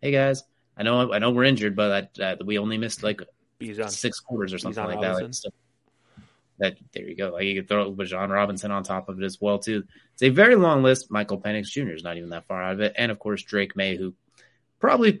hey 0.00 0.12
guys, 0.12 0.44
I 0.78 0.82
know 0.82 1.12
I 1.12 1.18
know 1.18 1.30
we're 1.30 1.44
injured, 1.44 1.76
but 1.76 2.10
I, 2.18 2.24
I, 2.24 2.36
we 2.42 2.58
only 2.58 2.78
missed 2.78 3.02
like 3.02 3.20
six 3.88 4.18
quarters 4.18 4.54
or 4.54 4.58
something 4.58 4.84
like 4.84 5.00
that. 5.02 5.22
Like, 5.22 5.34
that 6.58 6.76
there 6.92 7.06
you 7.06 7.16
go. 7.16 7.30
Like 7.30 7.44
you 7.44 7.60
could 7.60 7.68
throw 7.68 7.92
Bijan 7.92 8.30
Robinson 8.30 8.70
on 8.70 8.82
top 8.82 9.10
of 9.10 9.20
it 9.20 9.24
as 9.24 9.38
well 9.40 9.58
too. 9.58 9.84
It's 10.14 10.22
a 10.22 10.30
very 10.30 10.56
long 10.56 10.82
list. 10.82 11.10
Michael 11.10 11.40
Penix 11.40 11.66
Jr. 11.66 11.90
is 11.90 12.04
not 12.04 12.16
even 12.16 12.30
that 12.30 12.46
far 12.46 12.62
out 12.62 12.74
of 12.74 12.80
it, 12.80 12.94
and 12.96 13.12
of 13.12 13.18
course 13.18 13.42
Drake 13.42 13.76
Maye, 13.76 13.96
who 13.96 14.14
probably 14.80 15.20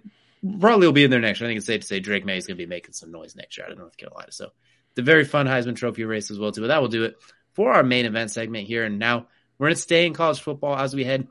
probably 0.60 0.86
will 0.86 0.92
be 0.92 1.04
in 1.04 1.10
there 1.10 1.20
next 1.20 1.40
year. 1.40 1.48
I 1.48 1.50
think 1.50 1.58
it's 1.58 1.66
safe 1.66 1.82
to 1.82 1.86
say 1.86 2.00
Drake 2.00 2.24
Maye 2.24 2.36
is 2.36 2.46
going 2.46 2.56
to 2.56 2.62
be 2.62 2.68
making 2.68 2.92
some 2.92 3.12
noise 3.12 3.36
next 3.36 3.56
year 3.56 3.66
out 3.66 3.72
of 3.72 3.78
North 3.78 3.96
Carolina. 3.96 4.32
So 4.32 4.50
the 4.94 5.02
very 5.02 5.24
fun 5.24 5.46
Heisman 5.46 5.76
Trophy 5.76 6.04
race 6.04 6.30
as 6.30 6.38
well 6.38 6.52
too. 6.52 6.62
But 6.62 6.68
that 6.68 6.80
will 6.80 6.88
do 6.88 7.04
it 7.04 7.16
for 7.54 7.72
our 7.72 7.82
main 7.82 8.06
event 8.06 8.30
segment 8.30 8.66
here. 8.66 8.84
And 8.84 8.98
now 8.98 9.26
we're 9.58 9.68
going 9.68 9.76
to 9.76 9.80
stay 9.80 10.06
in 10.06 10.14
college 10.14 10.40
football 10.40 10.76
as 10.76 10.94
we 10.94 11.04
head 11.04 11.28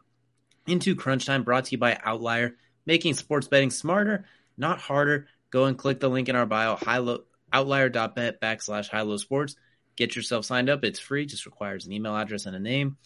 into 0.68 0.96
crunch 0.96 1.26
time. 1.26 1.44
Brought 1.44 1.66
to 1.66 1.72
you 1.72 1.78
by 1.78 2.00
Outlier, 2.04 2.56
making 2.86 3.16
sports 3.16 3.48
betting 3.48 3.72
smarter, 3.72 4.26
not 4.58 4.80
harder. 4.80 5.28
Go 5.50 5.66
and 5.66 5.78
click 5.78 6.00
the 6.00 6.10
link 6.10 6.30
in 6.30 6.36
our 6.38 6.46
bio, 6.46 6.78
high-low, 6.78 7.24
outlier.bet 7.52 8.40
backslash 8.40 8.88
high 8.88 9.02
low 9.02 9.18
sports. 9.18 9.56
Get 9.98 10.16
yourself 10.16 10.46
signed 10.46 10.70
up. 10.70 10.86
It's 10.86 11.00
free, 11.00 11.26
just 11.26 11.46
requires 11.46 11.86
an 11.86 11.92
email 11.92 12.16
address 12.16 12.46
and 12.46 12.56
a 12.56 12.60
name. 12.60 12.98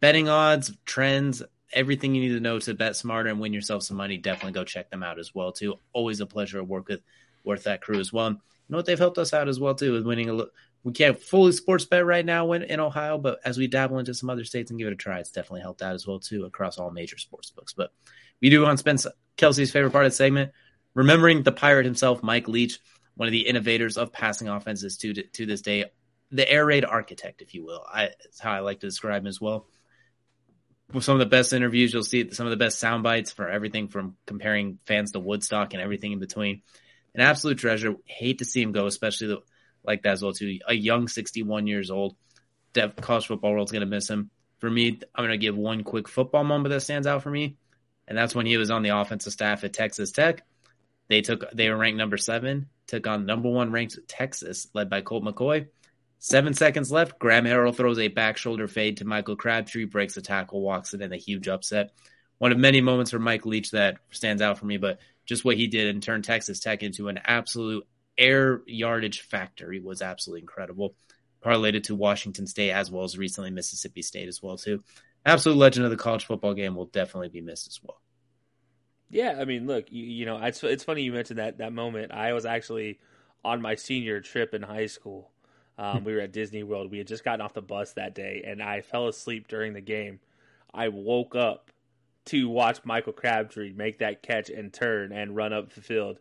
Betting 0.00 0.30
odds, 0.30 0.72
trends, 0.86 1.42
everything 1.72 2.14
you 2.14 2.22
need 2.22 2.34
to 2.34 2.40
know 2.40 2.58
to 2.58 2.74
bet 2.74 2.96
smarter 2.96 3.30
and 3.30 3.40
win 3.40 3.52
yourself 3.52 3.82
some 3.82 3.96
money. 3.96 4.18
Definitely 4.18 4.52
go 4.52 4.64
check 4.64 4.90
them 4.90 5.02
out 5.02 5.18
as 5.18 5.34
well 5.34 5.52
too. 5.52 5.76
Always 5.92 6.20
a 6.20 6.26
pleasure 6.26 6.58
to 6.58 6.64
work 6.64 6.88
with 6.88 7.00
worth 7.44 7.64
that 7.64 7.80
crew 7.80 7.98
as 7.98 8.12
well. 8.12 8.30
You 8.30 8.38
know 8.68 8.78
what 8.78 8.86
they've 8.86 8.98
helped 8.98 9.18
us 9.18 9.32
out 9.32 9.48
as 9.48 9.60
well 9.60 9.74
too 9.74 9.92
with 9.92 10.06
winning 10.06 10.28
a 10.28 10.32
look. 10.32 10.52
We 10.84 10.92
can't 10.92 11.20
fully 11.20 11.52
sports 11.52 11.84
bet 11.84 12.04
right 12.04 12.24
now 12.24 12.52
in, 12.52 12.62
in 12.64 12.80
Ohio, 12.80 13.16
but 13.16 13.38
as 13.44 13.56
we 13.56 13.68
dabble 13.68 13.98
into 13.98 14.14
some 14.14 14.30
other 14.30 14.44
states 14.44 14.70
and 14.70 14.78
give 14.78 14.88
it 14.88 14.92
a 14.92 14.96
try, 14.96 15.20
it's 15.20 15.30
definitely 15.30 15.60
helped 15.60 15.82
out 15.82 15.94
as 15.94 16.06
well 16.06 16.18
too 16.18 16.44
across 16.44 16.78
all 16.78 16.90
major 16.90 17.18
sports 17.18 17.50
books. 17.50 17.72
But 17.72 17.92
we 18.40 18.50
do 18.50 18.62
want 18.62 18.78
to 18.78 18.80
spend 18.80 19.04
Kelsey's 19.36 19.70
favorite 19.70 19.92
part 19.92 20.06
of 20.06 20.12
the 20.12 20.16
segment 20.16 20.52
Remembering 20.94 21.42
the 21.42 21.52
pirate 21.52 21.86
himself, 21.86 22.22
Mike 22.22 22.48
Leach, 22.48 22.78
one 23.14 23.26
of 23.26 23.32
the 23.32 23.46
innovators 23.46 23.96
of 23.96 24.12
passing 24.12 24.48
offenses 24.48 24.98
to 24.98 25.14
to 25.14 25.46
this 25.46 25.62
day, 25.62 25.86
the 26.30 26.50
air 26.50 26.66
raid 26.66 26.84
architect, 26.84 27.40
if 27.40 27.54
you 27.54 27.64
will. 27.64 27.84
I, 27.90 28.10
that's 28.22 28.40
how 28.40 28.52
I 28.52 28.60
like 28.60 28.80
to 28.80 28.86
describe 28.86 29.22
him 29.22 29.26
as 29.26 29.40
well. 29.40 29.66
Some 31.00 31.14
of 31.14 31.18
the 31.20 31.26
best 31.26 31.52
interviews, 31.52 31.92
you'll 31.92 32.02
see 32.02 32.30
some 32.32 32.46
of 32.46 32.50
the 32.50 32.56
best 32.56 32.78
sound 32.78 33.02
bites 33.02 33.32
for 33.32 33.48
everything 33.48 33.88
from 33.88 34.16
comparing 34.26 34.78
fans 34.86 35.12
to 35.12 35.20
Woodstock 35.20 35.74
and 35.74 35.82
everything 35.82 36.12
in 36.12 36.18
between. 36.18 36.62
An 37.14 37.20
absolute 37.20 37.58
treasure. 37.58 37.94
Hate 38.04 38.38
to 38.38 38.44
see 38.44 38.62
him 38.62 38.72
go, 38.72 38.86
especially 38.86 39.28
the, 39.28 39.38
like 39.84 40.02
that 40.02 40.12
as 40.12 40.22
well 40.22 40.32
too. 40.32 40.58
A 40.66 40.74
young 40.74 41.08
61 41.08 41.66
years 41.66 41.90
old. 41.90 42.16
Def, 42.72 42.96
college 42.96 43.26
football 43.26 43.52
world's 43.52 43.72
gonna 43.72 43.86
miss 43.86 44.08
him. 44.08 44.30
For 44.58 44.70
me, 44.70 45.00
I'm 45.14 45.24
gonna 45.24 45.36
give 45.36 45.56
one 45.56 45.84
quick 45.84 46.08
football 46.08 46.44
moment 46.44 46.72
that 46.72 46.80
stands 46.80 47.06
out 47.06 47.22
for 47.22 47.30
me, 47.30 47.56
and 48.08 48.16
that's 48.16 48.34
when 48.34 48.46
he 48.46 48.56
was 48.56 48.70
on 48.70 48.82
the 48.82 48.96
offensive 48.96 49.32
staff 49.32 49.64
at 49.64 49.72
Texas 49.72 50.10
Tech 50.10 50.42
they 51.12 51.20
took 51.20 51.50
they 51.52 51.68
were 51.68 51.76
ranked 51.76 51.98
number 51.98 52.16
seven, 52.16 52.68
took 52.86 53.06
on 53.06 53.26
number 53.26 53.50
one 53.50 53.70
ranked 53.70 53.98
Texas, 54.08 54.68
led 54.72 54.88
by 54.88 55.02
Colt 55.02 55.22
McCoy. 55.22 55.68
Seven 56.24 56.54
seconds 56.54 56.92
left. 56.92 57.18
Graham 57.18 57.46
Harrell 57.46 57.74
throws 57.74 57.98
a 57.98 58.06
back 58.06 58.36
shoulder 58.36 58.68
fade 58.68 58.98
to 58.98 59.04
Michael 59.04 59.34
Crabtree, 59.34 59.86
breaks 59.86 60.16
a 60.16 60.22
tackle, 60.22 60.62
walks 60.62 60.94
it 60.94 61.02
in 61.02 61.12
a 61.12 61.16
huge 61.16 61.48
upset. 61.48 61.90
One 62.38 62.52
of 62.52 62.58
many 62.58 62.80
moments 62.80 63.10
for 63.10 63.18
Mike 63.18 63.44
Leach 63.44 63.72
that 63.72 63.96
stands 64.12 64.40
out 64.40 64.56
for 64.56 64.66
me, 64.66 64.76
but 64.76 65.00
just 65.26 65.44
what 65.44 65.56
he 65.56 65.66
did 65.66 65.88
and 65.88 66.00
turned 66.00 66.22
Texas 66.22 66.60
Tech 66.60 66.84
into 66.84 67.08
an 67.08 67.18
absolute 67.24 67.84
air 68.16 68.62
yardage 68.68 69.22
factory 69.22 69.80
was 69.80 70.00
absolutely 70.00 70.42
incredible. 70.42 70.94
Correlated 71.42 71.82
to 71.84 71.96
Washington 71.96 72.46
State 72.46 72.70
as 72.70 72.88
well 72.88 73.02
as 73.02 73.18
recently 73.18 73.50
Mississippi 73.50 74.02
State 74.02 74.28
as 74.28 74.40
well 74.40 74.56
too. 74.56 74.84
Absolute 75.26 75.58
legend 75.58 75.86
of 75.86 75.90
the 75.90 75.96
college 75.96 76.26
football 76.26 76.54
game 76.54 76.76
will 76.76 76.86
definitely 76.86 77.30
be 77.30 77.40
missed 77.40 77.66
as 77.66 77.80
well. 77.82 78.00
Yeah, 79.10 79.38
I 79.40 79.44
mean, 79.44 79.66
look, 79.66 79.90
you, 79.90 80.04
you 80.04 80.24
know, 80.24 80.36
it's 80.40 80.62
it's 80.62 80.84
funny 80.84 81.02
you 81.02 81.12
mentioned 81.12 81.40
that 81.40 81.58
that 81.58 81.72
moment. 81.72 82.12
I 82.12 82.32
was 82.32 82.46
actually 82.46 83.00
on 83.44 83.60
my 83.60 83.74
senior 83.74 84.20
trip 84.20 84.54
in 84.54 84.62
high 84.62 84.86
school 84.86 85.31
Um, 85.78 86.04
we 86.04 86.12
were 86.14 86.20
at 86.20 86.32
Disney 86.32 86.62
World. 86.62 86.90
We 86.90 86.98
had 86.98 87.06
just 87.06 87.24
gotten 87.24 87.40
off 87.40 87.54
the 87.54 87.62
bus 87.62 87.94
that 87.94 88.14
day, 88.14 88.42
and 88.46 88.62
I 88.62 88.82
fell 88.82 89.08
asleep 89.08 89.48
during 89.48 89.72
the 89.72 89.80
game. 89.80 90.20
I 90.72 90.88
woke 90.88 91.34
up 91.34 91.70
to 92.26 92.48
watch 92.48 92.80
Michael 92.84 93.12
Crabtree 93.12 93.72
make 93.72 93.98
that 93.98 94.22
catch 94.22 94.48
and 94.48 94.72
turn 94.72 95.12
and 95.12 95.34
run 95.34 95.52
up 95.52 95.72
the 95.74 95.80
field. 95.80 96.18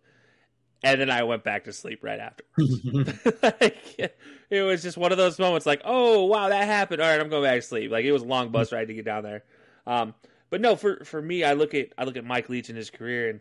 And 0.83 0.99
then 0.99 1.11
I 1.11 1.23
went 1.23 1.43
back 1.43 1.65
to 1.65 1.73
sleep 1.73 2.03
right 2.03 2.19
after. 2.19 2.43
like, 3.43 4.17
it 4.49 4.61
was 4.63 4.81
just 4.81 4.97
one 4.97 5.11
of 5.11 5.19
those 5.19 5.37
moments 5.37 5.67
like, 5.67 5.81
oh, 5.85 6.25
wow, 6.25 6.49
that 6.49 6.65
happened. 6.65 7.01
All 7.01 7.07
right, 7.07 7.21
I'm 7.21 7.29
going 7.29 7.43
back 7.43 7.59
to 7.59 7.61
sleep. 7.61 7.91
Like, 7.91 8.03
it 8.03 8.11
was 8.11 8.23
a 8.23 8.25
long 8.27 8.49
bus 8.49 8.71
ride 8.71 8.87
to 8.87 8.93
get 8.95 9.05
down 9.05 9.21
there. 9.21 9.43
Um, 9.85 10.15
but 10.49 10.59
no, 10.59 10.75
for, 10.75 11.03
for 11.05 11.21
me, 11.21 11.43
I 11.43 11.53
look 11.53 11.75
at 11.75 11.89
I 11.97 12.03
look 12.03 12.17
at 12.17 12.25
Mike 12.25 12.49
Leach 12.49 12.69
and 12.69 12.77
his 12.77 12.89
career, 12.89 13.29
and 13.29 13.39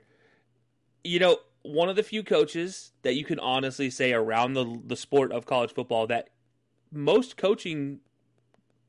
you 1.02 1.18
know, 1.18 1.38
one 1.62 1.88
of 1.88 1.96
the 1.96 2.02
few 2.02 2.22
coaches 2.22 2.92
that 3.02 3.14
you 3.14 3.24
can 3.24 3.38
honestly 3.38 3.90
say 3.90 4.12
around 4.12 4.54
the 4.54 4.80
the 4.86 4.96
sport 4.96 5.32
of 5.32 5.46
college 5.46 5.72
football 5.72 6.06
that 6.06 6.30
most 6.92 7.36
coaching 7.36 8.00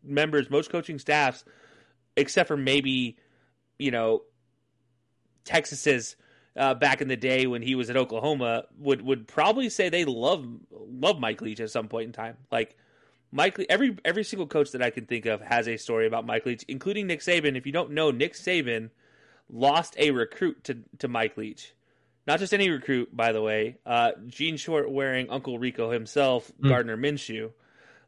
members, 0.03 0.49
most 0.49 0.69
coaching 0.69 0.99
staffs, 0.99 1.43
except 2.15 2.47
for 2.47 2.57
maybe 2.57 3.17
you 3.78 3.91
know 3.91 4.24
Texas's 5.45 6.15
uh, 6.55 6.74
back 6.74 7.01
in 7.01 7.07
the 7.07 7.15
day 7.15 7.47
when 7.47 7.61
he 7.61 7.76
was 7.76 7.89
at 7.89 7.97
Oklahoma, 7.97 8.65
would 8.78 9.01
would 9.01 9.28
probably 9.28 9.69
say 9.69 9.89
they 9.89 10.05
love 10.05 10.45
love 10.72 11.19
Mike 11.19 11.41
Leach 11.41 11.59
at 11.59 11.69
some 11.72 11.88
point 11.88 12.07
in 12.07 12.13
time. 12.13 12.38
Like 12.51 12.78
Mike, 13.32 13.59
every 13.69 13.97
every 14.05 14.24
single 14.24 14.47
coach 14.47 14.72
that 14.72 14.82
I 14.82 14.89
can 14.89 15.05
think 15.05 15.26
of 15.26 15.41
has 15.41 15.67
a 15.67 15.78
story 15.78 16.07
about 16.07 16.26
Mike 16.26 16.45
Leach, 16.45 16.63
including 16.67 17.07
Nick 17.07 17.19
Saban. 17.19 17.57
If 17.57 17.65
you 17.65 17.72
don't 17.72 17.91
know, 17.91 18.11
Nick 18.11 18.34
Saban 18.34 18.89
lost 19.49 19.95
a 19.97 20.11
recruit 20.11 20.63
to 20.65 20.80
to 20.99 21.07
Mike 21.07 21.38
Leach. 21.38 21.74
Not 22.32 22.39
just 22.39 22.53
any 22.53 22.69
recruit, 22.69 23.09
by 23.13 23.34
the 23.34 23.41
way. 23.41 23.75
Uh, 23.86 24.13
Gene 24.27 24.55
Short 24.55 24.89
wearing 24.89 25.29
Uncle 25.29 25.59
Rico 25.59 25.91
himself, 25.91 26.49
mm. 26.61 26.69
Gardner 26.69 26.95
Minshew. 26.95 27.51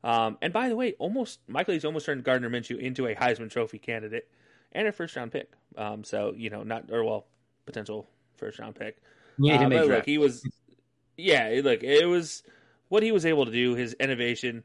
Um, 0.01 0.37
and 0.41 0.53
by 0.53 0.69
the 0.69 0.77
way, 0.77 0.93
almost 0.93 1.41
Michael 1.49 1.73
Leach 1.73 1.83
almost 1.83 2.05
turned 2.05 2.23
Gardner 2.23 2.49
Minshew 2.49 2.79
into 2.79 3.05
a 3.05 3.15
Heisman 3.15 3.51
Trophy 3.51 3.79
candidate 3.79 4.29
and 4.71 4.87
a 4.87 4.93
first 4.93 5.17
round 5.17 5.33
pick. 5.33 5.51
Um, 5.77 6.05
so 6.05 6.33
you 6.37 6.49
know, 6.49 6.63
not 6.63 6.89
or 6.89 7.03
well, 7.03 7.25
potential 7.65 8.07
first 8.37 8.59
round 8.59 8.75
pick. 8.75 8.95
Yeah, 9.37 9.65
uh, 9.65 9.67
but 9.67 9.87
look, 9.89 10.05
he 10.05 10.17
was. 10.17 10.47
Yeah, 11.17 11.59
look, 11.61 11.83
it 11.83 12.05
was 12.05 12.43
what 12.87 13.03
he 13.03 13.11
was 13.11 13.25
able 13.25 13.45
to 13.45 13.51
do. 13.51 13.75
His 13.75 13.91
innovation 13.95 14.63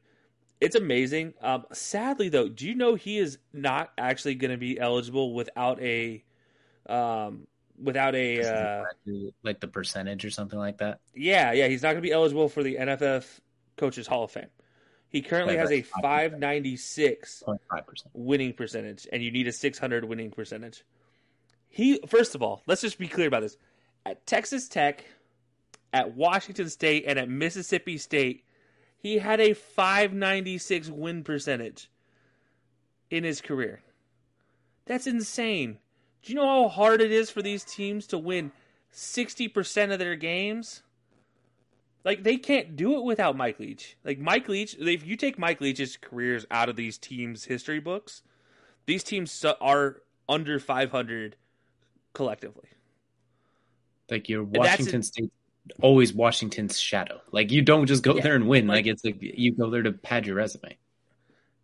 it's 0.61 0.76
amazing. 0.76 1.34
Um, 1.42 1.64
sadly, 1.72 2.28
though, 2.28 2.48
do 2.48 2.64
you 2.68 2.76
know 2.76 2.94
he 2.94 3.18
is 3.18 3.38
not 3.52 3.90
actually 3.98 4.36
going 4.36 4.52
to 4.52 4.56
be 4.56 4.78
eligible 4.78 5.34
without 5.34 5.80
a, 5.82 6.22
um, 6.88 7.46
without 7.82 8.14
a 8.14 8.42
uh, 8.42 8.84
like 9.42 9.60
the 9.60 9.68
percentage 9.68 10.24
or 10.24 10.30
something 10.30 10.58
like 10.58 10.78
that? 10.78 11.00
Yeah, 11.14 11.52
yeah, 11.52 11.68
he's 11.68 11.82
not 11.82 11.88
going 11.88 12.02
to 12.02 12.02
be 12.02 12.12
eligible 12.12 12.48
for 12.48 12.62
the 12.62 12.76
NFF 12.76 13.24
Coaches 13.76 14.06
Hall 14.06 14.24
of 14.24 14.30
Fame. 14.30 14.48
He 15.08 15.22
currently 15.22 15.56
has 15.56 15.70
a 15.70 15.82
596 15.82 17.42
winning 18.12 18.52
percentage, 18.52 19.08
and 19.10 19.22
you 19.22 19.30
need 19.30 19.48
a 19.48 19.52
600 19.52 20.04
winning 20.04 20.30
percentage. 20.30 20.84
He, 21.70 22.00
first 22.06 22.34
of 22.34 22.42
all, 22.42 22.62
let's 22.66 22.82
just 22.82 22.98
be 22.98 23.08
clear 23.08 23.28
about 23.28 23.40
this. 23.40 23.56
At 24.04 24.26
Texas 24.26 24.68
Tech, 24.68 25.04
at 25.94 26.14
Washington 26.14 26.68
State, 26.68 27.04
and 27.06 27.18
at 27.18 27.30
Mississippi 27.30 27.96
State, 27.96 28.44
he 28.98 29.18
had 29.18 29.40
a 29.40 29.54
596 29.54 30.90
win 30.90 31.24
percentage 31.24 31.90
in 33.10 33.24
his 33.24 33.40
career. 33.40 33.80
That's 34.84 35.06
insane. 35.06 35.78
Do 36.22 36.32
you 36.32 36.38
know 36.38 36.64
how 36.64 36.68
hard 36.68 37.00
it 37.00 37.12
is 37.12 37.30
for 37.30 37.42
these 37.42 37.64
teams 37.64 38.06
to 38.08 38.18
win 38.18 38.52
60% 38.92 39.92
of 39.92 39.98
their 39.98 40.16
games? 40.16 40.82
Like 42.04 42.22
they 42.22 42.36
can't 42.36 42.76
do 42.76 42.96
it 42.96 43.04
without 43.04 43.36
Mike 43.36 43.58
Leach. 43.58 43.96
Like 44.04 44.18
Mike 44.18 44.48
Leach, 44.48 44.76
if 44.78 45.06
you 45.06 45.16
take 45.16 45.38
Mike 45.38 45.60
Leach's 45.60 45.96
careers 45.96 46.46
out 46.50 46.68
of 46.68 46.76
these 46.76 46.96
teams' 46.98 47.44
history 47.44 47.80
books, 47.80 48.22
these 48.86 49.02
teams 49.02 49.44
are 49.60 50.02
under 50.28 50.58
500 50.58 51.36
collectively. 52.14 52.68
Like 54.10 54.28
your 54.28 54.42
Washington 54.42 55.02
State 55.02 55.30
always 55.82 56.12
Washington's 56.12 56.78
shadow. 56.78 57.20
Like 57.30 57.50
you 57.50 57.62
don't 57.62 57.86
just 57.86 58.02
go 58.02 58.16
yeah, 58.16 58.22
there 58.22 58.34
and 58.34 58.48
win. 58.48 58.66
Like, 58.66 58.76
like, 58.76 58.86
it's 58.86 59.04
like 59.04 59.18
you 59.20 59.52
go 59.52 59.70
there 59.70 59.82
to 59.82 59.92
pad 59.92 60.26
your 60.26 60.36
resume. 60.36 60.76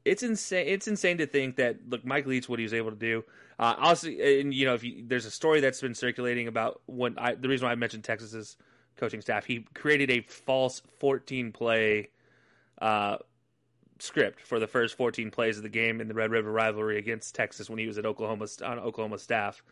It's 0.04 0.22
insane. 0.22 0.66
It's 0.68 0.86
insane 0.86 1.18
to 1.18 1.26
think 1.26 1.56
that 1.56 1.76
look, 1.88 2.04
Mike 2.04 2.26
Leach, 2.26 2.48
what 2.48 2.58
he 2.58 2.64
was 2.64 2.74
able 2.74 2.90
to 2.90 2.96
do. 2.96 3.24
Uh, 3.58 3.74
also, 3.78 4.08
and 4.08 4.52
you 4.52 4.66
know, 4.66 4.74
if 4.74 4.84
you, 4.84 5.04
there's 5.06 5.26
a 5.26 5.30
story 5.30 5.60
that's 5.60 5.80
been 5.80 5.94
circulating 5.94 6.48
about 6.48 6.82
when 6.86 7.18
I 7.18 7.34
the 7.34 7.48
reason 7.48 7.66
why 7.66 7.72
I 7.72 7.76
mentioned 7.76 8.04
Texas's 8.04 8.56
coaching 8.96 9.20
staff, 9.20 9.44
he 9.44 9.66
created 9.74 10.10
a 10.10 10.20
false 10.22 10.82
14 10.98 11.52
play 11.52 12.10
uh, 12.80 13.16
script 13.98 14.40
for 14.40 14.58
the 14.58 14.66
first 14.66 14.96
14 14.96 15.30
plays 15.30 15.56
of 15.56 15.62
the 15.62 15.68
game 15.68 16.00
in 16.00 16.08
the 16.08 16.14
Red 16.14 16.30
River 16.30 16.50
rivalry 16.50 16.98
against 16.98 17.34
Texas 17.34 17.70
when 17.70 17.78
he 17.78 17.86
was 17.86 17.96
at 17.96 18.04
Oklahoma 18.04 18.46
on 18.64 18.78
Oklahoma 18.78 19.18
staff, 19.18 19.62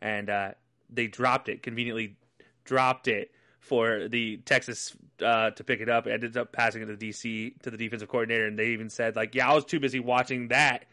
and 0.00 0.30
uh, 0.30 0.52
they 0.88 1.06
dropped 1.06 1.48
it 1.48 1.62
conveniently, 1.62 2.16
dropped 2.64 3.08
it 3.08 3.30
for 3.62 4.08
the 4.08 4.38
Texas 4.38 4.94
uh, 5.24 5.50
to 5.50 5.64
pick 5.64 5.80
it 5.80 5.88
up. 5.88 6.06
It 6.06 6.12
ended 6.12 6.36
up 6.36 6.52
passing 6.52 6.82
it 6.82 6.86
to 6.86 6.96
the 6.96 7.08
DC 7.10 7.62
to 7.62 7.70
the 7.70 7.76
defensive 7.76 8.08
coordinator, 8.08 8.44
and 8.46 8.58
they 8.58 8.68
even 8.68 8.90
said 8.90 9.16
like, 9.16 9.34
"Yeah, 9.34 9.50
I 9.50 9.54
was 9.54 9.64
too 9.64 9.80
busy 9.80 10.00
watching 10.00 10.48
that." 10.48 10.84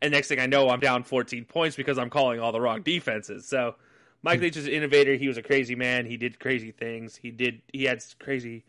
And 0.00 0.12
next 0.12 0.28
thing 0.28 0.38
I 0.38 0.46
know, 0.46 0.68
I'm 0.68 0.80
down 0.80 1.02
14 1.04 1.44
points 1.44 1.76
because 1.76 1.98
I'm 1.98 2.10
calling 2.10 2.40
all 2.40 2.50
the 2.50 2.60
wrong 2.60 2.82
defenses. 2.82 3.46
So 3.46 3.74
Mike 4.22 4.38
hmm. 4.38 4.44
Leach 4.44 4.56
is 4.56 4.66
an 4.66 4.72
innovator. 4.72 5.14
He 5.14 5.28
was 5.28 5.36
a 5.36 5.42
crazy 5.42 5.74
man. 5.74 6.06
He 6.06 6.16
did 6.16 6.38
crazy 6.38 6.70
things. 6.70 7.16
He 7.16 7.32
did. 7.32 7.60
He 7.72 7.84
had 7.84 8.02
crazy, 8.20 8.64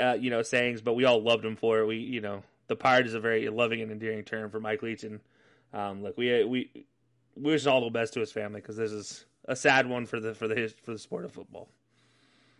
uh, 0.00 0.16
you 0.18 0.30
know, 0.30 0.42
sayings, 0.42 0.80
but 0.80 0.94
we 0.94 1.04
all 1.04 1.22
loved 1.22 1.44
him 1.44 1.56
for 1.56 1.80
it. 1.80 1.86
We, 1.86 1.96
you 1.96 2.22
know, 2.22 2.42
the 2.68 2.76
pirate 2.76 3.06
is 3.06 3.14
a 3.14 3.20
very 3.20 3.46
loving 3.50 3.82
and 3.82 3.92
endearing 3.92 4.24
term 4.24 4.50
for 4.50 4.58
Mike 4.58 4.82
Leach. 4.82 5.04
And 5.04 5.20
um, 5.74 6.02
look, 6.02 6.16
we 6.16 6.44
we 6.44 6.70
we 7.36 7.52
wish 7.52 7.66
all 7.66 7.84
the 7.84 7.90
best 7.90 8.14
to 8.14 8.20
his 8.20 8.32
family 8.32 8.62
because 8.62 8.76
this 8.76 8.90
is 8.90 9.26
a 9.44 9.54
sad 9.54 9.86
one 9.86 10.06
for 10.06 10.18
the 10.18 10.34
for 10.34 10.48
the 10.48 10.72
for 10.82 10.92
the 10.92 10.98
sport 10.98 11.26
of 11.26 11.32
football 11.32 11.68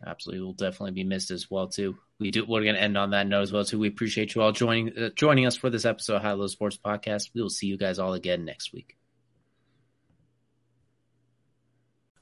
absolutely 0.07 0.45
will 0.45 0.53
definitely 0.53 0.93
be 0.93 1.05
missed 1.05 1.31
as 1.31 1.51
well 1.51 1.69
too. 1.69 1.97
We 2.19 2.31
do. 2.31 2.45
We're 2.47 2.63
going 2.63 2.75
to 2.75 2.81
end 2.81 2.99
on 2.99 3.11
that 3.11 3.27
note 3.27 3.43
as 3.43 3.53
well 3.53 3.65
too. 3.65 3.79
We 3.79 3.89
appreciate 3.89 4.35
you 4.35 4.43
all 4.43 4.53
joining 4.53 4.97
uh, 4.97 5.11
joining 5.17 5.47
us 5.47 5.57
for 5.57 5.71
this 5.71 5.85
episode 5.85 6.17
of 6.17 6.23
High 6.23 6.33
Low 6.33 6.47
Sports 6.47 6.79
Podcast. 6.79 7.31
We 7.35 7.43
will 7.43 7.51
see 7.51 7.67
you 7.67 7.79
guys 7.79 7.99
all 7.99 8.15
again 8.15 8.45
next 8.45 8.73
week. 8.73 8.97